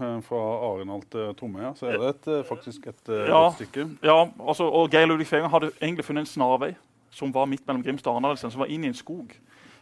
Eh, 0.00 0.20
Fra 0.22 0.40
Arendal 0.68 1.02
til 1.10 1.34
Tromøya, 1.34 1.72
så 1.76 1.86
er 1.90 1.98
det 1.98 2.08
et, 2.14 2.28
eh, 2.38 2.44
faktisk 2.44 2.86
et 2.86 3.08
eh, 3.08 3.26
Ja. 3.28 3.50
stykke. 3.50 3.88
Ja, 4.02 4.28
altså, 4.40 4.64
og 4.70 4.90
Geir 4.90 5.06
Ludvig 5.06 5.26
Feiring 5.26 5.50
hadde 5.50 5.72
egentlig 5.82 6.04
funnet 6.04 6.20
en 6.20 6.26
snarvei 6.26 6.74
som 7.10 7.32
var 7.34 7.46
midt 7.46 7.66
mellom 7.66 7.82
Grimstad 7.82 8.10
og 8.12 8.16
Arendalsen, 8.22 8.50
som 8.50 8.60
var 8.60 8.66
inn 8.68 8.84
i 8.84 8.88
en 8.88 8.94
skog. 8.94 9.32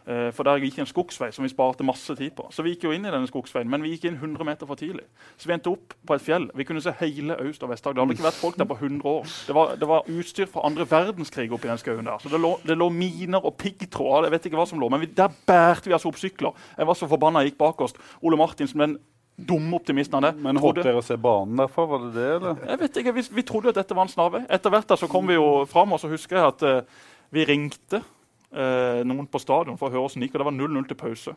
Eh, 0.07 0.31
for 0.31 0.43
der 0.43 0.57
gikk 0.63 0.77
en 0.79 0.85
skogsvei 0.87 1.33
som 1.35 1.43
vi 1.43 1.49
sparte 1.49 1.83
masse 1.83 2.15
tid 2.15 2.31
på. 2.31 2.45
Så 2.49 2.63
vi 2.63 2.69
gikk 2.73 2.83
jo 2.85 2.91
inn 2.95 3.03
i 3.05 3.11
denne 3.11 3.27
skogsveien, 3.27 3.67
men 3.67 3.81
vi 3.83 3.89
gikk 3.91 4.05
inn 4.07 4.15
100 4.15 4.45
meter 4.45 4.65
for 4.65 4.75
tidlig. 4.75 5.03
Så 5.37 5.47
vi 5.47 5.53
endte 5.53 5.67
opp 5.69 5.93
på 6.07 6.15
et 6.15 6.21
fjell. 6.21 6.49
Vi 6.55 6.63
kunne 6.63 6.79
se 6.81 6.93
hele 7.01 7.35
Aust- 7.35 7.61
og 7.63 7.69
Vest-Agder. 7.69 7.93
Det 7.93 8.07
hadde 8.07 8.15
ikke 8.15 8.29
vært 8.29 8.39
folk 8.39 8.55
der 8.57 8.63
på 8.65 8.77
100 8.79 9.03
år. 9.05 9.23
Det 9.47 9.53
var, 9.55 9.75
det 9.75 9.87
var 9.87 10.03
utstyr 10.07 10.45
fra 10.47 10.61
andre 10.63 10.85
verdenskrig 10.87 11.51
oppi 11.51 11.67
den 11.67 11.77
skauen 11.77 12.05
der. 12.05 12.17
Så 12.23 12.29
det 12.29 12.39
lå, 12.39 12.57
det 12.65 12.77
lå 12.77 12.87
miner 12.89 13.43
og 13.45 13.57
piggtråder. 13.57 14.23
Jeg 14.23 14.31
vet 14.31 14.45
ikke 14.45 14.55
hva 14.57 14.65
som 14.67 14.79
lå, 14.79 14.89
men 14.89 15.01
vi, 15.01 15.07
der 15.07 15.27
bærte 15.45 15.85
vi 15.85 15.91
altså 15.93 16.07
opp 16.07 16.15
sykler. 16.17 16.53
Jeg 16.77 16.87
var 16.87 16.93
så 16.93 17.05
forbanna 17.11 17.43
jeg 17.43 17.51
gikk 17.51 17.57
bak 17.59 17.81
oss. 17.81 17.93
Ole 18.23 18.37
Martin 18.37 18.67
som 18.67 18.79
den 18.79 18.97
dumme 19.37 19.77
optimistene. 19.77 20.31
Men 20.41 20.59
håpet 20.61 20.85
dere 20.87 21.01
å 21.01 21.05
se 21.05 21.17
banen 21.21 21.59
derfra, 21.61 21.85
var 21.89 22.05
det 22.07 22.13
det, 22.15 22.29
eller? 22.39 22.61
jeg 22.71 22.81
vet 22.83 23.01
ikke, 23.01 23.15
vi, 23.17 23.25
vi 23.39 23.45
trodde 23.45 23.73
at 23.73 23.79
dette 23.81 23.97
var 23.97 24.07
en 24.07 24.13
snarvei. 24.13 24.43
Etter 24.49 24.73
hvert 24.73 24.95
så 24.97 25.09
kom 25.11 25.29
vi 25.29 25.37
jo 25.37 25.65
fram, 25.69 25.93
og 25.93 26.01
så 26.01 26.09
husker 26.11 26.39
jeg 26.39 26.53
at 26.55 26.65
uh, 26.65 27.03
vi 27.35 27.45
ringte 27.47 28.01
uh, 28.01 29.03
noen 29.05 29.27
på 29.29 29.41
stadion 29.43 29.77
for 29.77 29.89
å 29.89 29.93
høre 29.93 30.09
åssen 30.09 30.23
det 30.23 30.29
gikk, 30.29 30.39
og 30.39 30.43
det 30.43 30.49
var 30.49 30.57
0-0 30.57 30.89
til 30.89 30.99
pause. 30.99 31.35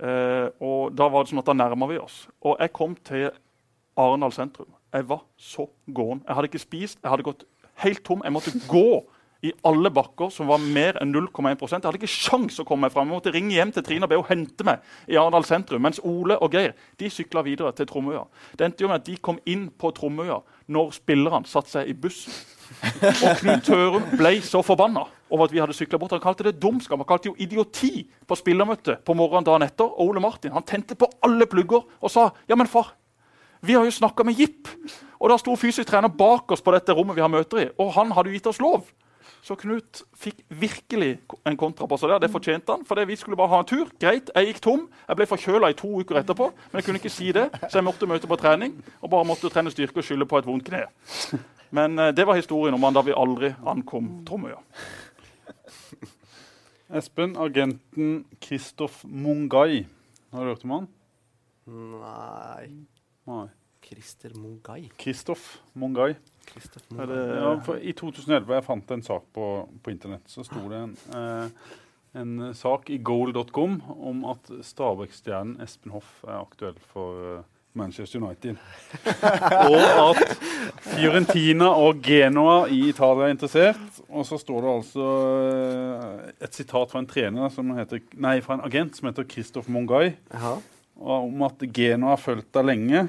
Uh, 0.00 0.48
og 0.64 0.96
da 0.96 1.06
var 1.12 1.22
det 1.22 1.32
sånn 1.32 1.42
at 1.42 1.48
da 1.52 1.56
nærma 1.56 1.88
vi 1.90 2.00
oss. 2.02 2.24
Og 2.42 2.58
jeg 2.58 2.74
kom 2.76 2.98
til 3.06 3.30
Arendal 4.00 4.34
sentrum. 4.34 4.70
Jeg 4.90 5.06
var 5.06 5.22
så 5.38 5.68
gåen. 5.86 6.24
Jeg 6.26 6.34
hadde 6.34 6.50
ikke 6.50 6.62
spist, 6.62 6.98
jeg 6.98 7.12
hadde 7.12 7.26
gått 7.26 7.46
helt 7.84 8.02
tom. 8.06 8.24
Jeg 8.26 8.34
måtte 8.34 8.54
gå 8.66 9.02
i 9.42 9.52
alle 9.64 9.88
bakker 9.94 10.28
som 10.34 10.50
var 10.50 10.60
mer 10.60 10.98
enn 11.00 11.14
0,1 11.14 11.62
Jeg 11.64 11.80
hadde 11.80 11.96
ikke 11.96 12.12
sjans 12.12 12.60
å 12.60 12.66
komme 12.68 12.86
meg 12.86 12.92
fram. 12.92 13.08
Jeg 13.08 13.16
måtte 13.16 13.32
ringe 13.32 13.54
hjem 13.56 13.72
til 13.72 13.84
Trine 13.86 14.04
og 14.04 14.12
be 14.12 14.18
henne 14.20 14.28
hente 14.30 14.66
meg 14.66 14.84
i 15.08 15.16
Arendal 15.16 15.46
sentrum. 15.48 15.82
Mens 15.82 16.00
Ole 16.04 16.36
og 16.38 16.52
Geir 16.54 16.74
de 17.00 17.10
sykla 17.10 17.42
videre 17.46 17.72
til 17.76 17.88
Tromøya. 17.88 18.26
Det 18.56 18.66
endte 18.66 18.84
jo 18.84 18.90
med 18.90 19.00
at 19.00 19.08
de 19.08 19.16
kom 19.16 19.40
inn 19.48 19.68
på 19.70 19.92
Tromøya 19.96 20.40
når 20.70 20.92
spillerne 21.00 21.48
satte 21.48 21.72
seg 21.72 21.90
i 21.90 21.96
bussen. 21.96 22.34
Og 22.70 23.40
Knut 23.40 23.64
Tørum 23.66 24.04
ble 24.14 24.36
så 24.46 24.62
forbanna 24.62 25.02
over 25.30 25.48
at 25.48 25.54
vi 25.54 25.60
hadde 25.62 25.74
sykla 25.74 25.98
bort. 25.98 26.14
Han 26.14 26.22
kalte 26.22 26.46
det 26.46 26.58
dumskap. 26.62 27.00
Han 27.00 27.08
kalte 27.08 27.28
det 27.28 27.32
jo 27.32 27.46
idioti 27.46 28.04
på 28.28 28.38
spillermøtet 28.38 29.04
på 29.06 29.16
morgenen 29.18 29.48
dagen 29.48 29.66
etter. 29.66 29.88
Og 29.88 30.12
Ole 30.12 30.22
Martin 30.22 30.54
han 30.54 30.66
tente 30.68 30.98
på 30.98 31.08
alle 31.26 31.48
plugger 31.50 31.86
og 31.86 32.12
sa 32.12 32.30
ja, 32.46 32.58
men 32.58 32.70
far, 32.70 32.94
vi 33.64 33.76
har 33.76 33.84
jo 33.84 33.92
snakka 33.92 34.24
med 34.24 34.38
Jipp. 34.38 34.68
Og 35.20 35.28
da 35.28 35.36
sto 35.40 35.56
fysisk 35.58 35.88
trener 35.90 36.12
bak 36.12 36.52
oss 36.54 36.64
på 36.64 36.72
dette 36.72 36.94
rommet 36.96 37.18
vi 37.18 37.24
har 37.24 37.32
møter 37.32 37.66
i, 37.66 37.68
og 37.76 37.92
han 37.98 38.12
hadde 38.16 38.30
jo 38.30 38.38
gitt 38.38 38.48
oss 38.48 38.60
lov. 38.62 38.86
Så 39.42 39.56
Knut 39.60 40.02
fikk 40.16 40.42
virkelig 40.48 41.18
en 41.46 41.56
kontra 41.60 41.86
på 41.90 41.98
seg 42.00 42.12
der. 42.12 42.22
Det 42.24 42.30
fortjente 42.32 42.72
han. 42.72 42.84
for 42.84 43.04
vi 43.06 43.16
skulle 43.16 43.36
bare 43.36 43.52
ha 43.52 43.60
en 43.62 43.68
tur. 43.68 43.90
Greit, 44.00 44.30
jeg 44.34 44.50
gikk 44.50 44.60
tom. 44.64 44.88
Jeg 45.08 45.16
ble 45.16 45.26
forkjøla 45.26 45.70
i 45.70 45.78
to 45.78 45.90
uker 46.00 46.20
etterpå, 46.20 46.50
men 46.50 46.80
jeg 46.80 46.84
kunne 46.88 47.00
ikke 47.02 47.12
si 47.12 47.32
det, 47.32 47.48
så 47.68 47.78
jeg 47.78 47.86
måtte 47.86 48.08
møte 48.10 48.30
på 48.30 48.38
trening 48.40 48.76
og 49.00 49.10
bare 49.10 49.28
måtte 49.28 49.50
trene 49.52 49.72
styrke 49.72 50.02
og 50.02 50.06
skylde 50.06 50.28
på 50.28 50.40
et 50.40 50.48
vondt 50.48 50.68
kne. 50.68 50.86
Men 51.70 51.98
uh, 51.98 52.10
det 52.10 52.26
var 52.26 52.38
historien 52.38 52.74
om 52.74 52.82
han 52.82 52.96
da 52.96 53.04
vi 53.06 53.14
aldri 53.14 53.52
ankom 53.66 54.24
Tromøya. 54.26 54.58
Espen, 56.90 57.36
agenten 57.38 58.24
Kristoff 58.42 59.04
Mungai. 59.04 59.86
Har 60.32 60.42
du 60.42 60.50
hørt 60.50 60.64
om 60.66 60.74
han? 60.74 60.88
Nei 61.70 62.86
Nei. 63.30 63.46
Christer 63.84 64.34
Mungai. 64.34 64.90
Kristoff 64.98 65.60
Mungai. 65.74 66.14
Det, 66.54 67.20
Ja, 67.36 67.52
for 67.64 67.78
I 67.78 67.94
2011 67.96 68.56
jeg 68.56 68.66
fant 68.66 68.96
en 68.96 69.04
sak 69.06 69.28
på, 69.36 69.46
på 69.84 69.92
internett, 69.92 70.26
så 70.30 70.44
sto 70.46 70.64
det 70.70 70.82
en, 70.82 70.96
eh, 71.16 71.70
en 72.20 72.50
sak 72.56 72.90
i 72.90 72.98
goal.com 72.98 73.80
om 73.96 74.26
at 74.32 74.50
Stabæk-stjernen 74.66 75.60
Espen 75.62 75.94
Hoff 75.94 76.20
er 76.26 76.40
aktuell 76.40 76.78
for 76.92 77.24
eh, 77.36 77.48
Manchester 77.72 78.18
United. 78.18 78.58
og 79.70 80.10
at 80.10 80.40
Fiorentina 80.90 81.70
og 81.78 82.02
Genoa 82.02 82.64
i 82.66 82.82
Italia 82.90 83.28
er 83.28 83.34
interessert. 83.34 84.00
Og 84.08 84.26
så 84.26 84.40
står 84.40 84.64
det 84.64 84.72
altså 84.72 85.10
eh, 85.52 86.34
et 86.46 86.58
sitat 86.58 86.90
fra 86.90 87.02
en 87.02 87.08
trener 87.10 87.52
som 87.54 87.70
heter, 87.78 88.02
nei, 88.18 88.40
fra 88.44 88.58
en 88.58 88.66
agent 88.66 88.98
som 88.98 89.10
heter 89.10 89.28
Christoph 89.30 89.70
Mongai. 89.70 90.16
Om 91.00 91.46
at 91.46 91.62
Genoa 91.72 92.16
har 92.16 92.22
fulgt 92.22 92.50
deg 92.58 92.66
lenge. 92.72 93.06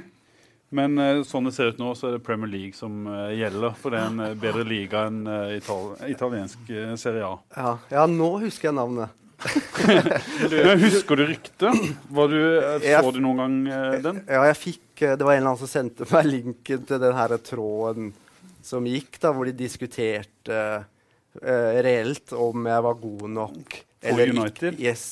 Men 0.71 0.95
eh, 1.03 1.21
sånn 1.27 1.49
det 1.49 1.55
ser 1.55 1.73
ut 1.73 1.79
nå, 1.81 1.91
så 1.99 2.07
er 2.07 2.15
det 2.15 2.25
Premier 2.25 2.51
League 2.51 2.77
som 2.77 3.03
eh, 3.12 3.34
gjelder. 3.41 3.73
For 3.79 3.91
det 3.91 3.99
er 3.99 4.12
en 4.13 4.23
eh, 4.23 4.38
bedre 4.39 4.63
liga 4.67 5.05
enn 5.10 5.25
Ital 5.57 5.91
italiensk 6.07 6.71
Serie 6.99 7.27
A. 7.27 7.34
Ja. 7.57 7.73
ja, 7.91 8.05
nå 8.07 8.29
husker 8.45 8.71
jeg 8.71 8.77
navnet. 8.79 9.17
Husker 10.86 11.17
du 11.17 11.23
ryktet? 11.25 11.88
Var 12.13 12.27
du, 12.29 12.41
så 12.84 13.10
du 13.10 13.17
noen 13.25 13.39
gang 13.41 13.55
den? 14.03 14.19
Ja, 14.29 14.43
jeg 14.51 14.57
fikk 14.60 15.01
Det 15.01 15.25
var 15.25 15.34
en 15.34 15.39
eller 15.39 15.49
annen 15.55 15.62
som 15.63 15.71
sendte 15.71 16.05
meg 16.12 16.27
linken 16.29 16.84
til 16.86 17.01
den 17.01 17.15
her 17.17 17.34
tråden 17.41 18.12
som 18.62 18.86
gikk, 18.86 19.17
da, 19.17 19.31
hvor 19.34 19.49
de 19.49 19.55
diskuterte 19.57 20.60
uh, 20.77 21.79
reelt 21.81 22.34
om 22.38 22.69
jeg 22.69 22.86
var 22.86 22.99
god 23.01 23.25
nok 23.39 23.79
For 23.81 24.21
ikke. 24.21 24.38
United? 24.38 24.77
Yes. 24.77 25.07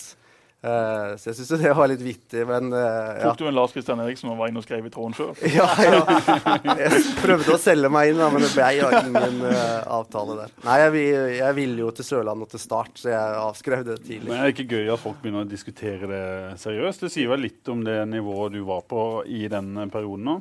Eh, 0.60 1.12
så 1.15 1.30
jeg 1.30 1.38
syns 1.38 1.62
det 1.62 1.72
var 1.72 1.88
litt 1.88 2.02
vittig, 2.04 2.41
men 2.43 2.74
uh, 2.74 2.80
ja. 3.15 3.30
Tok 3.30 3.38
du 3.39 3.45
en 3.48 3.56
Lars 3.56 3.72
Kristian 3.72 4.02
Eriksen 4.04 4.28
og 4.28 4.41
var 4.41 4.50
inne 4.52 4.60
og 4.60 4.65
skrev 4.65 4.84
i 4.84 4.91
tråden 4.91 5.13
sjøl? 5.15 5.32
ja, 5.56 5.67
ja. 5.80 6.02
Jeg 6.82 7.04
prøvde 7.22 7.54
å 7.56 7.60
selge 7.62 7.91
meg 7.93 8.12
inn, 8.12 8.19
da, 8.19 8.28
men 8.34 8.43
det 8.43 8.50
ble 8.52 8.67
ingen 8.76 9.39
uh, 9.45 9.88
avtale 10.02 10.36
der. 10.41 10.52
Nei, 10.65 10.76
jeg, 10.82 11.06
jeg 11.38 11.58
ville 11.62 11.86
jo 11.86 11.93
til 11.95 12.10
Sørlandet 12.10 12.50
og 12.50 12.52
til 12.52 12.63
Start, 12.65 12.91
så 13.00 13.13
jeg 13.13 13.38
avskrev 13.45 13.86
det 13.88 13.95
tidlig. 14.02 14.28
Men 14.34 14.41
er 14.41 14.50
det 14.50 14.58
ikke 14.58 14.82
gøy 14.82 14.91
at 14.98 15.04
folk 15.06 15.22
begynner 15.24 15.48
å 15.48 15.50
diskutere 15.54 16.12
det 16.12 16.26
seriøst? 16.60 17.08
Det 17.08 17.13
sier 17.15 17.32
vel 17.32 17.45
litt 17.48 17.72
om 17.72 17.88
det 17.88 17.95
nivået 18.12 18.58
du 18.58 18.60
var 18.67 18.84
på 18.91 19.06
i 19.32 19.45
den 19.48 19.80
perioden 19.88 20.28
nå? 20.28 20.38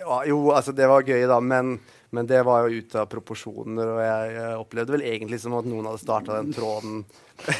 Ja, 0.00 0.24
jo, 0.26 0.40
altså 0.56 0.74
det 0.74 0.90
var 0.90 1.06
gøy, 1.06 1.22
da, 1.30 1.38
men, 1.38 1.76
men 2.10 2.26
det 2.26 2.42
var 2.50 2.66
jo 2.66 2.82
ute 2.82 3.04
av 3.04 3.06
proporsjoner. 3.14 3.94
Og 3.94 4.02
jeg, 4.02 4.34
jeg 4.40 4.58
opplevde 4.64 4.98
vel 4.98 5.06
egentlig 5.06 5.38
som 5.38 5.54
at 5.54 5.70
noen 5.70 5.86
hadde 5.86 6.02
starta 6.02 6.42
den 6.42 6.50
tråden 6.56 7.04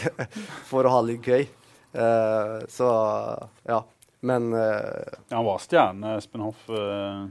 for 0.73 0.83
å 0.83 0.99
ha 0.99 1.07
litt 1.07 1.31
gøy. 1.31 1.47
Eh, 1.93 2.59
så 2.69 2.89
ja. 3.67 3.83
Men 4.21 4.53
eh, 4.53 5.07
Ja, 5.29 5.37
han 5.37 5.45
var 5.45 5.59
stjerne, 5.59 6.17
Espen 6.19 6.43
Hoff, 6.45 6.69
eh, 6.71 7.27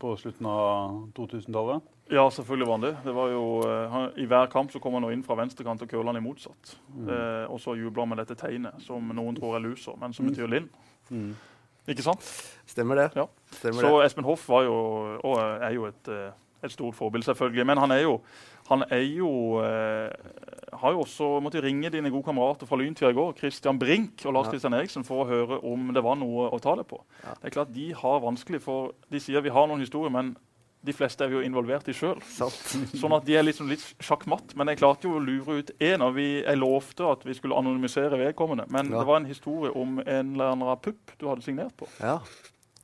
på 0.00 0.14
slutten 0.16 0.46
av 0.48 0.94
2000-tallet. 1.16 1.82
Ja, 2.12 2.24
selvfølgelig 2.30 2.66
var 2.66 2.74
han 2.74 2.84
det. 2.84 2.96
det 3.04 3.12
var 3.16 3.28
jo, 3.32 3.42
han, 3.88 4.10
I 4.20 4.26
hver 4.28 4.48
kamp 4.52 4.72
så 4.72 4.80
kom 4.82 4.96
han 4.98 5.06
inn 5.12 5.22
fra 5.24 5.36
venstrekant 5.38 5.84
og 5.84 5.88
curla 5.88 6.12
han 6.12 6.18
i 6.18 6.24
motsatt. 6.24 6.74
Eh, 7.06 7.44
og 7.46 7.60
så 7.62 7.76
jubla 7.78 8.04
han 8.04 8.10
med 8.12 8.20
dette 8.20 8.36
tegnet, 8.36 8.80
som 8.84 9.12
noen 9.14 9.38
tror 9.38 9.56
er 9.56 9.64
loser, 9.64 9.96
men 10.00 10.12
som 10.16 10.28
betyr 10.28 10.50
Linn. 10.50 10.66
Mm. 11.08 11.30
Ikke 11.92 12.04
sant? 12.04 12.26
stemmer 12.68 13.00
det. 13.00 13.06
Ja. 13.16 13.28
Stemmer 13.54 13.80
Så 13.86 13.92
det. 13.94 14.06
Espen 14.10 14.26
Hoff 14.28 14.44
var 14.48 14.66
jo, 14.66 14.74
og 15.24 15.38
er 15.40 15.72
jo 15.76 15.86
et, 15.88 16.10
et 16.64 16.74
stort 16.74 16.98
forbilde, 16.98 17.26
selvfølgelig. 17.30 17.66
Men 17.66 17.80
han 17.80 17.94
er 17.94 18.04
jo, 18.04 18.18
han 18.68 18.84
er 18.90 19.06
jo 19.06 19.32
eh, 19.64 20.12
har 20.72 20.92
jo 20.92 21.00
også 21.04 21.26
måttet 21.44 21.62
ringe 21.64 21.90
dine 21.92 22.10
gode 22.10 22.24
kamerater 22.24 22.66
fra 22.66 22.76
Lyntvia 22.80 23.10
i 23.10 23.16
går, 23.16 23.34
Christian 23.38 23.78
Brink 23.78 24.24
og 24.26 24.32
Lars 24.34 24.46
Ja. 24.46 24.52
Christian 24.54 24.74
Eriksen, 24.74 25.04
for 25.04 25.24
å 25.24 25.28
høre 25.28 25.58
om 25.64 25.92
det 25.92 26.02
var 26.02 26.16
noe 26.16 26.48
å 26.50 26.60
ta 26.60 26.74
det 26.76 26.86
på. 26.88 27.00
Ja. 27.24 27.34
Det 27.42 27.50
er 27.50 27.56
klart 27.58 27.72
De 27.74 27.92
har 27.92 28.20
vanskelig, 28.20 28.60
for 28.62 28.92
de 29.10 29.20
sier 29.20 29.40
vi 29.42 29.50
har 29.52 29.66
noen 29.68 29.80
historier, 29.84 30.10
men 30.10 30.36
de 30.84 30.92
fleste 30.92 31.22
er 31.22 31.28
vi 31.30 31.36
jo 31.36 31.42
involvert 31.46 31.86
i 31.88 31.92
sjøl. 31.94 32.18
Sånn 32.98 33.12
at 33.14 33.24
de 33.24 33.36
er 33.38 33.44
liksom 33.46 33.68
litt 33.70 33.84
sjakkmatt. 34.02 34.56
Men 34.58 34.66
jeg 34.72 34.80
klarte 34.80 35.06
jo 35.06 35.12
å 35.14 35.22
lure 35.22 35.60
ut 35.60 35.70
én. 35.78 36.02
Og 36.02 36.16
vi, 36.16 36.42
jeg 36.42 36.58
lovte 36.58 37.06
at 37.06 37.22
vi 37.22 37.36
skulle 37.38 37.54
anonymisere 37.54 38.18
vedkommende. 38.18 38.64
Men 38.68 38.90
Ja. 38.90 38.98
det 38.98 39.06
var 39.06 39.20
en 39.20 39.28
historie 39.30 39.70
om 39.78 40.00
en 40.00 40.32
eller 40.34 40.56
annen 40.56 40.80
pupp 40.82 41.12
du 41.20 41.28
hadde 41.28 41.42
signert 41.46 41.76
på. 41.78 41.86
Ja. 42.00 42.16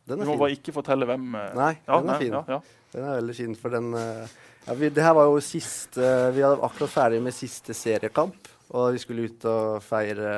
Den 0.07 0.21
er 0.21 0.25
fin. 0.25 0.27
Du 0.27 0.31
må 0.31 0.37
fin. 0.37 0.39
bare 0.45 0.55
ikke 0.55 0.73
fortelle 0.79 1.07
hvem. 1.11 1.27
eh, 1.35 1.55
Nei, 1.59 1.73
ja, 1.89 1.99
den 1.99 2.09
er 2.09 2.13
nei, 2.13 2.19
fin. 2.23 2.33
Ja, 2.39 2.45
ja. 2.49 2.61
Den 2.95 3.05
er 3.05 3.19
veldig 3.21 3.35
fin, 3.37 3.55
for 3.57 3.69
den 3.75 3.91
eh, 3.95 4.29
ja, 4.69 4.77
vi, 4.77 4.93
Det 4.93 5.05
her 5.05 5.17
var 5.17 5.29
jo 5.31 5.41
siste 5.43 6.13
Vi 6.37 6.45
hadde 6.45 6.63
akkurat 6.63 6.93
ferdig 6.93 7.21
med 7.25 7.37
siste 7.37 7.77
seriekamp, 7.77 8.49
og 8.69 8.93
vi 8.95 9.03
skulle 9.03 9.29
ut 9.29 9.47
og 9.49 9.83
feire 9.85 10.33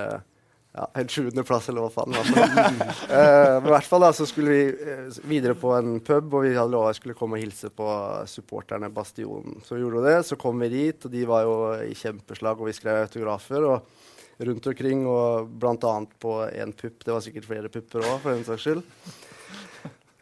ja, 0.70 0.84
en 0.94 1.08
sjuendeplass, 1.10 1.66
eller 1.68 1.82
hva 1.82 1.90
faen. 1.90 2.14
Altså. 2.14 2.44
Eh, 3.10 3.56
men 3.58 3.66
I 3.66 3.72
hvert 3.74 3.88
fall 3.90 4.04
da, 4.04 4.12
så 4.14 4.22
skulle 4.28 4.52
vi 4.54 4.66
uh, 4.70 5.16
videre 5.26 5.56
på 5.58 5.72
en 5.74 5.96
pub, 5.98 6.28
og 6.30 6.44
vi 6.44 6.52
hadde 6.54 6.70
lova 6.70 6.92
jeg 6.92 7.00
skulle 7.00 7.16
komme 7.18 7.40
og 7.40 7.42
hilse 7.42 7.72
på 7.74 7.86
supporterne 8.30 8.86
Bastionen. 8.94 9.58
Så 9.66 9.74
vi 9.74 9.82
gjorde 9.82 10.04
det. 10.06 10.20
Så 10.28 10.38
kom 10.38 10.62
vi 10.62 10.68
dit, 10.70 11.06
og 11.06 11.10
de 11.10 11.24
var 11.26 11.42
jo 11.42 11.56
i 11.82 11.96
kjempeslag, 11.98 12.62
og 12.62 12.70
vi 12.70 12.76
skrev 12.76 13.02
autografer. 13.02 13.66
og 13.66 14.06
rundt 14.40 14.66
omkring, 14.70 15.02
og 15.08 15.50
bl.a. 15.60 15.96
på 16.22 16.36
en 16.48 16.72
pupp. 16.72 17.04
Det 17.04 17.12
var 17.12 17.24
sikkert 17.24 17.48
flere 17.48 17.72
pupper 17.72 18.06
òg, 18.06 18.22
for 18.22 18.32
den 18.32 18.46
saks 18.46 18.64
skyld. 18.64 18.80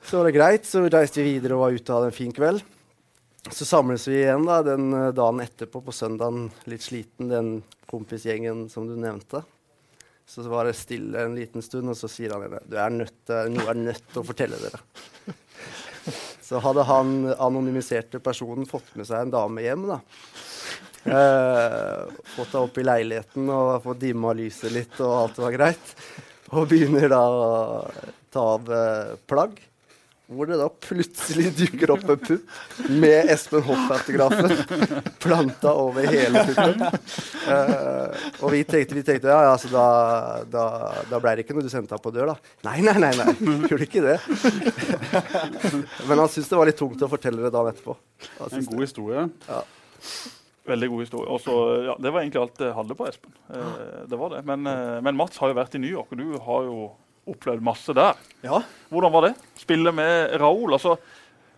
Så 0.09 0.19
var 0.19 0.27
det 0.27 0.35
greit, 0.35 0.67
så 0.67 0.83
reiste 0.89 1.23
vi 1.23 1.37
videre 1.37 1.55
og 1.55 1.67
var 1.67 1.77
ute 1.77 1.93
og 1.93 1.99
hadde 1.99 2.11
en 2.11 2.17
fin 2.17 2.35
kveld. 2.35 2.65
Så 3.53 3.65
samles 3.65 4.09
vi 4.09 4.19
igjen 4.21 4.45
da, 4.47 4.61
den 4.63 4.93
eh, 4.93 5.11
dagen 5.17 5.41
etterpå, 5.41 5.81
på 5.85 5.95
søndagen, 5.95 6.49
litt 6.69 6.85
sliten, 6.85 7.31
den 7.33 7.53
kompisgjengen 7.91 8.67
som 8.73 8.89
du 8.89 8.97
nevnte. 8.99 9.43
Så 10.29 10.45
var 10.53 10.69
det 10.69 10.77
stille 10.77 11.25
en 11.25 11.37
liten 11.39 11.65
stund, 11.65 11.89
og 11.89 11.97
så 11.97 12.11
sier 12.13 12.35
han 12.35 12.45
ene 12.45 12.61
du 12.69 12.77
er 12.77 12.93
nødt, 12.93 13.33
noe 13.49 13.71
er 13.73 13.79
nødt 13.81 14.05
til 14.13 14.21
å 14.21 14.27
fortelle 14.29 14.59
dere. 14.61 14.83
Så 16.49 16.61
hadde 16.65 16.85
han 16.89 17.27
anonymiserte 17.37 18.21
personen 18.25 18.69
fått 18.69 18.95
med 18.97 19.05
seg 19.09 19.27
en 19.27 19.33
dame 19.35 19.65
hjem, 19.65 19.83
da. 19.91 19.99
Eh, 21.09 22.05
fått 22.35 22.53
henne 22.53 22.63
opp 22.63 22.79
i 22.81 22.85
leiligheten 22.85 23.51
og 23.53 23.83
fått 23.85 24.01
dimma 24.01 24.33
lyset 24.37 24.73
litt, 24.73 24.97
og 25.05 25.15
alt 25.23 25.41
var 25.45 25.57
greit. 25.57 25.93
Og 26.53 26.69
begynner 26.71 27.09
da 27.13 27.21
å 27.29 27.49
ta 28.33 28.45
av 28.55 28.73
eh, 28.73 29.13
plagg. 29.29 29.61
Hvor 30.29 30.45
det 30.45 30.59
da 30.61 30.67
plutselig 30.85 31.55
dukker 31.57 31.95
opp 31.95 32.03
en 32.13 32.19
pupp 32.21 32.89
med 32.93 33.31
Espen 33.33 33.63
Hoff-autografen 33.65 34.53
planta 35.25 35.73
over 35.73 36.05
hele 36.05 36.43
puppen. 36.51 36.83
Uh, 37.49 38.13
og 38.43 38.53
vi 38.53 38.61
tenkte, 38.69 38.99
vi 38.99 39.05
tenkte 39.07 39.33
ja, 39.33 39.39
ja, 39.49 39.55
så 39.57 39.71
da, 39.73 39.87
da, 40.53 40.65
da 41.09 41.23
ble 41.25 41.33
det 41.39 41.47
ikke 41.47 41.57
noe 41.57 41.65
du 41.65 41.73
sendte 41.73 41.97
ham 41.97 42.05
på 42.05 42.13
dør, 42.13 42.35
da. 42.35 42.53
Nei, 42.69 42.77
nei, 42.85 42.99
nei, 43.01 43.15
nei. 43.17 43.37
gjorde 43.71 43.89
ikke 43.89 44.05
det. 44.05 44.19
Men 46.11 46.21
han 46.21 46.29
syntes 46.29 46.53
det 46.53 46.61
var 46.61 46.69
litt 46.69 46.81
tungt 46.83 47.09
å 47.09 47.09
fortelle 47.09 47.47
det 47.47 47.55
dagen 47.55 47.73
etterpå. 47.73 47.97
En 48.51 48.69
god 48.69 48.85
historie. 48.85 49.29
Veldig 50.69 50.89
god 50.93 51.05
historie. 51.07 51.33
Også, 51.33 51.59
ja, 51.89 51.97
det 51.97 52.13
var 52.13 52.21
egentlig 52.21 52.45
alt 52.45 52.65
jeg 52.69 52.77
hadde 52.77 52.97
på 53.01 53.09
Espen. 53.09 53.33
Eh, 53.49 54.01
det 54.13 54.21
var 54.21 54.35
det. 54.35 54.45
Men, 54.49 54.67
eh, 54.69 54.99
men 55.05 55.17
Mats 55.17 55.41
har 55.41 55.49
jo 55.49 55.57
vært 55.57 55.77
i 55.79 55.81
New 55.81 55.91
York, 55.91 56.13
og 56.13 56.21
du 56.21 56.37
har 56.45 56.67
jo 56.69 56.91
opplevd 57.33 57.65
masse 57.65 57.95
der. 57.97 58.19
Ja. 58.45 58.61
Hvordan 58.93 59.15
var 59.15 59.29
det? 59.29 59.33
Spille 59.61 59.93
med 59.95 60.37
Raoul? 60.41 60.73
Altså, 60.77 60.97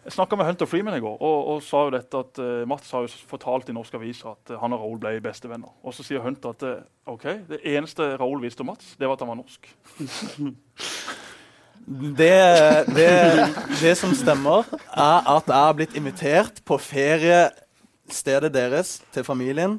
jeg 0.05 0.15
snakka 0.15 0.37
med 0.37 0.49
Hunter 0.49 0.67
Freeman 0.67 0.97
i 0.97 1.03
går 1.03 1.19
og, 1.21 1.49
og 1.53 1.59
sa 1.65 1.83
jo 1.85 1.93
dette 1.93 2.21
at 2.25 2.41
uh, 2.41 2.63
Mats 2.69 2.89
har 2.97 3.05
jo 3.05 3.25
fortalt 3.29 3.69
i 3.69 3.75
norske 3.77 3.99
aviser 3.99 4.33
at 4.33 4.55
uh, 4.55 4.61
han 4.63 4.73
og 4.73 4.81
Raoul 4.81 5.01
ble 5.03 5.19
bestevenner. 5.25 5.73
Og 5.85 5.93
så 5.97 6.07
sier 6.07 6.25
Hunter 6.25 6.55
at 6.57 6.65
uh, 6.65 7.13
OK, 7.13 7.27
det 7.51 7.61
eneste 7.69 8.15
Raoul 8.17 8.41
visste 8.41 8.65
om 8.65 8.73
Mats, 8.73 8.95
det 8.97 9.09
var 9.09 9.19
at 9.19 9.27
han 9.27 9.33
var 9.35 9.43
norsk. 9.43 9.69
Det, 11.91 12.27
det, 12.93 13.13
det 13.81 13.95
som 13.99 14.13
stemmer, 14.15 14.69
er 14.93 15.25
at 15.33 15.49
jeg 15.49 15.57
har 15.57 15.73
blitt 15.75 15.95
invitert 15.99 16.61
på 16.69 16.77
feriestedet 16.79 18.53
deres 18.55 18.99
til 19.11 19.25
familien 19.27 19.79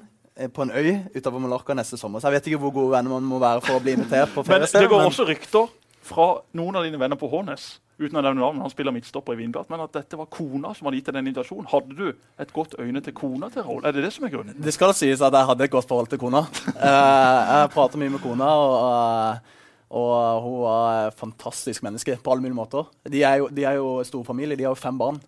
på 0.50 0.66
en 0.66 0.74
øy 0.74 0.90
utover 1.16 1.44
Mallorca 1.44 1.76
neste 1.78 2.00
sommer. 2.00 2.20
Så 2.20 2.30
jeg 2.30 2.40
vet 2.40 2.50
ikke 2.52 2.64
hvor 2.64 2.74
gode 2.80 2.96
venner 2.96 3.14
man 3.14 3.30
må 3.30 3.40
være 3.42 3.62
for 3.66 3.78
å 3.78 3.84
bli 3.84 3.94
invitert 3.98 4.34
på 4.34 4.44
Men 4.50 4.66
det 4.66 4.90
går 4.90 5.06
også 5.06 5.28
rykter 5.30 5.70
fra 6.02 6.34
noen 6.58 6.80
av 6.80 6.88
dine 6.88 7.00
venner 7.00 7.20
på 7.20 7.30
Hånes 7.30 7.76
uten 8.02 8.18
å 8.18 8.24
nevne 8.24 8.42
navn, 8.42 8.62
han 8.64 8.72
spiller 8.74 8.94
midtstopper 8.96 9.36
i 9.36 9.42
Vindblatt, 9.42 9.70
men 9.72 9.84
at 9.84 9.94
dette 9.94 10.18
var 10.18 10.30
kona 10.34 10.74
som 10.78 10.88
hadde 10.88 11.00
gitt 11.00 11.10
deg 11.10 11.18
den 11.18 11.30
invitasjonen. 11.30 11.70
Hadde 11.72 11.98
du 11.98 12.08
et 12.42 12.54
godt 12.56 12.76
øyne 12.82 13.02
til 13.06 13.16
kona 13.18 13.52
til 13.54 13.66
Raoul? 13.68 13.84
Er 13.86 13.96
det 13.96 14.06
det 14.08 14.14
som 14.16 14.26
er 14.26 14.34
grunnen? 14.34 14.58
Det 14.58 14.74
skal 14.74 14.96
sies 14.98 15.22
at 15.22 15.38
jeg 15.38 15.50
hadde 15.52 15.68
et 15.68 15.74
godt 15.74 15.90
forhold 15.90 16.12
til 16.12 16.22
kona. 16.22 16.46
Eh, 16.82 17.42
jeg 17.52 17.70
prater 17.76 18.00
mye 18.02 18.10
med 18.10 18.22
kona, 18.24 18.48
og, 18.58 18.76
eh, 18.82 19.60
og 20.00 20.46
hun 20.46 20.56
var 20.64 21.10
et 21.10 21.20
fantastisk 21.20 21.84
menneske 21.86 22.16
på 22.24 22.34
alle 22.34 22.42
mulige 22.42 22.58
måter. 22.58 22.88
De 23.06 23.22
er 23.28 23.42
jo, 23.44 23.50
de 23.54 23.66
er 23.68 23.78
jo 23.78 24.00
stor 24.08 24.24
familie, 24.26 24.58
de 24.58 24.66
har 24.66 24.74
jo 24.74 24.80
fem 24.82 24.98
barn. 24.98 25.20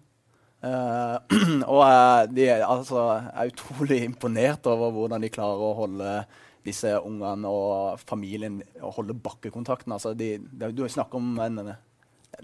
Eh, 0.63 1.15
og 1.73 1.81
uh, 1.83 2.23
de 2.31 2.47
er, 2.47 2.63
altså, 2.63 3.05
er 3.33 3.51
utrolig 3.51 4.03
imponert 4.05 4.67
over 4.71 4.93
hvordan 4.95 5.23
de 5.23 5.31
klarer 5.33 5.63
å 5.63 5.77
holde 5.81 6.17
disse 6.63 6.93
ungene 7.03 7.49
og 7.51 8.03
familien 8.07 8.61
og 8.79 8.99
holde 8.99 9.17
bakkekontakten. 9.19 9.95
Altså, 9.95 10.13
de, 10.15 10.37
de, 10.39 10.71
du 10.71 10.85
snakker 10.87 11.19
om 11.19 11.33
en, 11.43 11.59
en 11.65 11.73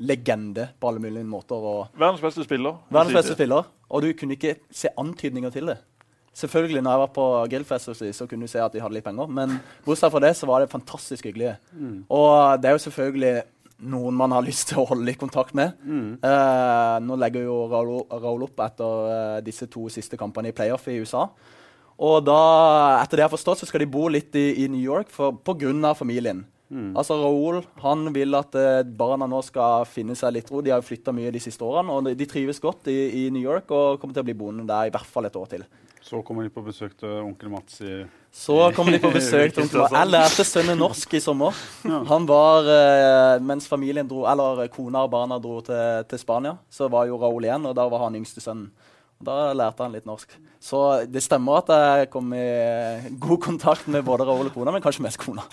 legende 0.04 0.68
på 0.80 0.90
alle 0.90 1.04
mulige 1.04 1.28
måter. 1.28 1.56
og 1.56 1.96
Verdens 1.96 2.24
beste 2.24 2.44
spiller. 2.44 2.82
Verdens 2.92 3.16
beste 3.22 3.38
spiller. 3.38 3.70
Og 3.90 4.04
du 4.04 4.12
kunne 4.18 4.36
ikke 4.36 4.58
se 4.72 4.92
antydninger 5.00 5.56
til 5.56 5.72
det. 5.72 5.80
Selvfølgelig, 6.40 6.84
når 6.86 6.92
jeg 6.92 7.02
var 7.02 7.14
på 7.16 7.24
grillfest, 7.52 8.04
så 8.16 8.28
kunne 8.30 8.46
du 8.46 8.52
se 8.52 8.62
at 8.62 8.76
de 8.76 8.82
hadde 8.84 8.96
litt 8.96 9.08
penger. 9.08 9.32
Men 9.32 9.58
bortsett 9.84 10.14
fra 10.14 10.22
det, 10.24 10.36
så 10.38 10.48
var 10.48 10.62
det 10.62 10.72
fantastisk 10.72 11.26
hyggelige. 11.26 11.56
Og 12.08 12.62
det 12.62 12.70
er 12.70 12.78
jo 12.78 12.84
selvfølgelig 12.86 13.34
noen 13.80 14.16
man 14.18 14.34
har 14.36 14.44
lyst 14.46 14.70
til 14.72 14.82
å 14.82 14.88
holde 14.90 15.08
litt 15.08 15.20
kontakt 15.22 15.56
med. 15.58 15.78
Eh, 16.20 16.98
nå 17.06 17.18
legger 17.20 17.48
jo 17.48 17.62
Raoul, 17.72 18.04
Raul 18.12 18.46
opp 18.50 18.60
etter 18.66 19.10
eh, 19.14 19.40
disse 19.46 19.70
to 19.72 19.88
siste 19.94 20.20
kampene 20.20 20.52
i 20.52 20.56
playoff 20.56 20.88
i 20.92 21.00
USA. 21.00 21.28
Og 22.00 22.22
da, 22.24 22.40
etter 23.02 23.18
det 23.20 23.26
jeg 23.26 23.30
har 23.30 23.36
forstått, 23.36 23.62
så 23.64 23.68
skal 23.68 23.84
de 23.84 23.92
bo 23.92 24.08
litt 24.12 24.36
i, 24.40 24.64
i 24.64 24.70
New 24.72 24.80
York 24.84 25.12
pga. 25.12 25.34
på 25.44 25.58
grunn 25.60 25.84
av 25.88 26.00
familien. 26.00 26.46
Altså 26.70 27.16
Raoul 27.18 27.64
han 27.82 28.12
vil 28.14 28.38
at 28.38 28.54
eh, 28.60 28.84
barna 28.86 29.26
nå 29.26 29.40
skal 29.42 29.88
finne 29.90 30.14
seg 30.16 30.36
litt 30.36 30.52
ro. 30.54 30.62
De 30.62 30.70
har 30.70 30.84
jo 30.84 30.86
flytta 30.92 31.14
mye 31.16 31.32
de 31.34 31.42
siste 31.42 31.66
årene, 31.66 31.96
og 31.96 32.06
de, 32.06 32.14
de 32.20 32.28
trives 32.30 32.62
godt 32.62 32.92
i, 32.94 33.26
i 33.26 33.30
New 33.34 33.42
York 33.42 33.72
og 33.74 33.98
kommer 34.02 34.14
til 34.14 34.22
å 34.22 34.28
bli 34.28 34.38
boende 34.38 34.68
der 34.70 34.92
i 34.92 34.94
hvert 34.94 35.10
fall 35.10 35.26
et 35.26 35.40
år 35.40 35.50
til. 35.56 35.66
Så 36.02 36.22
kommer 36.26 36.46
de 36.46 36.50
på 36.54 36.62
besøk 36.64 36.94
til 36.98 37.10
onkel 37.22 37.50
Mats 37.52 37.82
i 37.84 38.06
Så 38.32 38.56
kommer 38.76 38.96
de 38.96 39.00
på 39.04 39.12
besøk 39.12 39.54
til 39.54 39.66
onkel 39.66 39.82
Mats. 39.84 39.96
Jeg 39.98 40.12
lærte 40.14 40.46
sønnen 40.48 40.80
norsk 40.80 41.14
i 41.14 41.20
sommer. 41.24 41.58
Han 42.08 42.28
var, 42.30 42.70
eh, 42.76 43.42
Mens 43.44 43.68
familien 43.68 44.08
dro, 44.08 44.24
eller 44.30 44.68
kona 44.74 45.04
og 45.04 45.12
barna 45.12 45.40
dro 45.44 45.60
til, 45.62 46.06
til 46.10 46.20
Spania, 46.22 46.56
så 46.72 46.88
var 46.90 47.10
jo 47.10 47.20
Raoul 47.20 47.44
igjen, 47.50 47.66
og 47.66 47.76
der 47.76 47.90
var 47.92 48.06
han 48.06 48.16
yngste 48.16 48.42
sønnen. 48.42 48.72
Da 49.20 49.50
lærte 49.52 49.84
han 49.84 49.92
litt 49.92 50.06
norsk. 50.08 50.32
Så 50.64 50.78
det 51.12 51.20
stemmer 51.26 51.58
at 51.60 51.68
jeg 51.76 52.08
kom 52.12 52.30
i 52.36 52.44
god 53.20 53.42
kontakt 53.44 53.88
med 53.92 54.06
både 54.08 54.24
Raoul 54.28 54.48
og 54.48 54.54
kona, 54.56 54.72
men 54.72 54.84
kanskje 54.84 55.04
mest 55.04 55.20
kona. 55.20 55.44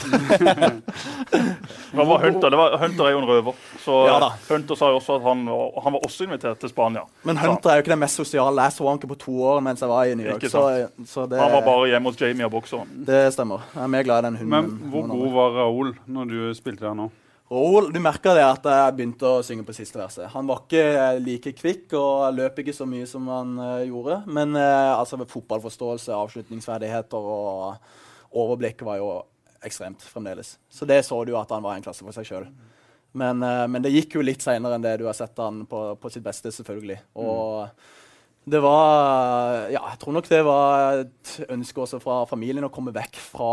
Hva 1.91 2.05
var 2.07 2.23
Hunter? 2.23 2.47
Det 2.55 2.61
var, 2.61 2.77
Hunter 2.79 3.09
er 3.09 3.17
jo 3.17 3.19
en 3.25 3.27
røver. 3.27 3.59
Så 3.83 3.97
Ja. 4.07 4.31
Hunter 4.49 4.79
sa 4.79 4.93
jo 4.95 5.01
også 5.01 5.17
at 5.19 5.27
han, 5.27 5.43
han 5.51 5.97
var 5.99 6.07
også 6.07 6.29
invitert 6.29 6.63
til 6.63 6.71
Spania. 6.71 7.03
Men 7.27 7.37
Hunter 7.43 7.71
er 7.71 7.81
jo 7.81 7.87
ikke 7.87 7.95
den 7.97 8.03
mest 8.07 8.23
sosiale. 8.23 8.63
Jeg 8.69 8.73
så 8.79 8.87
han 8.89 8.99
ikke 9.03 9.11
på 9.17 9.19
to 9.27 9.35
år 9.51 9.61
mens 9.67 9.83
jeg 9.83 9.89
var 9.91 10.05
i 10.05 10.15
New 10.15 10.31
York. 10.31 10.47
Så, 10.47 10.63
så 11.07 11.27
det, 11.27 11.41
Han 11.43 11.53
var 11.59 11.67
bare 11.67 11.89
hjemme 11.91 12.11
hos 12.11 12.21
Jamie 12.23 12.47
og 12.47 12.53
bokseren. 12.55 12.87
det 13.07 13.33
stemmer. 13.35 13.67
Jeg 13.75 13.83
er 13.83 13.95
mer 13.99 14.03
glad 14.07 14.23
i 14.23 14.27
den 14.31 14.37
hunden. 14.37 14.55
Men 14.55 14.91
hvor 14.95 15.07
god 15.11 15.33
var 15.41 15.59
Raoul 15.59 15.95
når 16.07 16.25
du 16.31 16.55
spilte 16.55 16.87
der 16.87 16.95
nå? 16.95 17.11
Raoul, 17.47 17.93
du 17.95 18.01
merka 18.03 18.33
det 18.35 18.43
at 18.43 18.65
jeg 18.67 18.95
begynte 18.97 19.29
å 19.29 19.43
synge 19.47 19.63
på 19.67 19.75
siste 19.77 20.01
verset. 20.01 20.27
Han 20.33 20.49
var 20.49 20.65
ikke 20.65 20.87
like 21.23 21.53
kvikk 21.55 21.93
og 21.95 22.35
løp 22.35 22.59
ikke 22.59 22.75
så 22.75 22.89
mye 22.91 23.07
som 23.07 23.29
han 23.31 23.53
uh, 23.61 23.85
gjorde. 23.87 24.17
Men 24.27 24.57
uh, 24.59 24.97
altså 24.97 25.21
fotballforståelse, 25.21 26.11
avslutningsferdigheter 26.17 27.29
og 27.31 27.77
overblikk 28.35 28.83
var 28.89 28.99
jo 28.99 29.11
ekstremt 29.63 30.03
fremdeles. 30.03 30.57
Så 30.67 30.89
det 30.91 31.05
så 31.07 31.21
du 31.23 31.37
at 31.39 31.55
han 31.55 31.63
var 31.63 31.79
en 31.79 31.87
klasse 31.87 32.03
for 32.03 32.17
seg 32.17 32.27
sjøl. 32.27 32.49
Men, 33.17 33.39
uh, 33.47 33.69
men 33.71 33.85
det 33.85 33.95
gikk 33.95 34.19
jo 34.19 34.27
litt 34.27 34.43
seinere 34.43 34.75
enn 34.75 34.89
det 34.89 34.97
du 34.99 35.07
har 35.07 35.15
sett 35.15 35.39
han 35.39 35.63
på, 35.71 35.87
på 36.03 36.11
sitt 36.11 36.27
beste, 36.27 36.51
selvfølgelig. 36.51 36.99
Og 37.23 37.71
det 38.51 38.59
var 38.63 39.71
Ja, 39.71 39.85
jeg 39.93 40.01
tror 40.03 40.19
nok 40.19 40.35
det 40.35 40.43
var 40.47 41.05
et 41.05 41.37
ønske 41.47 41.87
også 41.87 42.03
fra 42.03 42.25
familien 42.27 42.67
å 42.67 42.75
komme 42.75 42.95
vekk 42.95 43.23
fra 43.23 43.53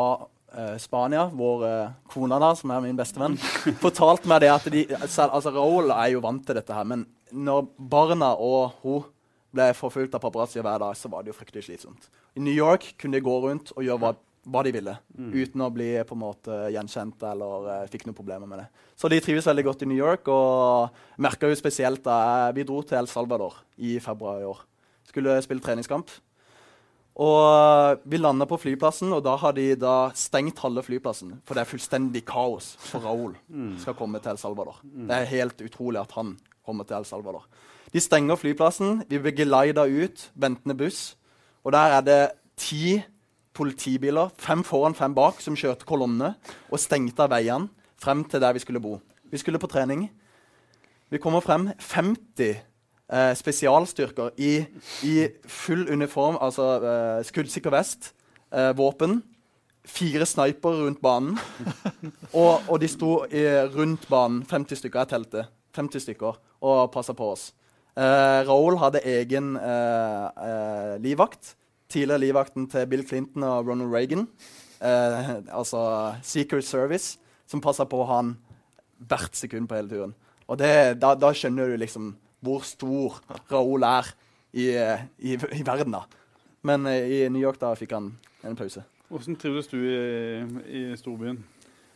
eh, 0.58 0.76
Spania, 0.82 1.26
hvor 1.34 1.64
uh, 1.66 1.94
kona 2.10 2.40
da, 2.42 2.54
som 2.58 2.72
er 2.74 2.84
min 2.84 2.98
bestevenn, 2.98 3.38
fortalte 3.84 4.30
meg 4.30 4.44
det 4.44 4.52
at 4.54 4.68
de, 4.74 4.84
altså 5.00 5.54
Raoul 5.54 5.94
er 5.96 6.14
jo 6.14 6.24
vant 6.24 6.44
til 6.46 6.58
dette 6.60 6.76
her, 6.76 6.88
men 6.88 7.06
når 7.34 7.68
barna 7.78 8.34
og 8.38 8.78
hun 8.84 9.08
ble 9.54 9.70
forfulgt 9.78 10.16
av 10.18 10.22
paparazzi 10.24 10.62
hver 10.62 10.82
dag, 10.82 10.98
så 10.98 11.10
var 11.12 11.24
det 11.24 11.34
jo 11.34 11.38
fryktelig 11.38 11.68
slitsomt. 11.68 12.10
I 12.38 12.42
New 12.42 12.54
York 12.54 12.96
kunne 13.02 13.20
de 13.20 13.26
gå 13.26 13.34
rundt 13.44 13.72
og 13.76 13.86
gjøre 13.86 14.02
hva, 14.02 14.12
hva 14.50 14.64
de 14.66 14.74
ville, 14.74 14.96
uten 15.14 15.62
å 15.62 15.70
bli 15.74 15.92
på 16.10 16.18
en 16.18 16.24
måte 16.24 16.58
gjenkjent 16.74 17.26
eller 17.30 17.70
uh, 17.70 17.78
fikk 17.92 18.08
noen 18.08 18.18
problemer 18.18 18.50
med 18.50 18.64
det. 18.64 18.68
Så 18.98 19.10
de 19.12 19.22
trives 19.22 19.48
veldig 19.50 19.66
godt 19.70 19.86
i 19.86 19.90
New 19.90 20.00
York, 20.00 20.30
og 20.34 21.22
merka 21.22 21.50
jo 21.50 21.58
spesielt 21.58 22.06
da 22.06 22.52
vi 22.56 22.66
dro 22.68 22.82
til 22.82 23.02
El 23.02 23.10
Salvador 23.12 23.62
i 23.78 24.00
februar 24.04 24.42
i 24.42 24.48
år. 24.50 24.62
Skulle 25.10 25.42
spille 25.46 25.62
treningskamp. 25.62 26.10
Og 27.14 28.02
vi 28.10 28.18
landa 28.18 28.48
på 28.50 28.58
flyplassen, 28.58 29.12
og 29.14 29.22
da 29.26 29.36
har 29.38 29.54
de 29.54 29.68
da 29.78 30.10
stengt 30.18 30.62
halve 30.64 30.82
flyplassen. 30.82 31.36
For 31.46 31.54
det 31.54 31.62
er 31.62 31.70
fullstendig 31.70 32.24
kaos 32.26 32.72
for 32.82 33.06
Raúl 33.06 33.36
skal 33.82 33.98
komme 33.98 34.22
til 34.22 34.34
El 34.34 34.42
Salvador. 34.42 34.80
Det 34.82 35.14
er 35.14 35.30
helt 35.30 35.62
utrolig 35.62 36.02
at 36.02 36.12
han 36.18 36.34
kommer 36.66 36.88
til 36.90 36.98
El 36.98 37.06
Salvador. 37.06 37.46
De 37.94 38.02
stenger 38.02 38.36
flyplassen. 38.36 39.04
Vi 39.10 39.20
blir 39.22 39.36
geleida 39.38 39.86
ut, 39.86 40.32
ventende 40.34 40.76
buss. 40.76 41.16
Og 41.64 41.72
der 41.76 42.00
er 42.00 42.02
det 42.02 42.22
ti 42.58 43.04
politibiler, 43.54 44.32
fem 44.38 44.64
foran, 44.66 44.96
fem 44.98 45.14
bak, 45.14 45.40
som 45.42 45.56
kjørte 45.56 45.86
kolonne 45.86 46.34
og 46.72 46.82
stengte 46.82 47.22
av 47.22 47.30
veiene 47.36 47.70
frem 48.02 48.24
til 48.26 48.42
der 48.42 48.56
vi 48.58 48.64
skulle 48.64 48.82
bo. 48.82 48.98
Vi 49.30 49.38
skulle 49.38 49.62
på 49.62 49.70
trening. 49.70 50.08
Vi 51.14 51.22
kommer 51.22 51.46
frem 51.46 51.70
50 51.78 52.73
eh, 53.14 53.34
spesialstyrker 53.38 54.34
i, 54.42 54.66
i 55.06 55.14
full 55.46 55.86
uniform, 55.92 56.38
altså 56.42 56.68
eh, 56.82 57.22
skuddsikker 57.28 57.74
vest, 57.74 58.14
eh, 58.54 58.72
våpen. 58.78 59.22
Fire 59.86 60.26
snipere 60.26 60.86
rundt 60.86 61.02
banen. 61.04 61.38
og, 62.42 62.64
og 62.70 62.80
de 62.82 62.88
sto 62.88 63.18
i, 63.30 63.44
rundt 63.76 64.08
banen, 64.10 64.44
50 64.50 64.80
stykker 64.82 65.04
jeg 65.04 65.14
telte, 65.14 65.46
50 65.76 66.08
stykker, 66.08 66.40
og 66.64 66.92
passa 66.94 67.16
på 67.18 67.34
oss. 67.36 67.52
Eh, 67.94 68.40
Raoul 68.48 68.80
hadde 68.82 69.04
egen 69.06 69.54
eh, 69.60 70.26
eh, 70.48 70.96
livvakt. 71.04 71.56
Tidligere 71.94 72.24
livvakten 72.24 72.66
til 72.72 72.88
Bill 72.90 73.06
Clinton 73.06 73.44
og 73.46 73.68
Ronald 73.68 73.94
Reagan. 73.94 74.28
Eh, 74.82 75.36
altså 75.54 76.16
Secret 76.26 76.66
Service, 76.66 77.20
som 77.48 77.62
passa 77.62 77.86
på 77.86 78.02
han 78.10 78.38
hvert 79.04 79.36
sekund 79.38 79.68
på 79.70 79.78
hele 79.78 79.92
turen. 79.92 80.16
Og 80.48 80.58
det, 80.60 80.74
da, 81.02 81.14
da 81.16 81.30
skjønner 81.36 81.70
du 81.70 81.78
liksom 81.78 82.16
hvor 82.44 82.66
stor 82.68 83.22
Raoul 83.52 83.86
er 83.88 84.12
i, 84.54 84.68
i, 84.70 85.38
i 85.38 85.64
verden. 85.66 85.96
da. 85.96 86.04
Men 86.64 86.88
eh, 86.90 87.08
i 87.08 87.24
New 87.30 87.42
York 87.42 87.60
da 87.62 87.74
fikk 87.80 87.96
han 87.96 88.12
en 88.44 88.60
pause. 88.60 88.84
Hvordan 89.12 89.38
trives 89.40 89.70
du 89.70 89.80
i, 89.80 89.98
i 90.68 90.84
storbyen? 90.98 91.42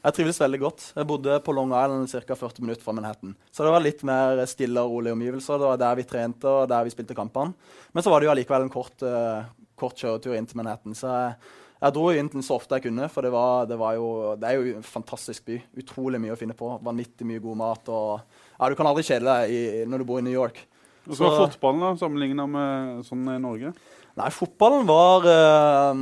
Jeg 0.08 0.16
trivdes 0.16 0.40
veldig 0.40 0.60
godt. 0.62 0.84
Jeg 0.96 1.08
bodde 1.10 1.38
på 1.44 1.54
Long 1.56 1.72
Island 1.74 2.08
ca. 2.08 2.36
40 2.38 2.64
minutter 2.64 2.86
fra 2.86 2.94
Manhattan. 2.96 3.34
Så 3.52 3.66
det 3.66 3.72
var 3.74 3.84
litt 3.84 4.04
mer 4.08 4.40
stille 4.48 4.80
og 4.80 4.94
rolige 4.94 5.16
omgivelser. 5.18 5.58
Det 5.60 5.72
var 5.72 5.80
der 5.82 5.98
vi 6.00 6.06
trente 6.08 6.48
og 6.48 6.70
der 6.72 6.86
vi 6.88 6.94
spilte 6.94 7.18
kampene. 7.18 7.56
Men 7.92 8.06
så 8.06 8.14
var 8.14 8.22
det 8.22 8.30
jo 8.30 8.34
allikevel 8.36 8.68
en 8.68 8.72
kort, 8.72 9.04
uh, 9.04 9.50
kort 9.76 9.98
kjøretur 10.00 10.38
inn 10.38 10.48
til 10.48 10.62
Manhattan. 10.62 10.96
Så 10.96 11.12
jeg, 11.12 11.34
jeg 11.78 11.94
dro 11.94 12.08
inn 12.10 12.30
så 12.42 12.56
ofte 12.58 12.78
jeg 12.78 12.88
kunne, 12.88 13.06
for 13.14 13.26
det, 13.26 13.30
var, 13.34 13.68
det, 13.70 13.78
var 13.78 13.98
jo, 13.98 14.08
det 14.40 14.50
er 14.50 14.58
jo 14.58 14.78
en 14.80 14.86
fantastisk 14.86 15.46
by. 15.46 15.60
Utrolig 15.84 16.22
mye 16.24 16.34
å 16.34 16.40
finne 16.40 16.56
på. 16.58 16.72
Vanvittig 16.82 17.28
mye 17.30 17.44
god 17.44 17.60
mat. 17.60 17.92
og 17.94 18.24
ja, 18.58 18.70
Du 18.70 18.78
kan 18.80 18.90
aldri 18.90 19.06
kjede 19.06 19.28
deg 19.28 19.54
i, 19.54 19.62
når 19.86 20.02
du 20.02 20.08
bor 20.10 20.22
i 20.22 20.26
New 20.26 20.34
York. 20.34 20.64
Så 21.08 21.24
var 21.24 21.38
fotballen 21.46 21.84
da, 21.84 21.92
sammenligna 22.00 22.48
med 22.50 23.04
sånn 23.08 23.28
i 23.32 23.38
Norge? 23.40 23.74
Nei, 24.18 24.32
fotballen 24.34 24.88
var 24.90 25.28
eh, 25.30 26.00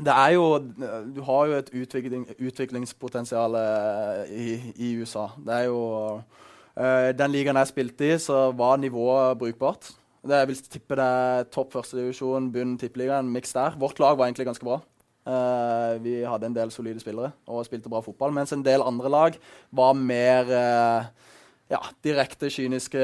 Det 0.00 0.14
er 0.14 0.30
jo 0.34 0.46
Du 1.12 1.20
har 1.28 1.50
jo 1.50 1.58
et 1.58 1.68
utvikling, 1.82 2.24
utviklingspotensial 2.38 3.58
eh, 3.60 4.32
i, 4.32 4.48
i 4.74 4.94
USA. 5.02 5.28
Det 5.36 5.58
er 5.58 5.68
jo 5.68 5.82
eh, 6.16 7.12
Den 7.18 7.34
ligaen 7.34 7.60
jeg 7.60 7.70
spilte 7.74 8.08
i, 8.08 8.16
så 8.18 8.48
var 8.56 8.80
nivået 8.80 9.38
brukbart. 9.38 9.92
Det, 10.24 10.40
jeg 10.40 10.48
vil 10.48 10.64
tippe 10.72 10.96
det 10.96 11.04
er 11.04 11.46
topp 11.52 11.76
førstedivisjon, 11.76 12.48
bunn 12.50 12.78
tippeligaen, 12.80 13.28
miks 13.28 13.52
der. 13.52 13.76
Vårt 13.76 14.00
lag 14.00 14.16
var 14.16 14.30
egentlig 14.30 14.48
ganske 14.48 14.64
bra. 14.64 14.80
Eh, 15.24 16.02
vi 16.04 16.18
hadde 16.28 16.50
en 16.50 16.56
del 16.56 16.72
solide 16.72 17.00
spillere 17.00 17.30
og 17.48 17.64
spilte 17.64 17.88
bra 17.92 18.02
fotball. 18.04 18.34
Mens 18.36 18.52
en 18.52 18.64
del 18.64 18.84
andre 18.84 19.12
lag 19.12 19.38
var 19.72 19.94
mer 19.96 20.50
uh, 20.52 21.06
ja, 21.72 21.80
direkte, 22.04 22.50
kyniske, 22.52 23.00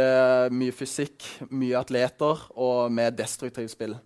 mye 0.53 0.75
fysikk, 0.77 1.25
mye 1.49 1.79
atleter 1.81 2.45
og 2.61 2.93
mer 2.93 3.15
destruktivt 3.17 3.73
spill. 3.73 3.97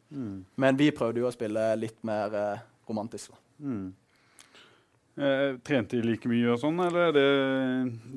Men 0.62 0.78
vi 0.78 0.92
prøvde 0.94 1.24
jo 1.24 1.26
å 1.26 1.34
spille 1.34 1.72
litt 1.80 1.98
mer 2.06 2.38
uh, 2.38 2.64
romantisk. 2.86 3.34
Mm. 3.58 3.88
Eh, 5.14 5.50
trente 5.66 5.98
de 5.98 6.06
like 6.06 6.30
mye 6.30 6.54
og 6.54 6.60
sånn, 6.62 6.78
eller 6.86 7.08
er 7.08 7.12
det, 7.14 7.26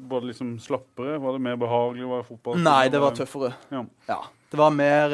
var 0.10 0.22
det 0.22 0.32
liksom 0.32 0.56
slappere? 0.62 1.18
Var 1.22 1.38
det 1.38 1.44
mer 1.46 1.58
behagelig 1.62 2.06
å 2.06 2.14
være 2.16 2.28
fotball? 2.30 2.62
Nei, 2.62 2.84
det 2.94 3.02
var 3.02 3.18
tøffere. 3.18 3.52
Ja. 3.74 3.82
Ja. 4.10 4.22
Det 4.48 4.62
var 4.62 4.72
mer, 4.72 5.12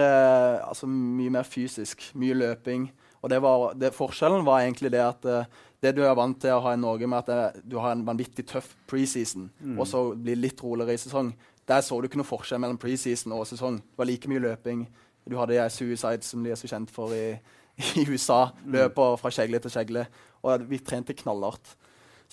altså 0.62 0.86
mye 0.92 1.32
mer 1.34 1.48
fysisk. 1.48 2.04
Mye 2.20 2.36
løping. 2.38 2.86
Og 3.24 3.32
det 3.32 3.40
var, 3.44 3.70
det, 3.80 3.94
forskjellen 3.96 4.44
var 4.44 4.66
egentlig 4.66 4.92
det 4.92 5.02
at 5.04 5.26
eh, 5.32 5.48
det 5.84 5.94
du 5.96 6.04
er 6.04 6.16
vant 6.16 6.38
til 6.40 6.52
å 6.52 6.62
ha 6.64 6.74
i 6.76 6.80
Norge, 6.80 7.08
med 7.08 7.24
at 7.24 7.32
det, 7.32 7.64
du 7.72 7.78
har 7.80 7.96
en 7.96 8.04
vanvittig 8.08 8.46
tøff 8.48 8.70
preseason, 8.88 9.50
og 9.76 9.88
så 9.88 10.04
blir 10.16 10.38
det 10.38 10.44
litt 10.44 10.64
roligere 10.64 10.96
i 10.96 11.02
sesong, 11.02 11.34
der 11.68 11.84
så 11.84 12.00
du 12.00 12.10
ikke 12.10 12.20
noe 12.20 12.28
forskjell 12.28 12.60
mellom 12.60 12.80
preseason 12.80 13.36
og 13.36 13.46
sesong. 13.48 13.80
Det 13.80 14.00
var 14.00 14.10
like 14.10 14.32
mye 14.32 14.44
løping. 14.44 14.84
Du 15.24 15.38
hadde 15.40 15.56
de 15.56 15.68
suicides 15.72 16.34
som 16.34 16.44
de 16.44 16.52
er 16.52 16.60
så 16.60 16.68
kjent 16.68 16.92
for 16.92 17.14
i, 17.16 17.38
i 18.00 18.04
USA. 18.10 18.50
Løper 18.68 19.16
fra 19.22 19.32
kjegle 19.32 19.62
til 19.64 19.72
kjegle. 19.72 20.04
Og 20.44 20.66
vi 20.68 20.82
trente 20.84 21.16
knallhardt. 21.16 21.78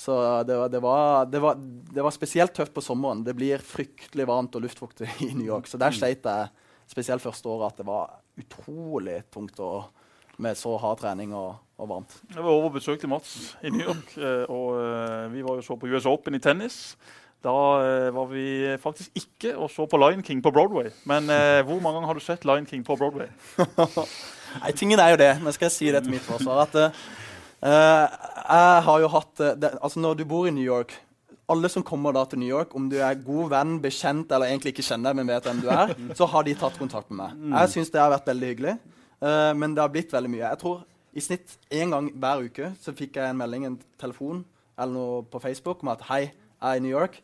Så 0.01 0.17
det 0.49 0.57
var, 0.57 0.73
det, 0.73 0.81
var, 0.83 1.27
det, 1.31 1.43
var, 1.45 1.61
det 1.95 2.03
var 2.03 2.15
spesielt 2.17 2.55
tøft 2.57 2.75
på 2.75 2.83
sommeren. 2.83 3.23
Det 3.23 3.37
blir 3.39 3.63
fryktelig 3.63 4.27
varmt 4.27 4.57
og 4.59 4.65
luftfuktig 4.65 5.11
i 5.29 5.31
New 5.35 5.47
York. 5.47 5.71
Så 5.71 5.79
der 5.79 5.95
sleit 5.95 6.27
jeg 6.27 6.51
spesielt 6.91 7.23
første 7.23 7.47
året 7.53 7.75
at 7.75 7.83
det 7.83 7.87
var 7.87 8.17
utrolig 8.41 9.21
tungt 9.31 9.61
å, 9.63 9.85
med 10.43 10.59
så 10.59 10.75
hard 10.81 11.01
trening 11.03 11.33
og, 11.37 11.55
og 11.81 11.89
varmt. 11.91 12.19
Jeg 12.35 12.43
var 12.43 12.51
over 12.51 12.71
og 12.71 12.77
besøkte 12.79 13.11
Mats 13.11 13.55
i 13.63 13.73
New 13.73 13.83
York, 13.85 14.13
eh, 14.27 14.45
og 14.51 14.77
eh, 14.81 15.27
vi 15.35 15.45
var 15.47 15.59
jo 15.61 15.67
så 15.67 15.79
på 15.81 15.91
US 15.91 16.09
Open 16.11 16.37
i 16.37 16.43
tennis. 16.43 16.97
Da 17.41 17.53
eh, 17.85 18.09
var 18.13 18.29
vi 18.33 18.47
faktisk 18.83 19.17
ikke 19.17 19.55
og 19.57 19.71
så 19.73 19.87
på 19.89 20.01
Lion 20.01 20.25
King 20.25 20.43
på 20.45 20.53
Broadway. 20.53 20.91
Men 21.09 21.31
hvor 21.67 21.81
mange 21.81 22.01
ganger 22.01 22.13
har 22.13 22.21
du 22.21 22.25
sett 22.25 22.45
Lion 22.49 22.69
King 22.69 22.85
på 22.85 22.97
Broadway? 23.01 23.31
Nei, 24.61 24.73
tingen 24.77 25.01
er 25.01 25.15
jo 25.15 25.21
det. 25.21 25.33
Nå 25.45 25.55
skal 25.57 25.71
jeg 25.71 25.77
si 25.77 25.93
det 25.93 26.03
til 26.05 26.17
mitt 26.17 26.27
forsvar. 26.27 26.67
at 26.67 26.75
Jeg 27.63 28.83
har 28.89 29.01
jo 29.01 29.09
hatt 29.13 29.45
det, 29.63 29.71
Altså, 29.79 30.01
når 30.03 30.19
du 30.19 30.25
bor 30.27 30.49
i 30.49 30.55
New 30.55 30.65
York 30.65 30.97
alle 31.51 31.67
som 31.67 31.83
kommer 31.83 32.15
da 32.15 32.23
til 32.31 32.39
New 32.39 32.51
York, 32.51 32.75
om 32.79 32.87
du 32.91 32.97
er 33.03 33.19
god 33.27 33.51
venn, 33.51 33.75
bekjent 33.83 34.31
eller 34.31 34.53
egentlig 34.53 34.71
ikke 34.75 34.87
kjenner 34.87 35.11
deg, 35.11 35.19
men 35.19 35.31
vet 35.33 35.49
hvem 35.49 35.63
du 35.65 35.69
er, 35.75 35.95
så 36.15 36.29
har 36.31 36.47
de 36.47 36.55
tatt 36.59 36.79
kontakt 36.79 37.11
med 37.11 37.25
meg. 37.25 37.41
Jeg 37.57 37.73
syns 37.75 37.91
det 37.91 38.03
har 38.03 38.13
vært 38.13 38.29
veldig 38.31 38.51
hyggelig, 38.53 38.75
eh, 39.23 39.51
men 39.57 39.75
det 39.77 39.85
har 39.85 39.93
blitt 39.93 40.13
veldig 40.13 40.31
mye. 40.33 40.47
Jeg 40.47 40.63
tror 40.63 40.85
i 41.13 41.25
snitt 41.25 41.57
én 41.75 41.91
gang 41.95 42.11
hver 42.15 42.47
uke 42.47 42.73
så 42.83 42.95
fikk 42.97 43.19
jeg 43.19 43.33
en 43.33 43.41
melding, 43.41 43.67
en 43.67 43.81
telefon 44.01 44.45
eller 44.81 44.95
noe 44.95 45.25
på 45.29 45.43
Facebook 45.43 45.83
om 45.85 45.93
at 45.93 46.07
hei, 46.09 46.23
jeg 46.31 46.71
er 46.71 46.79
i 46.79 46.85
New 46.85 46.93
York, 46.93 47.21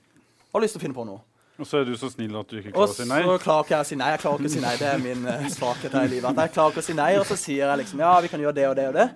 og 0.50 0.58
har 0.58 0.66
lyst 0.66 0.76
til 0.76 0.82
å 0.82 0.86
finne 0.86 0.96
på 0.96 1.06
noe. 1.08 1.22
Og 1.56 1.64
så 1.64 1.80
er 1.80 1.86
du 1.88 1.94
så 1.96 2.10
snill 2.12 2.34
at 2.36 2.50
du 2.50 2.58
ikke 2.58 2.74
klarer 2.74 2.90
å 2.90 2.92
si 2.92 3.06
nei? 3.08 3.22
Og 3.24 3.38
så 3.38 3.44
klarer 3.46 3.64
ikke 3.64 3.72
jeg 3.72 3.84
å 3.84 3.88
si 3.88 3.96
nei. 3.96 4.10
Jeg 4.12 4.20
klarer 4.20 4.42
ikke 4.42 4.50
å 4.50 4.54
si 4.54 4.60
nei. 4.60 4.72
Det 4.76 4.88
er 4.90 4.98
min 5.00 5.22
uh, 5.24 5.46
svakhet 5.54 5.94
her 5.96 6.04
i 6.04 6.10
livet. 6.12 6.28
At 6.28 6.42
jeg 6.42 6.52
klarer 6.52 6.74
ikke 6.74 6.82
å 6.82 6.88
si 6.90 6.96
nei, 6.98 7.08
og 7.16 7.24
så 7.24 7.38
sier 7.40 7.62
jeg 7.62 7.80
liksom 7.80 8.02
ja, 8.04 8.10
vi 8.20 8.30
kan 8.32 8.42
gjøre 8.44 8.58
det 8.58 8.66
og 8.68 8.76
det 8.76 8.86
og 8.90 8.98
det. 8.98 9.06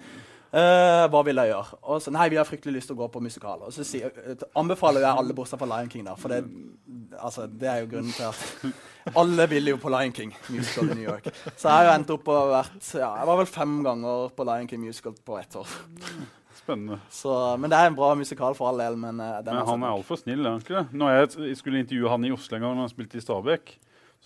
Eh, 0.50 1.04
hva 1.06 1.20
vil 1.22 1.38
jeg 1.38 1.52
gjøre? 1.52 1.76
Og 1.92 2.00
så, 2.02 2.10
nei, 2.10 2.24
vi 2.32 2.38
har 2.40 2.46
fryktelig 2.46 2.80
lyst 2.80 2.90
til 2.90 2.96
å 2.96 3.00
gå 3.04 3.06
på 3.14 3.22
musikal. 3.22 3.60
Og 3.68 3.74
så 3.74 3.84
sier, 3.86 4.10
eh, 4.18 4.40
anbefaler 4.58 5.04
jeg 5.04 5.22
alle 5.22 5.36
bortsett 5.36 5.60
fra 5.60 5.68
Lion 5.70 5.90
King, 5.92 6.08
da. 6.08 6.16
For 6.18 6.32
det, 6.32 6.40
altså, 7.20 7.46
det 7.46 7.68
er 7.70 7.84
jo 7.84 7.90
grunnen 7.92 8.10
til 8.16 8.26
at 8.26 9.14
alle 9.22 9.46
vil 9.52 9.70
jo 9.70 9.78
på 9.78 9.92
Lion 9.94 10.14
King 10.16 10.34
musical 10.48 10.90
i 10.90 10.96
New 10.98 11.06
York. 11.06 11.30
Så 11.54 11.68
jeg 11.68 11.76
har 11.76 11.86
jo 11.86 11.94
endt 11.94 12.10
opp 12.16 12.32
og 12.34 12.50
vært 12.50 12.90
ja, 12.98 13.12
Jeg 13.20 13.30
var 13.30 13.38
vel 13.38 13.50
fem 13.50 13.78
ganger 13.86 14.34
på 14.34 14.46
Lion 14.50 14.70
King 14.72 14.82
musical 14.82 15.14
på 15.14 15.38
ett 15.38 15.54
år. 15.60 15.76
Spennende. 16.58 16.98
Så, 17.14 17.36
men 17.62 17.70
det 17.70 17.78
er 17.78 17.92
en 17.92 18.00
bra 18.00 18.10
musikal 18.18 18.58
for 18.58 18.72
all 18.72 18.82
del. 18.82 18.98
Men, 18.98 19.22
uh, 19.22 19.38
den 19.46 19.54
Men 19.54 19.70
han 19.70 19.86
er 19.86 19.94
altfor 19.94 20.18
snill, 20.18 20.42
er 20.42 20.56
han 20.56 20.66
ikke 20.66 20.80
det? 20.80 20.98
Når 20.98 21.14
jeg, 21.14 21.30
jeg 21.52 21.62
skulle 21.62 21.84
intervjue 21.84 22.10
han 22.10 22.26
i 22.26 22.34
Oslo 22.34 22.58
en 22.58 22.66
gang 22.66 22.74
når 22.74 22.88
han 22.88 22.92
spilte 22.96 23.22
i 23.22 23.24
Stabæk, 23.24 23.72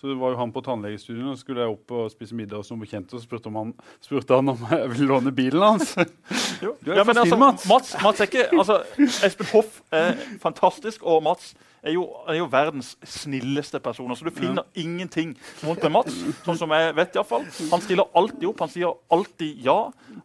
så 0.05 0.11
det 0.11 0.19
var 0.21 0.35
jo 0.35 0.37
han 0.37 0.51
på 0.53 0.61
tannlegestudioet, 0.61 1.31
og 1.33 1.39
skulle 1.39 1.63
jeg 1.63 1.71
opp 1.73 1.93
og 1.97 2.09
spise 2.13 2.35
middag 2.37 2.59
hos 2.61 2.67
noen 2.69 2.83
bekjente, 2.83 3.17
og 3.17 3.23
spurte, 3.23 3.49
han, 3.49 3.71
spurte 4.05 4.37
han 4.37 4.51
om 4.53 4.59
jeg 4.69 4.91
ville 4.91 5.07
låne 5.09 5.33
bilen 5.33 5.63
hans. 5.65 5.95
Du 6.61 6.91
er 6.91 6.99
Ja, 6.99 7.03
men 7.07 7.17
altså, 7.17 7.39
Mats. 7.41 7.65
Mats, 7.67 7.95
Mats 8.03 8.21
er 8.21 8.29
ikke, 8.29 8.45
altså, 8.53 8.77
Espen 9.25 9.49
Hoff 9.49 9.79
er 9.89 10.13
fantastisk, 10.43 11.01
og 11.09 11.23
Mats 11.25 11.55
er 11.85 11.93
jo, 11.93 12.05
er 12.27 12.39
jo 12.39 12.47
verdens 12.51 12.93
snilleste 13.05 13.79
personer. 13.83 14.17
Så 14.17 14.25
du 14.25 14.33
finner 14.33 14.65
ingenting 14.79 15.35
vondt 15.61 15.83
med 15.85 15.93
Mats, 15.93 16.17
sånn 16.45 16.57
som 16.59 16.73
jeg 16.73 16.95
vet 16.97 17.15
i 17.15 17.23
fall. 17.27 17.45
Han 17.71 17.83
stiller 17.83 18.09
alltid 18.17 18.47
opp, 18.49 18.63
han 18.65 18.71
sier 18.73 18.95
alltid 19.13 19.61
ja. 19.65 19.77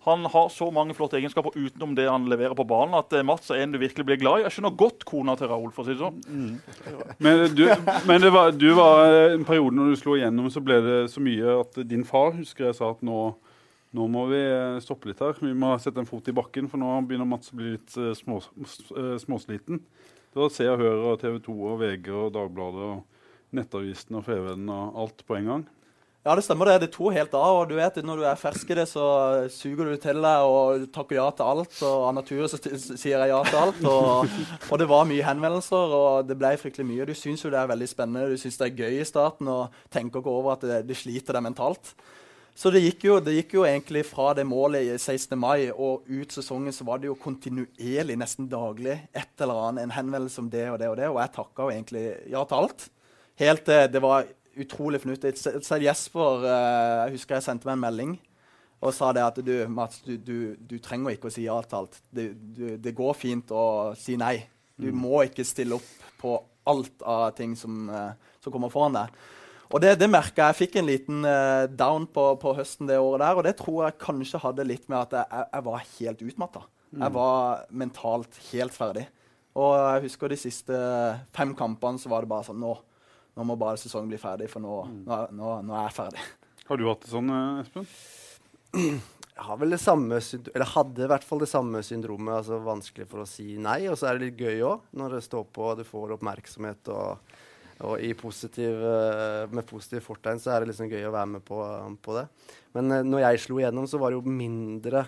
Han 0.06 0.24
har 0.32 0.48
så 0.54 0.70
mange 0.74 0.96
flotte 0.96 1.18
egenskaper 1.20 1.56
utenom 1.58 1.92
det 1.98 2.08
han 2.08 2.28
leverer 2.30 2.56
på 2.56 2.66
banen, 2.68 2.96
at 2.98 3.12
eh, 3.16 3.26
Mats 3.26 3.52
er 3.52 3.64
en 3.64 3.74
du 3.74 3.80
virkelig 3.82 4.06
blir 4.08 4.20
glad 4.22 4.40
i. 4.40 4.46
Jeg 4.46 4.56
skjønner 4.56 4.78
godt 4.80 5.04
kona 5.08 5.36
til 5.36 5.50
Raoul, 5.52 5.70
for 5.74 5.84
å 5.84 5.90
si 5.90 5.96
det 5.96 6.00
sånn. 6.00 6.20
Men, 7.20 7.44
du, 7.56 7.66
men 8.08 8.24
det 8.24 8.32
var, 8.34 8.54
du 8.56 8.70
var 8.78 9.14
en 9.34 9.46
periode 9.48 9.76
når 9.76 9.92
du 9.92 10.00
slo 10.00 10.16
igjennom, 10.16 10.48
så 10.52 10.64
ble 10.64 10.80
det 10.86 10.98
så 11.12 11.22
mye 11.24 11.61
at 11.61 11.80
din 11.90 12.06
far 12.08 12.32
husker 12.38 12.70
jeg 12.70 12.80
sa 12.80 12.92
at 12.94 13.04
nå 13.06 13.30
Nå 13.90 14.04
må 14.06 14.20
vi 14.30 14.38
eh, 14.38 14.76
stoppe 14.78 15.08
litt 15.11 15.18
her. 15.18 15.34
Vi 15.42 15.50
må 15.50 15.72
sette 15.82 15.98
en 15.98 16.06
fot 16.06 16.28
i 16.30 16.34
bakken, 16.36 16.68
for 16.70 16.78
nå 16.78 16.92
begynner 17.08 17.26
Mats 17.26 17.50
å 17.50 17.56
bli 17.58 17.72
litt 17.72 17.96
eh, 17.98 18.12
små, 18.14 18.36
eh, 18.62 19.16
småsliten. 19.18 19.80
Da 20.31 20.47
ser 20.47 20.78
Se 20.78 20.87
og 20.87 21.11
og 21.11 21.18
TV 21.18 21.41
2 21.43 21.53
og 21.72 21.81
VG 21.81 22.09
og 22.14 22.33
Dagbladet 22.37 22.87
og 22.87 23.01
Nettavisen 23.51 24.14
og 24.14 24.24
Fevennen 24.28 24.68
og 24.70 24.99
alt 25.03 25.24
på 25.26 25.35
en 25.41 25.49
gang. 25.51 25.64
Ja, 26.20 26.35
det 26.37 26.45
stemmer 26.45 26.68
det. 26.68 26.83
Det 26.83 26.91
tok 26.93 27.14
helt 27.16 27.33
av. 27.35 27.62
og 27.62 27.68
du 27.70 27.74
vet, 27.74 27.97
Når 28.05 28.16
du 28.16 28.24
er 28.28 28.37
fersk 28.37 28.70
i 28.70 28.76
det, 28.76 28.87
så 28.87 29.49
suger 29.49 29.89
du 29.89 29.97
til 29.97 30.20
deg 30.20 30.45
og 30.45 30.85
takker 30.93 31.16
ja 31.16 31.31
til 31.33 31.49
alt. 31.49 31.83
Og 31.83 32.05
av 32.11 32.14
naturen 32.14 32.47
så 32.47 32.61
sier 32.61 33.16
jeg 33.16 33.33
ja 33.33 33.41
til 33.49 33.59
alt. 33.59 33.83
Og, 33.89 34.28
og 34.70 34.78
det 34.78 34.87
var 34.87 35.09
mye 35.09 35.24
henvendelser, 35.24 35.97
og 35.97 36.28
det 36.28 36.37
ble 36.39 36.53
fryktelig 36.61 36.87
mye. 36.87 37.09
Du 37.09 37.14
syns 37.16 37.43
jo 37.43 37.51
det 37.51 37.59
er 37.59 37.72
veldig 37.72 37.89
spennende, 37.89 38.28
du 38.31 38.37
syns 38.39 38.61
det 38.61 38.68
er 38.68 38.85
gøy 38.85 39.01
i 39.01 39.09
starten, 39.09 39.49
og 39.49 39.72
tenker 39.91 40.20
ikke 40.20 40.31
over 40.31 40.53
at 40.55 40.68
det, 40.68 40.83
det 40.93 41.01
sliter 41.01 41.35
deg 41.35 41.49
mentalt. 41.49 41.95
Så 42.59 42.72
det 42.74 42.82
gikk, 42.82 43.05
jo, 43.07 43.18
det 43.24 43.34
gikk 43.36 43.55
jo 43.57 43.64
egentlig 43.64 44.03
fra 44.09 44.32
det 44.36 44.44
målet 44.48 44.88
i 44.88 44.96
16. 44.98 45.36
mai 45.38 45.70
og 45.70 46.09
ut 46.11 46.34
sesongen, 46.34 46.74
så 46.74 46.84
var 46.84 47.01
det 47.01 47.09
jo 47.09 47.18
kontinuerlig, 47.20 48.18
nesten 48.20 48.51
daglig, 48.51 48.98
et 49.16 49.44
eller 49.44 49.62
annet, 49.68 49.86
en 49.86 49.94
henvendelse 49.96 50.42
om 50.42 50.51
det 50.53 50.66
og 50.68 50.80
det 50.82 50.90
og 50.90 50.98
det. 51.01 51.09
Og 51.09 51.20
jeg 51.22 51.34
takka 51.36 51.66
jo 51.66 51.74
egentlig 51.74 52.05
ja 52.32 52.42
til 52.44 52.59
alt. 52.59 52.88
Helt 53.40 53.64
til 53.68 53.86
det 53.94 54.03
var 54.05 54.28
utrolig 54.61 55.01
fornuftig. 55.01 55.34
Selv 55.38 55.86
Jesper 55.86 56.44
eh, 56.44 56.98
jeg 57.07 57.16
husker 57.16 57.38
jeg 57.38 57.46
sendte 57.46 57.70
meg 57.70 57.78
en 57.78 57.86
melding 57.86 58.18
og 58.80 58.94
sa 58.96 59.11
det 59.12 59.24
at 59.24 59.38
du, 59.44 59.53
Mats, 59.68 60.01
du, 60.07 60.14
du, 60.16 60.36
du 60.57 60.78
trenger 60.80 61.12
ikke 61.12 61.28
å 61.28 61.34
si 61.34 61.44
ja 61.44 61.59
til 61.68 61.82
alt. 61.82 61.98
Det, 62.09 62.30
du, 62.57 62.64
det 62.80 62.96
går 62.96 63.16
fint 63.16 63.53
å 63.53 63.92
si 63.98 64.16
nei. 64.20 64.38
Du 64.80 64.88
må 64.96 65.20
ikke 65.26 65.44
stille 65.44 65.76
opp 65.76 65.90
på 66.20 66.38
alt 66.70 67.05
av 67.05 67.30
ting 67.36 67.53
som, 67.57 67.82
eh, 67.92 68.32
som 68.40 68.53
kommer 68.55 68.72
foran 68.72 68.96
deg. 68.96 69.20
Og 69.71 69.83
det, 69.83 69.95
det 70.01 70.09
merka 70.11 70.49
jeg. 70.49 70.51
Jeg 70.51 70.59
fikk 70.64 70.77
en 70.81 70.89
liten 70.89 71.27
eh, 71.29 71.68
down 71.71 72.09
på, 72.11 72.25
på 72.43 72.55
høsten 72.59 72.91
det 72.91 72.99
året 72.99 73.23
der. 73.23 73.39
Og 73.39 73.47
det 73.47 73.55
tror 73.61 73.85
jeg 73.87 74.01
kanskje 74.03 74.43
hadde 74.43 74.66
litt 74.66 74.89
med 74.91 74.99
at 75.05 75.16
jeg, 75.21 75.47
jeg, 75.47 75.64
var 75.68 75.85
helt 75.87 76.25
utmatta. 76.27 76.64
Jeg 76.91 77.14
var 77.14 77.64
mentalt 77.83 78.41
helt 78.51 78.75
ferdig. 78.75 79.07
Og 79.61 79.75
jeg 79.79 80.05
husker 80.09 80.31
de 80.31 80.39
siste 80.39 80.81
fem 81.37 81.55
kampene 81.59 82.03
så 82.03 82.11
var 82.11 82.23
det 82.23 82.31
bare 82.31 82.47
sånn 82.47 82.61
Nå, 82.62 82.75
nå 83.39 83.47
må 83.47 83.57
bare 83.59 83.79
sesongen 83.79 84.11
bli 84.11 84.18
ferdig, 84.18 84.51
for 84.51 84.62
nå, 84.62 84.75
nå, 85.07 85.23
nå, 85.39 85.55
nå 85.66 85.79
er 85.79 85.89
jeg 85.89 85.97
ferdig. 86.01 86.27
Har 86.66 86.79
du 86.79 86.85
hatt 86.87 87.07
det 87.07 87.14
sånn, 87.14 87.33
eh, 87.35 87.62
Espen? 87.64 87.89
Jeg 89.41 89.47
har 89.47 89.57
vel 89.57 89.73
det 89.73 89.81
samme 89.81 90.18
eller 90.21 90.68
hadde 90.68 91.05
i 91.07 91.09
hvert 91.09 91.23
fall 91.25 91.41
det 91.41 91.47
samme 91.49 91.81
syndromet. 91.81 92.43
altså 92.43 92.59
Vanskelig 92.61 93.07
for 93.09 93.23
å 93.23 93.29
si 93.29 93.55
nei. 93.57 93.87
Og 93.89 93.97
så 93.97 94.11
er 94.11 94.18
det 94.18 94.27
litt 94.27 94.43
gøy 94.43 94.61
òg, 94.68 94.83
når 95.01 95.14
det 95.16 95.21
står 95.25 95.47
på 95.49 95.64
og 95.71 95.79
du 95.79 95.87
får 95.89 96.12
oppmerksomhet. 96.18 96.91
og, 96.93 97.39
og 97.87 98.03
i 98.05 98.12
positiv, 98.18 98.83
eh, 98.85 99.47
med 99.53 99.66
positivt 99.68 100.05
fortegn 100.05 100.41
så 100.43 100.53
er 100.55 100.62
det 100.62 100.72
liksom 100.72 100.91
gøy 100.91 101.07
å 101.09 101.14
være 101.14 101.33
med 101.37 101.45
på, 101.47 101.61
på 102.05 102.18
det. 102.18 102.26
Men 102.76 102.93
eh, 102.93 103.07
når 103.07 103.24
jeg 103.24 103.47
slo 103.47 103.61
igjennom, 103.61 103.89
så 103.89 104.01
var 104.01 104.12
det 104.12 104.20
jo 104.20 104.37
mindre 104.43 105.07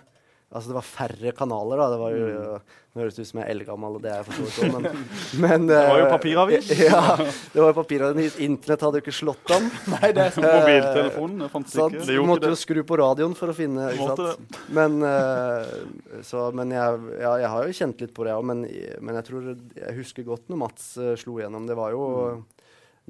Altså 0.52 0.68
det 0.68 0.74
var 0.76 0.84
færre 0.84 1.30
kanaler, 1.32 1.80
da. 1.80 1.84
Det 1.88 1.96
var 1.96 2.12
jo, 2.12 2.56
Nå 2.92 3.00
høres 3.00 3.14
det 3.16 3.24
ut 3.24 3.28
som 3.30 3.38
jeg 3.40 3.46
er 3.46 3.52
eldgammel, 3.54 3.94
og 3.96 4.02
det 4.04 4.10
er 4.12 4.18
jeg 4.18 4.26
for 4.26 4.36
så 4.36 4.42
vidt 4.44 4.58
òg, 4.66 4.74
men, 4.84 5.06
men 5.44 5.62
Det 5.70 5.78
var 5.78 5.96
jo 5.96 6.04
eh, 6.04 6.10
papiravis. 6.12 6.66
Ja, 6.90 7.00
det 7.22 7.62
var 7.62 7.70
jo 7.70 7.76
papiravis. 7.78 8.36
Internett 8.44 8.84
hadde 8.84 9.00
jo 9.00 9.04
ikke 9.06 9.14
slått 9.16 9.54
an. 9.56 9.70
Nei, 9.94 10.10
det 10.12 10.26
er 10.26 10.34
som 10.36 10.44
Mobiltelefonen 10.44 11.40
det 11.40 11.48
fantes 11.54 11.78
sånn, 11.78 11.96
ikke. 11.96 12.02
Det 12.04 12.10
Du 12.10 12.18
gjorde 12.18 12.30
måtte 12.34 12.44
ikke 12.44 12.52
jo 12.52 12.60
skru 12.66 12.82
på 12.90 13.00
radioen 13.00 13.36
for 13.38 13.54
å 13.54 13.56
finne 13.56 13.88
ikke 13.96 14.10
sant? 14.12 14.58
Men, 14.76 14.98
uh, 15.08 16.20
så, 16.28 16.44
men 16.60 16.76
jeg, 16.76 17.00
ja, 17.24 17.32
jeg 17.46 17.52
har 17.54 17.70
jo 17.70 17.78
kjent 17.80 18.04
litt 18.04 18.12
på 18.20 18.28
det, 18.28 18.36
òg. 18.36 18.48
Men, 18.52 18.66
men 19.00 19.20
jeg 19.22 19.28
tror 19.30 19.48
jeg 19.54 20.00
husker 20.02 20.28
godt 20.28 20.52
når 20.52 20.66
Mats 20.66 20.90
uh, 21.00 21.14
slo 21.16 21.40
igjennom. 21.40 21.64
Det 21.70 21.80
var 21.80 21.96
jo 21.96 22.04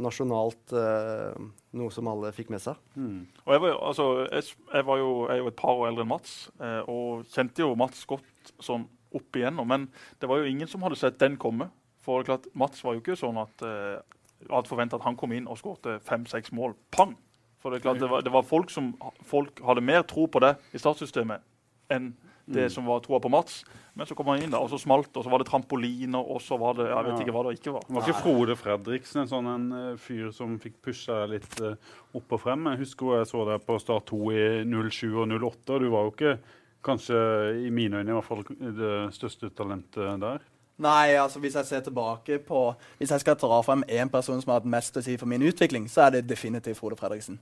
nasjonalt 0.01 0.73
uh, 0.73 1.35
noe 1.77 1.93
som 1.93 2.09
alle 2.09 2.33
fikk 2.37 2.53
med 2.53 2.63
seg. 2.65 2.79
Mm. 2.97 3.27
Og 3.45 3.53
jeg 3.55 3.63
var, 3.65 3.77
altså, 3.91 4.07
jeg, 4.29 4.57
jeg 4.73 4.87
var 4.89 5.01
jo, 5.01 5.11
jeg 5.27 5.35
er 5.35 5.43
jo 5.43 5.51
et 5.53 5.59
par 5.59 5.77
år 5.77 5.91
eldre 5.91 6.07
enn 6.07 6.13
Mats, 6.13 6.35
eh, 6.61 6.81
og 6.89 7.27
kjente 7.33 7.65
jo 7.65 7.75
Mats 7.79 8.05
godt 8.09 8.53
sånn 8.63 8.87
opp 9.13 9.37
igjennom. 9.37 9.69
Men 9.69 9.87
det 10.21 10.31
var 10.31 10.41
jo 10.41 10.49
ingen 10.49 10.71
som 10.71 10.85
hadde 10.87 11.01
sett 11.01 11.21
den 11.21 11.37
komme. 11.41 11.69
For 12.03 12.21
det 12.21 12.31
klart, 12.31 12.49
Mats 12.59 12.83
var 12.85 12.97
jo 12.97 13.03
ikke 13.03 13.19
sånn 13.19 13.41
at 13.41 13.65
eh, 13.69 14.01
hadde 14.49 14.71
forventa 14.71 14.99
at 14.99 15.07
han 15.07 15.19
kom 15.21 15.35
inn 15.37 15.49
og 15.51 15.61
skårte 15.61 15.99
fem-seks 16.07 16.55
mål. 16.57 16.77
Pang! 16.95 17.15
For 17.63 17.71
det 17.71 17.85
klart, 17.85 18.01
det 18.03 18.09
var, 18.11 18.25
det 18.27 18.33
var 18.35 18.49
folk 18.49 18.73
som 18.75 18.91
folk 19.29 19.61
hadde 19.63 19.85
mer 19.87 20.03
tro 20.09 20.27
på 20.27 20.41
det 20.43 20.57
i 20.75 20.81
statssystemet 20.83 21.45
enn 21.93 22.13
det 22.45 22.69
som 22.73 22.87
var 22.87 23.03
troa 23.05 23.21
på 23.23 23.31
Mats. 23.33 23.63
Men 23.95 24.09
så 24.09 24.17
kom 24.17 24.31
han 24.33 24.41
inn, 24.43 24.53
da, 24.53 24.61
og 24.63 24.71
så 24.73 24.79
smalt 24.81 25.13
og 25.13 25.25
så 25.25 25.31
var 25.33 25.43
det 25.43 25.49
trampoliner, 25.51 26.23
og 26.23 26.41
så 26.43 26.57
var 26.61 26.79
det 26.79 26.89
Jeg 26.89 27.05
vet 27.07 27.21
ikke 27.25 27.35
hva 27.37 27.43
det 27.47 27.59
ikke 27.59 27.75
var. 27.75 27.85
Var 27.89 28.07
ikke 28.07 28.23
Frode 28.23 28.57
Fredriksen 28.57 29.23
en 29.23 29.31
sånn 29.31 29.51
en 29.53 29.67
eh, 29.77 30.01
fyr 30.01 30.31
som 30.35 30.57
fikk 30.63 30.81
pusha 30.85 31.23
deg 31.23 31.37
litt 31.37 31.61
uh, 31.61 31.77
opp 32.17 32.33
og 32.33 32.41
frem? 32.41 32.71
Jeg 32.73 32.83
husker 32.87 33.19
jeg 33.19 33.29
så 33.33 33.45
deg 33.51 33.67
på 33.67 33.77
Start 33.83 34.09
2 34.09 34.23
i 34.33 34.47
07 34.65 35.13
og 35.13 35.37
08. 35.37 35.77
og 35.77 35.85
Du 35.85 35.91
var 35.93 36.09
jo 36.09 36.15
ikke, 36.15 36.35
kanskje 36.83 37.19
i 37.63 37.71
mine 37.71 38.01
øyne, 38.01 38.11
i 38.11 38.17
hvert 38.17 38.27
fall 38.27 38.43
det 38.49 38.95
største 39.15 39.53
talentet 39.55 40.17
der. 40.25 40.49
Nei, 40.83 41.13
altså 41.21 41.39
hvis 41.39 41.55
jeg 41.55 41.69
ser 41.69 41.83
tilbake 41.85 42.39
på 42.43 42.73
Hvis 42.99 43.13
jeg 43.13 43.21
skal 43.21 43.37
dra 43.39 43.61
frem 43.63 43.85
én 43.87 44.11
person 44.11 44.41
som 44.41 44.51
har 44.51 44.63
hatt 44.63 44.73
mest 44.73 44.97
å 44.97 45.03
si 45.05 45.19
for 45.21 45.31
min 45.31 45.45
utvikling, 45.45 45.85
så 45.91 46.07
er 46.07 46.17
det 46.17 46.31
definitivt 46.31 46.81
Frode 46.81 46.97
Fredriksen. 46.99 47.39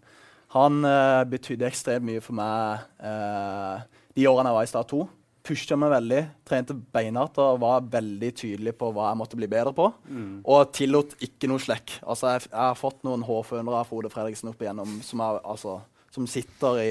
Han 0.57 0.83
uh, 0.85 1.23
betydde 1.31 1.69
ekstremt 1.69 2.05
mye 2.09 2.21
for 2.21 2.35
meg 2.35 2.83
eh, 3.07 4.00
de 4.21 4.29
årene 4.29 4.53
jeg 4.53 4.59
var 4.59 4.69
i 4.69 4.71
Start 4.71 4.93
2. 4.93 5.01
Pusha 5.51 5.77
meg 5.81 5.93
veldig, 5.95 6.21
trente 6.45 6.75
beinhardt 6.93 7.39
og 7.41 7.63
var 7.63 7.85
veldig 7.89 8.29
tydelig 8.37 8.75
på 8.77 8.91
hva 8.93 9.09
jeg 9.09 9.21
måtte 9.23 9.39
bli 9.41 9.49
bedre 9.49 9.73
på. 9.77 9.87
Og 10.45 10.75
tillot 10.77 11.15
ikke 11.25 11.49
noe 11.49 11.63
slekk. 11.63 11.97
Altså, 12.05 12.35
jeg, 12.35 12.51
jeg 12.51 12.61
har 12.61 12.77
fått 12.79 13.01
noen 13.09 13.25
hårfønere 13.25 13.81
av 13.81 13.89
Frode 13.89 14.13
Fredriksen 14.13 14.53
opp 14.53 14.61
igjennom 14.61 14.99
som, 15.07 15.23
er, 15.25 15.41
altså, 15.49 15.79
som 16.13 16.27
sitter 16.29 16.83
i, 16.83 16.91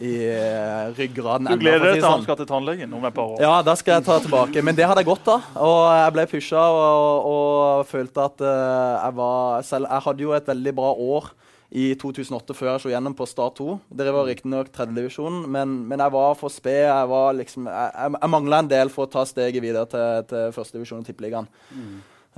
i 0.00 0.14
eh, 0.30 0.88
ryggraden. 0.96 1.50
Du 1.52 1.60
gleder 1.60 1.90
deg 1.90 2.00
til 2.00 2.06
han 2.08 2.16
sånn. 2.16 2.24
skal 2.30 2.40
til 2.40 2.48
tannlegen 2.48 2.96
om 2.96 3.04
et 3.04 3.18
par 3.18 3.34
år. 3.34 3.44
Ja, 3.44 3.58
da 3.66 3.76
skal 3.76 3.98
jeg 3.98 4.08
ta 4.08 4.16
tilbake. 4.24 4.64
Men 4.64 4.78
det 4.78 4.88
hadde 4.88 5.04
jeg 5.04 5.10
godt 5.10 5.28
av. 5.34 5.52
Og 5.68 5.82
jeg 6.00 6.14
ble 6.16 6.26
pusha 6.32 6.64
og, 6.72 7.28
og 7.34 7.92
følte 7.92 8.24
at 8.30 8.46
uh, 8.48 8.96
jeg 8.96 9.18
var 9.20 9.68
selv 9.68 9.92
Jeg 9.92 10.06
hadde 10.08 10.24
jo 10.24 10.34
et 10.40 10.50
veldig 10.54 10.74
bra 10.80 10.94
år 11.12 11.30
i 11.68 11.90
2008 12.00 12.54
før 12.56 12.70
jeg 12.70 12.82
slo 12.82 12.92
gjennom 12.94 13.14
på 13.16 13.26
Start 13.28 13.58
2. 13.60 13.74
Dere 14.00 14.12
var 14.16 14.28
riktignok 14.28 14.70
tredjedivisjon, 14.72 15.42
men, 15.52 15.74
men 15.88 16.00
jeg 16.00 16.14
var 16.14 16.38
for 16.40 16.52
sped. 16.52 16.86
Jeg, 16.86 17.08
var 17.10 17.34
liksom, 17.36 17.68
jeg, 17.68 17.90
jeg, 17.92 18.14
jeg 18.16 18.32
mangla 18.32 18.62
en 18.62 18.70
del 18.70 18.92
for 18.92 19.04
å 19.04 19.10
ta 19.12 19.24
steget 19.28 19.64
videre 19.64 19.84
til, 19.92 20.22
til 20.30 20.54
førstedivisjon 20.56 21.02
og 21.02 21.10
tippeligaen. 21.10 21.50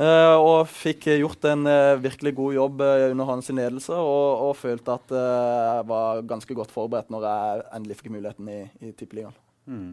Eh, 0.01 0.37
og 0.41 0.65
fikk 0.73 1.11
gjort 1.13 1.45
en 1.51 1.69
uh, 1.69 2.01
virkelig 2.01 2.33
god 2.39 2.55
jobb 2.57 2.83
uh, 2.83 3.07
under 3.13 3.29
hans 3.29 3.51
ledelse, 3.53 3.95
og, 3.95 4.47
og 4.49 4.55
følte 4.57 4.97
at 4.97 5.13
jeg 5.13 5.87
var 5.91 6.23
ganske 6.31 6.57
godt 6.57 6.73
forberedt 6.75 7.13
når 7.13 7.27
jeg 7.29 7.67
endelig 7.79 7.99
fikk 8.01 8.15
muligheten 8.15 8.51
i, 8.51 8.61
i 8.81 8.95
tippeligaen. 8.97 9.37
Mm. 9.71 9.93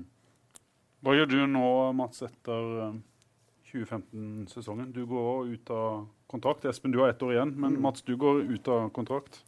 Hva 1.05 1.13
gjør 1.13 1.29
du 1.29 1.37
nå, 1.51 1.67
Mats, 1.97 2.23
etter 2.25 2.95
2015-sesongen? 3.77 4.91
Du 4.93 5.05
går 5.07 5.53
ut 5.53 5.71
av 5.73 6.05
kontrakt. 6.29 6.65
Espen, 6.65 6.91
du 6.91 6.99
har 6.99 7.13
ett 7.13 7.23
år 7.23 7.37
igjen, 7.37 7.53
men 7.57 7.79
Mats, 7.81 8.03
du 8.05 8.15
går 8.19 8.43
ut 8.49 8.67
av 8.73 8.89
kontrakt. 8.95 9.41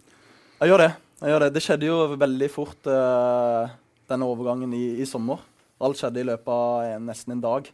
Jeg 0.59 0.71
gjør 0.71 0.83
det. 0.85 0.89
jeg 1.21 1.33
gjør 1.33 1.45
Det 1.45 1.53
Det 1.53 1.63
skjedde 1.63 1.87
jo 1.89 1.99
veldig 2.15 2.49
fort, 2.51 2.87
eh, 2.87 3.77
denne 4.09 4.27
overgangen 4.27 4.73
i, 4.73 5.01
i 5.01 5.05
sommer. 5.05 5.39
Alt 5.79 5.99
skjedde 5.99 6.19
i 6.19 6.27
løpet 6.27 6.51
av 6.51 6.83
en, 6.83 7.05
nesten 7.07 7.35
en 7.35 7.43
dag. 7.43 7.69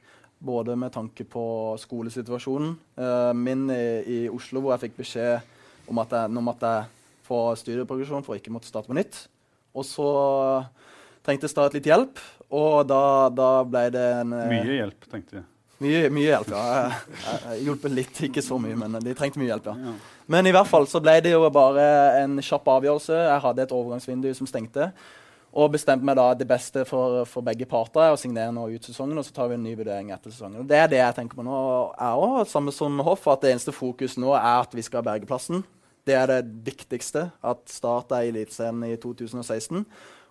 Både 0.45 0.75
med 0.75 0.93
tanke 0.93 1.23
på 1.23 1.45
skolesituasjonen 1.79 2.75
uh, 2.99 3.31
min 3.33 3.69
i, 3.71 3.85
i 4.05 4.17
Oslo, 4.29 4.61
hvor 4.61 4.75
jeg 4.75 4.89
fikk 4.89 4.97
beskjed 4.99 5.87
om 5.89 6.01
at 6.03 6.11
jeg, 6.13 6.33
nå 6.35 6.43
måtte 6.43 6.69
jeg 6.69 6.91
få 7.25 7.39
studieprogresjon 7.57 8.25
for 8.25 8.35
å 8.35 8.39
ikke 8.39 8.53
måtte 8.53 8.69
starte 8.69 8.91
på 8.91 8.97
nytt. 8.97 9.23
Og 9.75 9.87
så 9.87 10.09
trengte 11.25 11.49
Start 11.49 11.73
litt 11.73 11.89
hjelp, 11.89 12.21
og 12.53 12.85
da, 12.89 13.31
da 13.33 13.49
ble 13.65 13.87
det 13.95 14.05
en 14.21 14.35
eh, 14.37 14.51
Mye 14.53 14.79
hjelp, 14.79 15.07
tenkte 15.09 15.39
jeg. 15.39 15.47
Mye, 15.83 16.07
mye 16.13 16.29
hjelp, 16.29 16.51
ja. 16.53 16.61
Jeg, 16.71 17.39
jeg, 17.43 17.63
hjulpet 17.65 17.91
litt, 17.91 18.19
ikke 18.29 18.43
så 18.43 18.55
mye, 18.61 18.77
men 18.79 18.95
de 19.03 19.15
trengte 19.17 19.41
mye 19.41 19.49
hjelp, 19.49 19.67
ja. 19.67 19.75
Ja. 19.89 19.95
Men 20.31 20.47
i 20.47 20.53
hvert 20.55 20.69
fall 20.69 20.87
så 20.87 21.01
ble 21.03 21.17
det 21.25 21.33
jo 21.33 21.43
bare 21.53 21.85
en 22.21 22.39
kjapp 22.39 22.69
avgjørelse. 22.77 23.17
Jeg 23.27 23.43
hadde 23.43 23.65
et 23.65 23.75
overgangsvindu 23.75 24.29
som 24.37 24.47
stengte. 24.49 24.89
Og 25.55 25.69
bestemte 25.71 26.03
meg 26.03 26.17
da 26.19 26.29
det 26.35 26.47
beste 26.47 26.83
for, 26.87 27.21
for 27.31 27.45
begge 27.45 27.67
parter 27.69 28.03
er 28.03 28.15
å 28.15 28.19
signere 28.19 28.51
nå 28.55 28.65
ut 28.73 28.87
sesongen, 28.87 29.19
og 29.19 29.23
så 29.23 29.35
tar 29.35 29.51
vi 29.51 29.55
en 29.55 29.63
ny 29.63 29.75
vurdering 29.77 30.09
etter 30.11 30.33
sesongen. 30.33 30.63
Og 30.63 30.67
Det 30.67 30.79
er 30.79 30.89
det 30.91 30.99
jeg 30.99 31.15
tenker 31.19 31.39
på 31.39 31.45
nå. 31.47 31.59
Jeg 31.95 32.25
også, 32.25 32.49
samme 32.51 32.73
som 32.75 32.99
Hoff, 33.07 33.27
at 33.31 33.45
det 33.45 33.53
eneste 33.53 33.75
fokus 33.75 34.17
nå 34.19 34.33
er 34.35 34.65
at 34.65 34.75
vi 34.75 34.83
skal 34.83 35.05
berge 35.05 35.27
plassen. 35.29 35.63
Det 36.05 36.15
er 36.15 36.27
det 36.29 36.41
viktigste. 36.65 37.29
At 37.43 37.63
Start 37.71 38.11
er 38.15 38.27
i 38.27 38.33
Eliteserien 38.33 38.83
i 38.87 38.97
2016. 38.99 39.85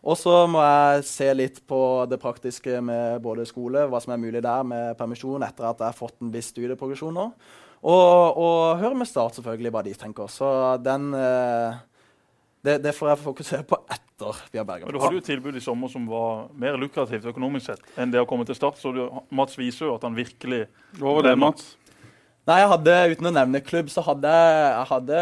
Og 0.05 0.19
så 0.21 0.33
må 0.51 0.61
jeg 0.61 1.05
se 1.09 1.31
litt 1.33 1.63
på 1.69 1.81
det 2.11 2.19
praktiske 2.21 2.81
med 2.85 3.23
både 3.25 3.47
skole, 3.49 3.87
hva 3.89 4.01
som 4.05 4.13
er 4.13 4.21
mulig 4.21 4.43
der 4.45 4.67
med 4.69 4.99
permisjon 4.99 5.45
etter 5.47 5.71
at 5.71 5.81
jeg 5.81 5.89
har 5.89 5.97
fått 5.97 6.19
en 6.21 6.33
viss 6.35 6.51
studieprogresjon 6.53 7.17
nå. 7.17 7.31
Og, 7.85 8.39
og 8.41 8.81
høre 8.81 8.97
med 8.97 9.09
Start 9.09 9.39
selvfølgelig 9.39 9.73
hva 9.73 9.83
de 9.85 9.95
tenker. 10.01 10.29
Så 10.33 10.49
den 10.85 11.11
eh, 11.17 11.81
det, 12.65 12.79
det 12.85 12.95
får 12.97 13.11
jeg 13.11 13.23
fokusere 13.25 13.67
på 13.69 13.77
etter 13.93 14.41
vi 14.53 14.61
har 14.61 14.65
berga 14.69 14.87
Men 14.87 14.97
Du 14.97 15.01
hadde 15.03 15.19
jo 15.19 15.23
et 15.25 15.29
tilbud 15.29 15.57
i 15.57 15.63
sommer 15.65 15.91
som 15.93 16.07
var 16.09 16.47
mer 16.57 16.79
lukrativt 16.81 17.27
økonomisk 17.29 17.73
sett 17.73 17.99
enn 18.01 18.13
det 18.13 18.23
å 18.23 18.29
komme 18.29 18.47
til 18.49 18.57
Start. 18.57 18.81
Så 18.81 18.93
du, 18.97 19.03
Mats 19.35 19.59
viser 19.61 19.89
jo 19.89 19.97
at 19.99 20.05
han 20.07 20.17
virkelig 20.17 20.65
var 21.01 21.25
det, 21.27 21.35
Mats? 21.41 21.75
Nei, 22.45 22.59
jeg 22.61 22.71
hadde, 22.75 22.95
Uten 23.13 23.29
å 23.29 23.33
nevne 23.33 23.65
klubb, 23.65 23.89
så 23.93 24.05
hadde 24.05 24.33
jeg, 24.33 24.65
jeg 24.69 24.89
hadde 24.93 25.21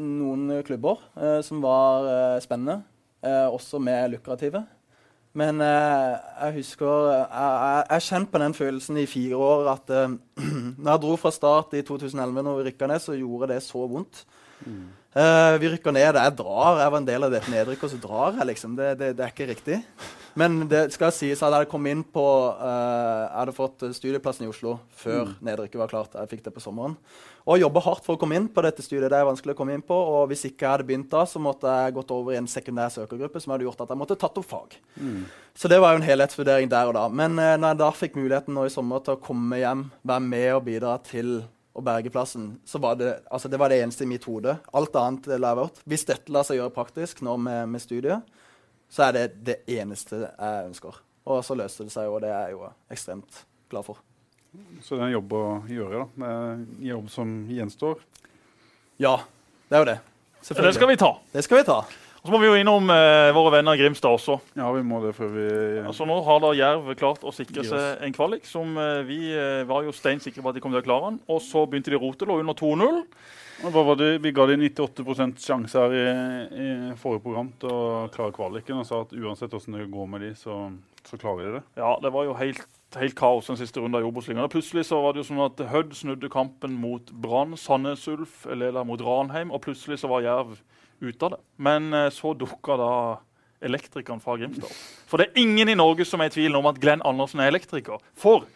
noen 0.00 0.62
klubber 0.64 1.02
eh, 1.16 1.40
som 1.44 1.60
var 1.64 2.08
eh, 2.08 2.38
spennende. 2.44 2.82
Eh, 3.24 3.46
også 3.46 3.80
mer 3.82 4.08
lukrative. 4.12 4.64
Men 5.38 5.60
eh, 5.60 6.14
jeg 6.40 6.54
husker 6.56 7.10
Jeg 7.12 7.84
har 7.90 8.02
kjent 8.02 8.30
på 8.32 8.40
den 8.42 8.54
følelsen 8.56 8.96
i 8.98 9.06
fire 9.06 9.36
år 9.36 9.68
at 9.74 9.92
eh, 9.94 10.16
når 10.82 10.90
jeg 10.90 11.02
dro 11.04 11.16
fra 11.20 11.32
start 11.34 11.76
i 11.78 11.82
2011, 11.82 12.42
når 12.42 12.58
vi 12.58 12.68
rykka 12.70 12.88
ned, 12.90 13.02
så 13.04 13.18
gjorde 13.18 13.52
det 13.52 13.62
så 13.62 13.86
vondt. 13.86 14.24
Eh, 15.16 15.58
vi 15.58 15.70
rykker 15.72 15.94
ned. 15.94 16.18
Jeg 16.20 16.36
drar. 16.36 16.82
Jeg 16.82 16.92
var 16.92 17.00
en 17.00 17.08
del 17.08 17.24
av 17.24 17.32
dette 17.32 17.52
nedrykket, 17.52 17.84
og 17.86 17.92
så 17.94 18.00
drar 18.02 18.36
jeg, 18.36 18.48
liksom. 18.50 18.74
Det, 18.76 18.90
det, 19.00 19.14
det 19.16 19.24
er 19.24 19.32
ikke 19.32 19.48
riktig. 19.48 19.78
Men 20.38 20.60
det 20.70 20.82
skal 20.94 21.10
sies 21.16 21.40
at 21.40 21.48
jeg 21.48 21.56
hadde 21.56 21.70
kommet 21.70 21.96
inn 21.96 22.02
på 22.04 22.22
uh, 22.22 23.24
Jeg 23.24 23.38
hadde 23.40 23.54
fått 23.56 23.82
studieplassen 23.96 24.44
i 24.46 24.50
Oslo 24.50 24.76
før 24.94 25.32
nedrykket 25.42 25.80
var 25.80 25.90
klart. 25.90 26.14
Jeg 26.14 26.30
fikk 26.30 26.44
det 26.44 26.52
på 26.54 26.62
sommeren. 26.62 26.94
Og 27.48 27.58
jobba 27.58 27.82
hardt 27.86 28.04
for 28.04 28.14
å 28.14 28.20
komme 28.20 28.36
inn 28.36 28.46
på 28.52 28.62
dette 28.62 28.84
studiet. 28.84 29.08
Det 29.08 29.18
er 29.18 29.26
vanskelig 29.26 29.56
å 29.56 29.58
komme 29.58 29.74
inn 29.74 29.82
på, 29.82 29.96
og 29.96 30.28
Hvis 30.30 30.44
ikke 30.50 30.66
jeg 30.66 30.74
hadde 30.76 30.88
begynt 30.92 31.10
da, 31.10 31.24
så 31.26 31.42
måtte 31.42 31.72
jeg 31.72 31.96
gått 31.96 32.14
over 32.14 32.36
i 32.36 32.38
en 32.38 32.50
sekundær 32.50 32.92
søkergruppe 32.92 33.40
som 33.42 33.56
hadde 33.56 33.66
gjort 33.66 33.82
at 33.82 33.94
jeg 33.94 34.02
måtte 34.04 34.20
tatt 34.20 34.38
opp 34.38 34.50
fag. 34.52 34.78
Så 35.58 35.72
det 35.72 35.80
var 35.82 35.96
jo 35.96 36.02
en 36.02 36.10
helhetsvurdering 36.10 36.70
der 36.70 36.92
og 36.92 36.98
da. 37.00 37.08
Men 37.08 37.40
uh, 37.40 37.56
når 37.56 37.72
jeg 37.72 37.82
da 37.82 37.92
fikk 38.04 38.20
muligheten 38.20 38.54
nå 38.54 38.68
i 38.68 38.74
sommer 38.76 39.02
til 39.02 39.16
å 39.16 39.22
komme 39.24 39.58
hjem, 39.58 39.88
være 40.06 40.28
med 40.28 40.50
og 40.60 40.66
bidra 40.68 40.98
til 41.08 41.40
å 41.78 41.84
berge 41.84 42.10
plassen, 42.12 42.50
så 42.66 42.80
var 42.82 42.98
det, 42.98 43.12
altså 43.30 43.50
det 43.50 43.60
var 43.60 43.70
det 43.70 43.78
eneste 43.84 44.04
i 44.04 44.10
mitt 44.10 44.26
hode. 44.26 44.56
Alt 44.74 44.96
annet 44.98 45.28
la 45.38 45.52
jeg 45.52 45.60
bort. 45.60 45.80
Hvis 45.88 46.06
dette 46.08 46.34
lar 46.34 46.46
seg 46.46 46.58
gjøre 46.58 46.74
praktisk 46.74 47.22
nå 47.26 47.36
med, 47.40 47.68
med 47.70 47.82
studiet, 47.84 48.34
så 48.90 49.08
er 49.08 49.14
det 49.14 49.24
det 49.46 49.58
eneste 49.78 50.24
jeg 50.26 50.68
ønsker. 50.70 50.98
Og 51.28 51.42
så 51.44 51.56
løste 51.58 51.86
det 51.86 51.94
seg, 51.94 52.08
og 52.10 52.22
det 52.24 52.32
er 52.32 52.48
jeg 52.48 52.56
jo 52.56 52.68
ekstremt 52.92 53.42
glad 53.70 53.86
for. 53.86 54.00
Så 54.82 54.96
det 54.96 55.02
er 55.02 55.08
en 55.10 55.16
jobb 55.18 55.34
å 55.36 55.44
gjøre. 55.68 56.02
da. 56.02 56.06
Det 56.16 56.28
er 56.32 56.52
en 56.54 56.86
jobb 56.88 57.10
som 57.12 57.34
gjenstår. 57.52 58.04
Ja, 58.98 59.18
det 59.68 59.76
er 59.76 59.84
jo 59.84 59.90
det. 59.90 59.98
Så 60.42 60.56
det 60.56 60.74
skal 60.74 60.88
vi 60.88 60.96
ta. 60.98 61.12
Det 61.34 61.44
skal 61.44 61.60
vi 61.60 61.66
ta. 61.68 61.82
Og 62.18 62.26
så 62.26 62.34
må 62.34 62.40
vi 62.42 62.48
jo 62.48 62.56
innom 62.58 62.88
eh, 62.90 63.30
våre 63.36 63.52
venner 63.54 63.76
i 63.76 63.80
Grimstad 63.80 64.10
også. 64.16 64.38
Ja, 64.58 64.66
vi 64.74 64.82
må 64.86 64.98
det 65.04 65.14
før 65.14 65.30
vi 65.36 65.44
Altså 65.84 66.06
Nå 66.08 66.16
har 66.26 66.40
da 66.42 66.50
Jerv 66.58 66.88
klart 66.98 67.22
å 67.22 67.32
sikre 67.34 67.62
seg 67.66 68.02
en 68.04 68.14
kvalik. 68.16 68.46
som 68.48 68.74
eh, 68.74 69.04
Vi 69.06 69.18
eh, 69.30 69.62
var 69.68 69.86
jo 69.86 69.94
steinsikre 69.94 70.42
på 70.42 70.50
at 70.50 70.58
de 70.58 70.62
kom 70.64 70.74
til 70.74 70.82
å 70.82 70.86
klare 70.86 71.12
den. 71.12 71.20
Og 71.30 71.38
så 71.44 71.62
begynte 71.66 71.92
de 71.94 71.98
å 72.00 72.02
rote, 72.02 72.26
lå 72.26 72.40
under 72.42 72.58
2-0. 72.58 73.04
Og 73.58 73.74
Hva 73.74 73.84
var 73.86 73.98
det? 73.98 74.10
Vi 74.22 74.32
ga 74.34 74.46
de 74.46 74.56
98 74.58 75.04
sjanse 75.42 75.78
her 75.78 75.94
i, 75.94 76.02
i 76.62 76.66
forrige 76.98 77.24
program 77.24 77.52
til 77.62 77.70
å 77.74 78.08
klare 78.14 78.34
kvaliken. 78.34 78.82
Og 78.82 78.86
sa 78.86 79.04
at 79.06 79.14
uansett 79.14 79.54
hvordan 79.54 79.78
det 79.78 79.86
går 79.94 80.10
med 80.10 80.26
de, 80.26 80.32
så, 80.38 80.58
så 81.06 81.18
klarer 81.18 81.46
de 81.46 81.54
det. 81.58 81.62
Ja, 81.78 81.92
det 82.02 82.12
var 82.14 82.26
jo 82.26 82.34
helt, 82.38 82.66
helt 82.98 83.18
kaos 83.18 83.50
den 83.50 83.58
siste 83.62 83.82
runden 83.82 83.98
av 83.98 84.10
Obos-ligaen. 84.10 84.50
Plutselig 84.50 84.88
så 84.90 84.98
var 85.02 85.14
det 85.14 85.22
jo 85.22 85.28
sånn 85.30 85.44
at 85.46 85.62
Hødd 85.70 85.94
snudde 85.98 86.30
kampen 86.34 86.74
mot 86.82 87.14
Brann. 87.14 87.54
Sandnes 87.58 88.06
Ulf 88.10 88.42
leda 88.50 88.82
mot 88.86 89.02
Ranheim, 89.06 89.54
og 89.54 89.62
plutselig 89.66 90.02
så 90.02 90.10
var 90.10 90.26
Jerv 90.26 90.58
ute 91.00 91.24
av 91.24 91.36
det. 91.36 91.40
Men 91.56 91.92
eh, 91.94 92.10
så 92.14 92.34
dukka 92.34 92.76
da 92.80 92.92
elektrikeren 93.64 94.22
fra 94.22 94.36
Grimstad 94.38 94.68
opp. 94.68 94.78
For 95.10 95.20
det 95.20 95.28
er 95.28 95.42
ingen 95.42 95.70
i 95.70 95.76
Norge 95.78 96.06
som 96.06 96.22
er 96.22 96.30
i 96.30 96.34
tvil 96.34 96.56
om 96.58 96.68
at 96.70 96.78
Glenn 96.82 97.02
Andersen 97.06 97.42
er 97.42 97.50
elektriker. 97.50 98.02
For 98.18 98.46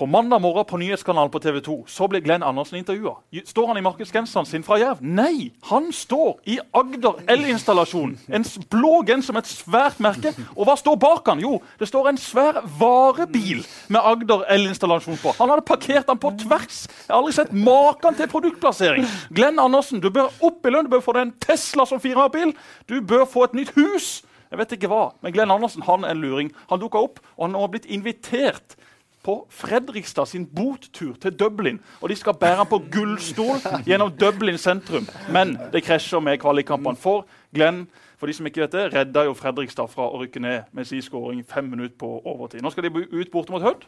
på 0.00 0.06
mandag 0.06 0.40
morgen 0.40 0.64
på 0.64 0.78
nyhetskanalen 0.80 1.30
på 1.30 1.38
TV 1.44 1.58
2 1.60 1.74
så 1.92 2.06
ble 2.08 2.22
Glenn 2.24 2.42
Andersen 2.42 2.78
intervjua. 2.78 3.18
Står 3.44 3.66
han 3.68 3.76
i 3.76 3.82
markedsgenseren 3.84 4.46
sin 4.48 4.62
fra 4.64 4.78
Jerv? 4.80 5.02
Nei! 5.04 5.50
Han 5.68 5.90
står 5.92 6.38
i 6.48 6.56
Agder 6.72 7.18
elinstallasjon. 7.28 8.14
En 8.32 8.46
blå 8.72 9.02
genser 9.10 9.36
med 9.36 9.44
et 9.44 9.50
svært 9.52 10.00
merke. 10.00 10.32
Og 10.54 10.64
hva 10.64 10.78
står 10.80 10.96
bak 11.02 11.28
han? 11.28 11.42
Jo, 11.44 11.58
det 11.76 11.90
står 11.90 12.08
en 12.08 12.20
svær 12.22 12.62
varebil 12.80 13.60
med 13.92 14.00
Agder 14.00 14.46
elinstallasjon 14.56 15.20
på. 15.20 15.36
Han 15.36 15.52
hadde 15.52 15.68
parkert 15.68 16.08
den 16.08 16.22
på 16.24 16.32
tvers. 16.46 16.80
Jeg 17.04 17.12
har 17.12 17.20
aldri 17.20 17.36
sett 17.36 17.52
maken 17.52 18.16
til 18.16 18.32
produktplassering. 18.32 19.04
Glenn 19.36 19.60
Andersen, 19.60 20.00
du 20.00 20.08
bør 20.08 20.32
opp 20.40 20.64
i 20.64 20.72
lønn. 20.72 20.88
Du 20.88 20.96
bør 20.96 21.04
få 21.04 21.18
deg 21.18 21.28
en 21.28 21.36
Tesla 21.44 21.84
som 21.84 22.00
firmabil. 22.00 22.56
Du 22.88 23.02
bør 23.04 23.28
få 23.28 23.50
et 23.50 23.60
nytt 23.60 23.76
hus. 23.76 24.22
Jeg 24.50 24.58
vet 24.58 24.72
ikke 24.74 24.88
hva, 24.90 25.10
men 25.22 25.36
Glenn 25.36 25.52
Andersen 25.52 25.84
han 25.86 26.08
er 26.08 26.16
en 26.16 26.24
luring. 26.24 26.48
Han 26.72 26.80
dukka 26.80 27.04
opp, 27.04 27.20
og 27.36 27.44
han 27.44 27.60
har 27.60 27.68
blitt 27.70 27.84
invitert 27.86 28.79
på 29.24 29.36
Fredrikstad 29.52 30.26
sin 30.30 30.46
bottur 30.46 31.14
til 31.20 31.34
Dublin. 31.36 31.80
Og 32.00 32.08
de 32.08 32.16
skal 32.16 32.38
bære 32.40 32.62
han 32.62 32.70
på 32.70 32.80
gullstol 32.92 33.60
gjennom 33.88 34.12
Dublin 34.16 34.58
sentrum. 34.58 35.08
Men 35.32 35.58
det 35.72 35.84
krasjer 35.84 36.22
med 36.24 36.40
kvalikkampene. 36.40 36.96
For 37.00 37.26
Glenn 37.54 37.86
for 38.20 38.28
de 38.28 38.36
som 38.36 38.44
ikke 38.44 38.60
vet 38.66 38.74
det, 38.74 38.82
redda 38.92 39.22
jo 39.24 39.32
Fredrikstad 39.32 39.88
fra 39.88 40.04
å 40.12 40.18
rykke 40.20 40.42
ned 40.44 40.68
med 40.76 40.84
sin 40.84 41.00
skåring 41.00 41.40
fem 41.48 41.70
minutter 41.72 41.96
på 41.96 42.18
overtid. 42.28 42.60
Nå 42.60 42.68
skal 42.72 42.84
de 42.84 43.06
ut 43.08 43.30
borte 43.32 43.54
mot 43.54 43.64
Hødd. 43.64 43.86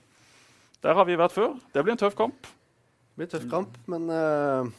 Der 0.83 0.97
har 0.97 1.05
vi 1.05 1.19
vært 1.21 1.35
før. 1.35 1.59
Det 1.75 1.83
blir 1.85 1.93
en 1.93 2.01
tøff 2.01 2.17
kamp. 2.17 2.49
Det 2.49 3.21
blir 3.21 3.29
en 3.29 3.33
tøff 3.35 3.45
kamp, 3.51 3.77
men 3.93 4.09
uh, 4.09 4.71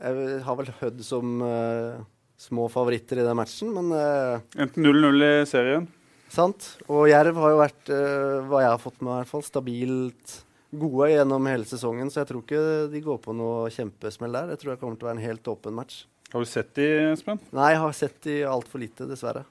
jeg 0.00 0.40
har 0.46 0.56
vel 0.56 0.72
Hødd 0.80 1.04
som 1.04 1.36
uh, 1.44 2.00
små 2.40 2.64
favoritter 2.72 3.20
i 3.20 3.28
den 3.28 3.36
matchen. 3.36 3.76
Men 3.76 3.92
uh, 3.92 4.40
Enten 4.56 4.88
0-0 4.88 5.26
i 5.26 5.30
serien. 5.52 5.84
Sant. 6.32 6.68
Og 6.88 7.08
Jerv 7.10 7.40
har 7.40 7.54
jo 7.54 7.62
vært, 7.62 7.90
uh, 7.92 8.44
hva 8.48 8.62
jeg 8.64 8.72
har 8.74 8.82
fått 8.82 9.00
med, 9.00 9.12
i 9.12 9.16
hvert 9.22 9.32
fall, 9.32 9.46
stabilt 9.46 10.36
gode 10.78 11.10
gjennom 11.12 11.48
hele 11.48 11.68
sesongen. 11.68 12.12
Så 12.12 12.22
jeg 12.22 12.30
tror 12.30 12.44
ikke 12.44 12.62
de 12.92 13.02
går 13.04 13.20
på 13.24 13.34
noe 13.36 13.68
kjempesmell 13.74 14.36
der. 14.36 14.54
Jeg 14.54 14.62
tror 14.62 14.74
det 14.74 14.80
kommer 14.82 14.98
til 14.98 15.08
å 15.08 15.10
være 15.10 15.20
en 15.20 15.28
helt 15.28 15.52
åpen 15.52 15.76
match. 15.78 16.02
Har 16.32 16.44
du 16.44 16.48
sett 16.48 16.74
de, 16.76 16.88
Espen? 17.14 17.40
Nei, 17.56 17.70
jeg 17.72 17.80
har 17.80 17.94
sett 17.96 18.18
de 18.26 18.42
altfor 18.44 18.82
lite, 18.82 19.08
dessverre. 19.08 19.46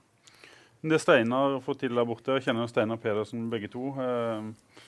Det 0.86 1.00
Steinar 1.02 1.58
får 1.66 1.80
til 1.82 1.98
der 1.98 2.06
borte, 2.06 2.36
jeg 2.38 2.46
kjenner 2.46 2.70
Steinar 2.70 3.00
Pedersen 3.02 3.48
begge 3.50 3.70
to. 3.74 3.90
Eh, 3.98 4.84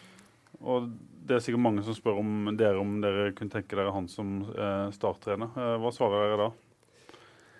og 0.62 0.92
det 1.26 1.38
er 1.38 1.44
sikkert 1.44 1.64
mange 1.66 1.84
som 1.86 1.98
spør 1.98 2.20
om 2.22 2.52
dere 2.60 2.78
om 2.82 3.00
dere 3.02 3.32
kunne 3.38 3.54
tenke 3.54 3.78
dere 3.78 3.94
han 3.96 4.10
som 4.12 4.44
eh, 4.54 4.90
starttrener. 4.94 5.50
Eh, 5.58 5.76
hva 5.82 5.92
svarer 5.96 6.28
dere 6.28 6.44
da? 6.44 6.50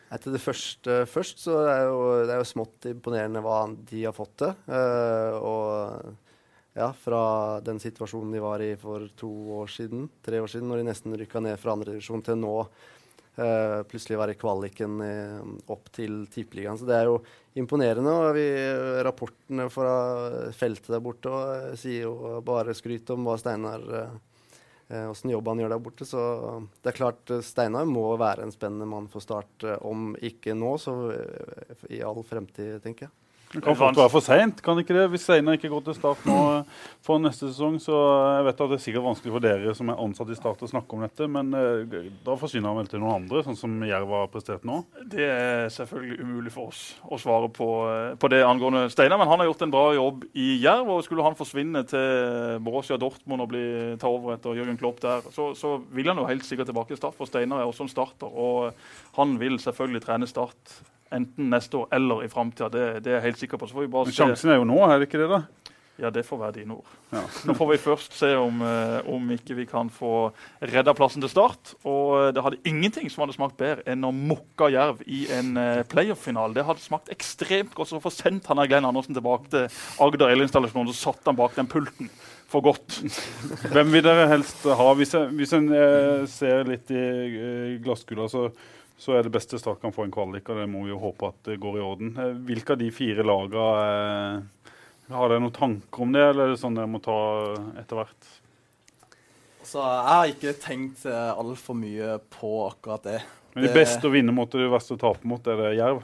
Til 0.10 0.34
det 0.34 0.42
første 0.42 1.04
først, 1.06 1.44
så 1.46 1.60
er 1.70 1.84
jo, 1.86 2.00
det 2.26 2.34
er 2.34 2.42
jo 2.42 2.48
smått 2.50 2.88
imponerende 2.90 3.44
hva 3.46 3.60
de 3.92 4.06
har 4.08 4.16
fått 4.16 4.40
til. 4.42 4.56
Uh, 4.66 5.36
og 5.38 6.80
ja, 6.80 6.90
fra 6.98 7.22
den 7.66 7.82
situasjonen 7.82 8.34
de 8.34 8.42
var 8.42 8.64
i 8.66 8.72
for 8.80 9.06
to 9.20 9.30
år 9.60 9.70
siden, 9.70 10.08
tre 10.26 10.42
år 10.42 10.50
siden, 10.50 10.70
når 10.72 10.82
de 10.82 10.88
nesten 10.90 11.18
rykka 11.20 11.44
ned 11.46 11.60
fra 11.62 11.76
andredivisjon, 11.76 12.24
til 12.26 12.40
nå 12.42 12.56
uh, 12.64 13.82
plutselig 13.90 14.18
være 14.20 14.36
i 14.36 14.40
kvaliken 14.40 15.04
eh, 15.06 15.52
opp 15.72 15.92
til 15.96 16.24
Tippeligaen. 16.32 16.80
Så 16.80 16.88
det 16.90 16.98
er 16.98 17.10
jo 17.10 17.20
imponerende. 17.60 18.12
Og 18.12 18.34
vi, 18.38 18.48
rapportene 19.06 19.70
fra 19.74 19.94
feltet 20.56 20.90
der 20.94 21.04
borte 21.04 21.34
og, 21.34 21.78
sier 21.80 22.08
jo 22.08 22.40
bare 22.46 22.76
skryt 22.78 23.10
om 23.16 23.28
hva 23.28 23.38
Steinar 23.40 23.86
eh, 23.86 24.10
eh, 24.10 24.18
åssen 24.90 25.30
jobb 25.30 25.48
han 25.48 25.60
gjør 25.62 25.70
der 25.76 25.82
borte. 25.86 26.06
Så 26.08 26.20
det 26.82 26.90
er 26.92 26.98
klart, 26.98 27.30
eh, 27.30 27.44
Steinar 27.46 27.86
må 27.86 28.18
være 28.18 28.44
en 28.44 28.52
spennende 28.54 28.88
mann 28.90 29.08
for 29.08 29.22
Start. 29.22 29.52
eh, 29.64 29.78
Om 29.86 30.16
ikke 30.18 30.56
nå, 30.58 30.78
så 30.82 30.96
eh, 31.14 31.86
i 31.90 32.02
all 32.02 32.24
fremtid, 32.24 32.82
tenker 32.82 33.08
jeg. 33.08 33.12
Det 33.50 33.64
kan 33.66 33.74
fort 33.74 33.98
være 33.98 34.12
for 34.14 34.22
seint? 34.22 34.60
Hvis 34.62 35.24
Steinar 35.26 35.56
ikke 35.58 35.72
går 35.72 35.82
til 35.88 35.96
start 35.98 36.22
nå 36.30 36.36
eh, 36.60 36.82
for 37.02 37.18
neste 37.18 37.48
sesong. 37.48 37.80
Så 37.82 37.96
jeg 37.98 38.44
vet 38.46 38.60
at 38.62 38.70
det 38.70 38.78
er 38.78 38.84
sikkert 38.84 39.06
vanskelig 39.08 39.34
for 39.34 39.46
dere 39.46 39.74
som 39.74 39.90
er 39.90 40.02
ansatt 40.04 40.30
i 40.30 40.38
Start 40.38 40.62
å 40.62 40.70
snakke 40.70 40.94
om 40.94 41.02
dette, 41.02 41.26
men 41.26 41.50
eh, 41.58 42.12
da 42.26 42.36
forsvinner 42.38 42.70
han 42.70 42.78
vel 42.78 42.92
til 42.92 43.02
noen 43.02 43.24
andre, 43.24 43.42
sånn 43.48 43.58
som 43.58 43.74
Jerv 43.88 44.14
har 44.14 44.30
prestert 44.30 44.68
nå? 44.70 44.84
Det 45.02 45.26
er 45.26 45.72
selvfølgelig 45.74 46.20
umulig 46.22 46.54
for 46.54 46.70
oss 46.70 46.84
å 47.10 47.18
svare 47.22 47.50
på, 47.56 47.70
eh, 47.90 48.12
på 48.22 48.30
det 48.30 48.44
angående 48.46 48.86
Steinar. 48.94 49.18
Men 49.18 49.32
han 49.32 49.42
har 49.42 49.50
gjort 49.50 49.66
en 49.66 49.74
bra 49.74 49.84
jobb 49.98 50.30
i 50.38 50.48
Jerv. 50.62 50.94
og 50.94 51.02
Skulle 51.08 51.26
han 51.26 51.40
forsvinne 51.40 51.84
til 51.90 52.62
Borussia 52.62 53.00
Dortmund 53.02 53.48
og 53.48 53.50
bli, 53.56 53.66
ta 53.98 54.14
over 54.14 54.38
etter 54.38 54.62
Jørgen 54.62 54.78
Klopp 54.78 55.02
der, 55.02 55.26
så, 55.34 55.50
så 55.58 55.80
vil 55.90 56.14
han 56.14 56.22
jo 56.22 56.30
helt 56.30 56.46
sikkert 56.46 56.70
tilbake 56.70 56.94
til 56.94 57.02
Start. 57.02 57.18
For 57.18 57.26
Steinar 57.26 57.64
er 57.64 57.74
også 57.74 57.90
en 57.90 57.94
starter, 57.98 58.30
og 58.30 58.78
han 59.18 59.40
vil 59.42 59.58
selvfølgelig 59.58 60.06
trene 60.06 60.30
Start 60.30 60.78
enten 61.16 61.50
neste 61.54 61.82
år 61.82 61.90
eller 61.96 62.24
i 62.26 62.32
framtida. 62.32 62.70
Det, 62.74 62.86
det 63.06 63.14
er 63.14 63.20
jeg 63.20 63.28
helt 63.32 63.44
sikker 63.44 63.62
på. 63.62 63.70
Så 63.70 63.78
får 63.78 63.88
vi 63.88 63.94
bare 63.96 64.10
Men 64.10 64.16
se. 64.16 64.24
sjansen 64.24 64.54
er 64.54 64.62
jo 64.62 64.70
nå, 64.70 64.80
er 64.86 65.00
det 65.00 65.10
ikke 65.10 65.24
det? 65.24 65.30
da? 65.32 65.44
Ja, 66.00 66.08
det 66.16 66.22
får 66.24 66.40
være 66.40 66.56
dine 66.62 66.78
ord. 66.78 66.92
Ja. 67.12 67.26
Nå 67.44 67.54
får 67.58 67.68
vi 67.74 67.78
først 67.84 68.14
se 68.16 68.30
om, 68.40 68.62
eh, 68.64 69.10
om 69.12 69.32
ikke 69.36 69.58
vi 69.58 69.66
kan 69.68 69.90
få 69.92 70.30
redda 70.64 70.94
plassen 70.96 71.20
til 71.20 71.32
start. 71.32 71.74
Og 71.84 72.14
eh, 72.16 72.30
det 72.36 72.44
hadde 72.46 72.62
ingenting 72.70 73.10
som 73.12 73.26
hadde 73.26 73.36
smakt 73.36 73.58
bedre 73.60 73.84
enn 73.90 74.08
å 74.08 74.14
mukke 74.16 74.70
Jerv 74.72 75.04
i 75.04 75.26
en 75.36 75.52
eh, 75.60 75.82
playoff-finale. 75.92 76.56
Det 76.56 76.64
hadde 76.70 76.86
smakt 76.86 77.12
ekstremt 77.12 77.76
godt. 77.76 77.92
Så 77.92 78.00
å 78.00 78.06
få 78.06 78.14
sendt 78.16 78.48
han 78.48 78.64
Glenn 78.64 78.88
Andersen 78.88 79.18
tilbake 79.18 79.52
til 79.52 79.68
Agder 80.00 80.32
elinstallasjon, 80.32 80.88
så 80.94 81.12
satt 81.12 81.28
han 81.28 81.40
bak 81.40 81.60
den 81.60 81.68
pulten 81.68 82.08
for 82.50 82.64
godt. 82.66 83.02
Hvem 83.74 83.92
vil 83.94 84.06
dere 84.06 84.28
helst 84.32 84.64
ha? 84.66 84.90
Hvis, 84.98 85.14
jeg, 85.14 85.30
hvis 85.38 85.54
en 85.58 85.70
eh, 85.76 86.26
ser 86.32 86.64
litt 86.70 86.96
i 86.96 87.04
eh, 87.04 87.74
glasskula, 87.84 88.30
så, 88.32 88.48
så 89.00 89.16
er 89.16 89.24
det 89.24 89.32
beste 89.32 89.60
Start 89.62 89.80
kan 89.82 89.94
få 89.96 90.04
en 90.06 90.12
kvalik, 90.14 90.50
og 90.52 90.60
det 90.60 90.68
må 90.72 90.84
vi 90.84 90.92
jo 90.92 91.00
håpe 91.00 91.30
at 91.32 91.40
det 91.48 91.60
går 91.64 91.78
i 91.80 91.86
orden. 91.86 92.12
Eh, 92.20 92.34
hvilke 92.50 92.76
av 92.76 92.82
de 92.82 92.90
fire 92.92 93.24
lagene 93.24 93.64
eh, 93.88 94.76
Har 95.16 95.32
dere 95.32 95.42
noen 95.42 95.56
tanker 95.56 96.04
om 96.06 96.12
det, 96.14 96.22
eller 96.34 96.50
er 96.50 96.54
det 96.54 96.60
sånn 96.62 96.76
dere 96.78 96.92
må 96.92 97.00
ta 97.02 97.16
etter 97.82 97.98
hvert? 98.02 98.28
Altså, 99.64 99.82
jeg 99.82 100.14
har 100.14 100.30
ikke 100.34 100.54
tenkt 100.62 101.02
uh, 101.10 101.32
altfor 101.38 101.76
mye 101.78 102.16
på 102.34 102.52
akkurat 102.68 103.04
det. 103.06 103.18
Men 103.56 103.64
de 103.66 103.70
Det- 103.72 103.76
beste 103.80 104.08
å 104.08 104.14
vinne 104.14 104.34
mot 104.34 104.48
og 104.56 104.62
det 104.62 104.70
verste 104.72 104.96
å 104.96 105.02
tape 105.02 105.26
mot, 105.28 105.48
er 105.50 105.58
det 105.58 105.72
Jerv? 105.80 106.04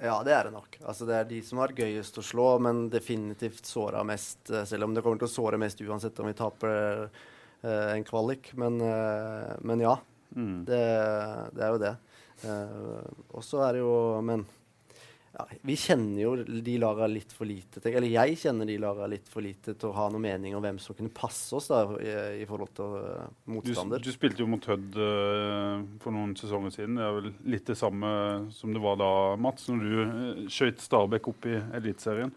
Ja, 0.00 0.20
det 0.22 0.32
er 0.32 0.44
det 0.46 0.52
nok. 0.54 0.76
Altså, 0.86 1.06
det 1.08 1.14
er 1.18 1.24
de 1.26 1.40
som 1.42 1.58
har 1.58 1.74
gøyest 1.74 2.18
å 2.20 2.22
slå, 2.22 2.46
men 2.62 2.84
definitivt 2.90 3.66
såra 3.66 4.04
mest. 4.06 4.38
eh, 4.50 4.62
Selv 4.64 4.84
om 4.86 4.94
det 4.94 5.02
kommer 5.02 5.18
til 5.18 5.26
å 5.26 5.32
såre 5.34 5.58
mest 5.58 5.80
uansett 5.82 6.18
om 6.22 6.26
vi 6.30 6.36
taper 6.38 7.08
eh, 7.64 7.96
en 7.96 8.04
kvalik. 8.06 8.52
Men, 8.54 8.80
eh, 8.80 9.56
men 9.66 9.80
ja, 9.82 9.96
Mm. 10.36 10.64
det, 10.68 10.84
det 11.56 11.64
er 11.64 11.74
jo 11.74 11.82
det. 11.82 11.96
Uh, 12.44 13.02
og 13.34 13.42
så 13.42 13.64
er 13.66 13.74
det 13.74 13.80
jo 13.80 13.94
Men 14.22 14.44
ja, 15.34 15.46
Vi 15.66 15.74
kjenner 15.74 16.20
jo 16.22 16.34
de 16.38 16.74
laga 16.78 17.08
litt 17.10 17.32
for 17.34 17.48
lite 17.48 17.82
til 17.82 17.96
Eller 17.98 18.12
jeg 18.12 18.36
kjenner 18.38 18.68
de 18.68 18.76
laga 18.78 19.08
litt 19.10 19.26
for 19.26 19.42
lite 19.42 19.74
til 19.74 19.90
å 19.90 19.96
ha 19.96 20.06
noen 20.12 20.22
mening 20.22 20.54
om 20.54 20.62
hvem 20.62 20.78
som 20.82 20.94
kunne 20.94 21.10
passe 21.14 21.50
oss 21.58 21.66
da, 21.72 21.80
i, 21.98 22.14
i 22.44 22.46
forhold 22.48 22.70
til 22.78 22.94
uh, 22.94 23.26
motstander. 23.50 24.02
du 24.02 24.12
spilte 24.14 24.44
jo 24.44 24.48
mot 24.50 24.70
Hødd 24.70 25.00
uh, 25.02 25.82
for 26.02 26.14
noen 26.14 26.36
sesonger 26.38 26.74
siden. 26.74 26.98
Det 27.00 27.08
er 27.08 27.18
vel 27.18 27.32
litt 27.56 27.66
det 27.66 27.78
samme 27.80 28.12
som 28.54 28.74
det 28.74 28.82
var 28.86 28.98
da, 29.00 29.10
Mats, 29.40 29.66
når 29.70 29.82
du 29.82 29.98
uh, 29.98 30.46
skøyt 30.52 30.82
Stabæk 30.84 31.30
opp 31.32 31.50
i 31.50 31.58
Eliteserien. 31.80 32.30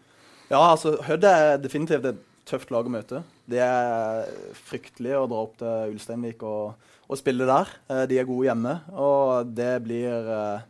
Ja, 0.50 0.64
altså 0.64 0.96
Hødd 1.06 1.26
er 1.30 1.56
definitivt 1.62 2.10
et 2.10 2.22
tøft 2.48 2.72
lag 2.74 2.88
å 2.88 2.92
møte. 2.92 3.22
Det 3.48 3.62
er 3.62 4.26
fryktelig 4.66 5.14
å 5.16 5.28
dra 5.30 5.44
opp 5.46 5.54
til 5.62 5.94
Ulsteinvik 5.94 6.42
og, 6.46 6.90
og 7.12 7.20
spille 7.20 7.48
der. 7.48 7.68
Eh, 7.90 8.06
De 8.08 8.18
er 8.18 8.28
gode 8.28 8.48
hjemme, 8.48 8.78
og 8.96 9.52
det 9.52 9.74
blir 9.84 10.30
eh, 10.32 10.64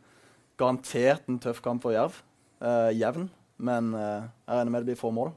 garantert 0.58 1.28
en 1.30 1.38
tøff 1.42 1.62
kamp 1.62 1.84
for 1.84 1.94
Jerv. 1.94 2.18
Eh, 2.62 2.90
jevn, 2.98 3.28
men 3.62 3.94
jeg 3.94 4.50
regner 4.50 4.70
med 4.70 4.82
det 4.82 4.90
blir 4.92 4.98
få 4.98 5.12
mål. 5.14 5.32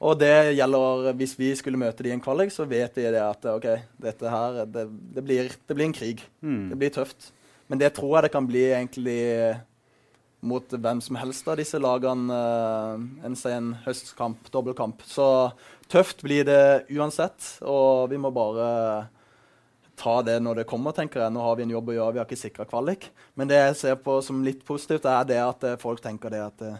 Og 0.00 0.16
det 0.16 0.56
gjelder 0.56 1.10
hvis 1.18 1.34
vi 1.36 1.50
skulle 1.58 1.80
møte 1.80 2.04
de 2.04 2.08
i 2.08 2.14
en 2.14 2.22
kvalik, 2.24 2.52
så 2.52 2.64
vet 2.64 2.94
vi 2.96 3.04
det 3.12 3.20
at 3.20 3.44
OK, 3.52 3.66
dette 4.00 4.32
her 4.32 4.62
det, 4.64 4.86
det, 5.12 5.24
blir, 5.24 5.50
det 5.68 5.76
blir 5.76 5.90
en 5.90 5.96
krig. 5.96 6.22
Mm. 6.40 6.70
Det 6.70 6.78
blir 6.80 6.94
tøft. 6.94 7.34
Men 7.68 7.82
det 7.82 7.92
tror 7.98 8.16
jeg 8.16 8.24
det 8.26 8.32
kan 8.32 8.48
bli 8.48 8.62
egentlig 8.70 9.20
mot 10.40 10.72
hvem 10.72 11.02
som 11.04 11.18
helst 11.20 11.48
av 11.52 11.60
disse 11.60 11.76
lagene 11.76 12.38
en 13.28 13.36
sen 13.36 13.74
høstkamp, 13.84 14.48
dobbeltkamp. 14.48 15.04
Så 15.04 15.52
tøft 15.92 16.24
blir 16.24 16.48
det 16.48 16.86
uansett, 16.96 17.58
og 17.60 18.08
vi 18.08 18.20
må 18.20 18.32
bare 18.32 19.10
ta 20.00 20.16
det 20.24 20.38
når 20.42 20.62
det 20.62 20.68
kommer, 20.70 20.94
tenker 20.96 21.24
jeg. 21.24 21.32
Nå 21.34 21.44
har 21.44 21.56
vi 21.58 21.66
en 21.66 21.72
jobb 21.76 21.92
å 21.92 21.96
gjøre, 21.96 22.16
vi 22.16 22.22
har 22.22 22.28
ikke 22.28 22.40
sikra 22.40 22.66
kvalik. 22.68 23.08
Men 23.38 23.50
det 23.50 23.60
jeg 23.60 23.78
ser 23.82 24.02
på 24.02 24.18
som 24.24 24.42
litt 24.44 24.64
positivt, 24.66 25.08
er 25.08 25.26
det 25.28 25.40
at 25.44 25.66
eh, 25.68 25.80
folk 25.80 26.02
tenker 26.04 26.32
det 26.32 26.42
at 26.44 26.64
eh, 26.66 26.78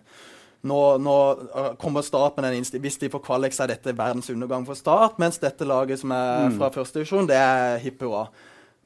nå, 0.69 0.79
nå 1.01 1.17
eh, 1.49 1.73
kommer 1.81 2.05
Start 2.07 2.39
med 2.39 2.49
den. 2.49 2.81
Hvis 2.83 3.01
de 3.01 3.11
får 3.13 3.25
kvalik, 3.27 3.57
så 3.57 3.67
er 3.67 3.75
dette 3.75 3.97
verdens 3.97 4.31
undergang 4.33 4.65
for 4.69 4.79
Start. 4.79 5.21
Mens 5.23 5.41
dette 5.43 5.69
laget 5.69 6.03
som 6.03 6.15
er 6.17 6.49
fra 6.57 6.73
første 6.75 7.01
divisjon, 7.01 7.29
det 7.29 7.39
er 7.41 7.79
hipp 7.85 8.03
hurra. 8.07 8.29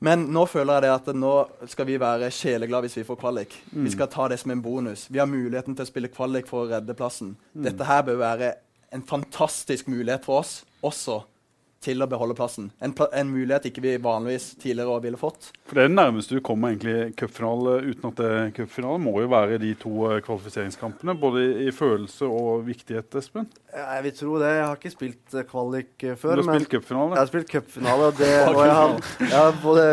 Men 0.04 0.26
nå 0.34 0.42
føler 0.50 0.74
jeg 0.74 0.84
det 0.84 0.92
at 0.92 1.06
nå 1.16 1.34
skal 1.70 1.86
vi 1.88 1.94
være 2.00 2.28
sjeleglade 2.34 2.88
hvis 2.88 2.98
vi 2.98 3.06
får 3.08 3.16
kvalik. 3.22 3.54
Vi 3.72 3.92
skal 3.94 4.10
ta 4.12 4.26
det 4.28 4.36
som 4.42 4.52
en 4.52 4.60
bonus. 4.60 5.06
Vi 5.08 5.20
har 5.22 5.30
muligheten 5.30 5.76
til 5.76 5.86
å 5.86 5.88
spille 5.88 6.10
kvalik 6.12 6.50
for 6.50 6.64
å 6.64 6.72
redde 6.74 6.96
plassen. 6.98 7.32
Dette 7.56 7.86
her 7.88 8.02
bør 8.04 8.18
være 8.20 8.50
en 8.92 9.06
fantastisk 9.06 9.88
mulighet 9.88 10.26
for 10.26 10.42
oss 10.42 10.58
også 10.84 11.22
til 11.84 12.02
å 12.02 12.08
beholde 12.10 12.36
plassen. 12.38 12.70
En, 12.82 12.94
pl 12.96 13.08
en 13.12 13.30
mulighet 13.30 13.68
ikke 13.70 13.84
vi 13.84 13.94
vanligvis 14.02 14.54
tidligere 14.62 15.00
ville 15.04 15.20
fått. 15.20 15.50
For 15.68 15.76
Det 15.76 15.84
er 15.84 15.92
det 15.92 15.98
nærmeste 15.98 16.38
du 16.38 16.44
kommer 16.44 16.72
egentlig 16.72 17.14
cupfinale 17.20 17.78
uten 17.84 18.10
at 18.10 18.20
det 18.20 18.30
er 18.38 18.54
cupfinale. 18.56 19.02
Må 19.04 19.18
jo 19.22 19.30
være 19.32 19.60
de 19.62 19.74
to 19.80 19.92
eh, 20.10 20.20
kvalifiseringskampene, 20.24 21.16
både 21.20 21.44
i, 21.66 21.70
følelse 21.74 22.28
og 22.28 22.64
viktighet, 22.68 23.14
Espen. 23.20 23.48
Ja, 23.74 23.84
jeg 23.96 24.04
vil 24.04 24.12
tro 24.14 24.36
det. 24.38 24.48
Jeg 24.54 24.66
har 24.68 24.76
ikke 24.78 24.90
spilt 24.92 25.34
eh, 25.34 25.44
kvalik 25.48 26.04
før. 26.20 26.38
Du 26.38 26.42
har 26.44 26.46
men 26.46 26.60
spilt 26.60 26.74
cupfinale. 26.76 27.16
jeg 27.16 27.20
har 27.24 27.30
spilt 27.30 27.48
cupfinale, 27.50 28.06
og, 28.06 28.20
det, 28.20 28.28
og 28.52 28.58
jeg, 28.60 28.74
har, 28.78 28.92
jeg 29.24 29.32
har 29.34 29.56
både 29.64 29.86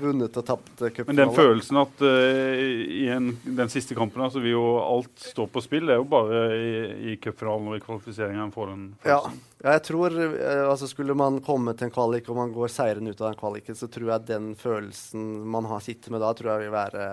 vunnet 0.00 0.38
og 0.40 0.46
tapt 0.48 0.72
cupfinale. 0.80 1.08
Men 1.10 1.20
den 1.20 1.34
følelsen 1.36 1.80
at 1.82 2.04
uh, 2.06 2.62
i 2.96 3.02
en, 3.12 3.28
den 3.44 3.72
siste 3.72 3.98
kampen 3.98 4.24
altså 4.24 4.40
vil 4.40 4.54
jo 4.54 4.64
alt 4.80 5.28
stå 5.28 5.48
på 5.52 5.64
spill, 5.64 5.84
det 5.84 5.98
er 5.98 6.00
jo 6.00 6.08
bare 6.16 6.42
i, 6.56 6.72
i 7.12 7.18
cupfinalen 7.20 7.74
og 7.74 7.76
i 7.76 7.84
kvalifiseringen 7.84 8.46
en 8.46 8.54
får 8.56 8.72
den 8.72 8.86
følelsen. 9.04 9.42
ja, 9.60 9.72
jeg 9.76 9.86
tror 9.90 10.16
uh, 10.16 10.62
altså 10.70 10.88
Skulle 10.88 11.16
man 11.18 11.42
komme 11.44 11.76
til 11.76 11.90
en 11.90 11.96
kvalik 11.96 12.30
og 12.32 12.40
man 12.40 12.56
går 12.56 12.72
seirende 12.72 13.12
ut 13.12 13.20
av 13.20 13.34
den 13.34 13.40
kvaliken, 13.42 13.76
så 13.76 13.90
tror 13.92 14.14
jeg 14.14 14.30
den 14.32 14.54
følelsen 14.56 15.26
man 15.44 15.68
har 15.68 15.84
sittet 15.84 16.08
med 16.14 16.24
da, 16.24 16.32
tror 16.32 16.54
jeg 16.54 16.64
vil 16.64 16.78
være 16.78 17.10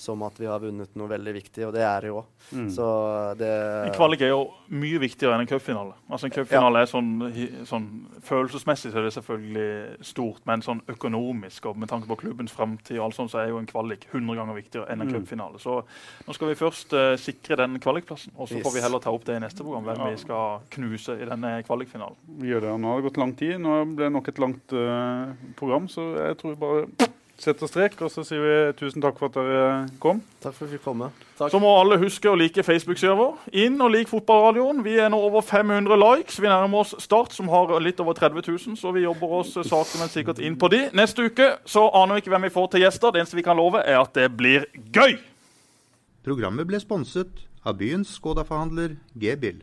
som 0.00 0.22
at 0.24 0.38
vi 0.40 0.46
har 0.48 0.58
vunnet 0.62 0.94
noe 0.96 1.08
veldig 1.10 1.32
viktig, 1.36 1.66
og 1.68 1.74
det 1.76 1.82
er 1.84 2.00
det 2.00 2.08
jo 2.10 2.20
òg. 2.22 2.28
Mm. 2.56 2.68
Det 3.38 3.50
En 3.86 3.92
kvalik 3.94 4.22
er 4.24 4.30
jo 4.32 4.40
mye 4.72 4.98
viktigere 5.02 5.34
enn 5.36 5.44
en 5.44 5.50
cupfinale. 5.50 5.92
Altså 6.10 6.26
En 6.26 6.32
cupfinale 6.34 6.80
er 6.82 6.88
sånn, 6.90 7.10
sånn 7.68 7.86
Følelsesmessig 8.26 8.90
så 8.92 8.98
er 9.00 9.06
det 9.06 9.12
selvfølgelig 9.14 10.04
stort, 10.04 10.40
men 10.48 10.62
sånn 10.64 10.80
økonomisk 10.90 11.66
og 11.70 11.78
med 11.78 11.88
tanke 11.92 12.08
på 12.10 12.16
klubbens 12.22 12.52
framtid 12.56 12.98
og 12.98 13.06
alt 13.10 13.18
sånt, 13.18 13.30
så 13.32 13.42
er 13.44 13.52
jo 13.52 13.60
en 13.60 13.68
kvalik 13.70 14.06
100 14.12 14.36
ganger 14.40 14.56
viktigere 14.58 14.88
enn 14.90 15.00
en 15.04 15.08
Mm. 15.10 15.14
cupfinale. 15.20 15.58
Så 15.60 15.82
nå 16.26 16.34
skal 16.34 16.48
vi 16.48 16.54
først 16.54 16.92
uh, 16.94 17.16
sikre 17.16 17.56
den 17.56 17.78
kvalikplassen, 17.80 18.32
og 18.36 18.48
så 18.48 18.56
Yes. 18.58 18.64
får 18.66 18.74
vi 18.74 18.80
heller 18.80 18.98
ta 19.00 19.10
opp 19.12 19.24
det 19.24 19.36
i 19.36 19.44
neste 19.44 19.62
program, 19.64 19.84
hvem 19.84 19.98
Ja. 19.98 20.10
vi 20.10 20.16
skal 20.16 20.60
knuse 20.70 21.20
i 21.20 21.24
denne 21.28 21.62
kvalikfinalen. 21.64 22.16
Vi 22.40 22.48
gjør 22.48 22.60
det. 22.60 22.80
Nå 22.80 22.88
har 22.92 23.00
det 23.02 23.08
gått 23.12 23.18
lang 23.18 23.32
tid. 23.36 23.58
Nå 23.60 23.84
ble 23.96 24.04
det 24.08 24.12
nok 24.12 24.28
et 24.28 24.38
langt 24.38 24.72
uh, 24.72 25.32
program, 25.56 25.88
så 25.88 26.16
jeg 26.28 26.38
tror 26.38 26.54
vi 26.54 26.60
bare 26.60 27.08
setter 27.42 27.68
strek, 27.70 27.96
og 28.04 28.10
så 28.12 28.22
sier 28.26 28.42
vi 28.44 28.54
tusen 28.78 29.02
takk 29.02 29.18
for 29.20 29.30
at 29.30 29.36
dere 29.38 29.64
kom. 30.02 30.20
Takk 30.42 30.54
for 30.56 30.66
at 30.66 30.70
vi 30.70 30.78
fikk 30.78 30.84
komme. 30.86 31.10
Så 31.40 31.60
må 31.62 31.70
alle 31.78 31.96
huske 32.02 32.28
å 32.28 32.36
like 32.36 32.64
Facebook-sida 32.66 33.14
vår. 33.16 33.38
Inn 33.64 33.80
og 33.80 33.94
lik 33.94 34.10
Fotballradioen. 34.10 34.82
Vi 34.84 34.98
er 35.00 35.08
nå 35.12 35.20
over 35.24 35.44
500 35.46 35.96
likes. 36.02 36.36
Vi 36.40 36.50
nærmer 36.50 36.84
oss 36.84 36.94
Start, 37.00 37.32
som 37.36 37.48
har 37.52 37.72
litt 37.80 38.00
over 38.04 38.16
30 38.18 38.44
000, 38.44 38.76
så 38.80 38.92
vi 38.96 39.06
jobber 39.06 39.38
oss 39.40 39.54
sakte, 39.56 40.00
men 40.00 40.12
sikkert 40.12 40.42
inn 40.44 40.58
på 40.60 40.68
de. 40.72 40.84
Neste 40.96 41.30
uke 41.30 41.54
så 41.68 41.86
aner 42.02 42.18
vi 42.18 42.24
ikke 42.24 42.34
hvem 42.36 42.48
vi 42.48 42.54
får 42.58 42.70
til 42.74 42.84
gjester. 42.84 43.14
Det 43.14 43.24
eneste 43.24 43.40
vi 43.40 43.46
kan 43.46 43.58
love, 43.60 43.80
er 43.80 44.02
at 44.02 44.12
det 44.16 44.28
blir 44.36 44.68
gøy! 44.92 45.16
Programmet 46.26 46.68
ble 46.68 46.82
sponset 46.82 47.46
av 47.64 47.80
byens 47.80 48.12
Skoda-forhandler 48.18 48.98
G-Bill. 49.16 49.62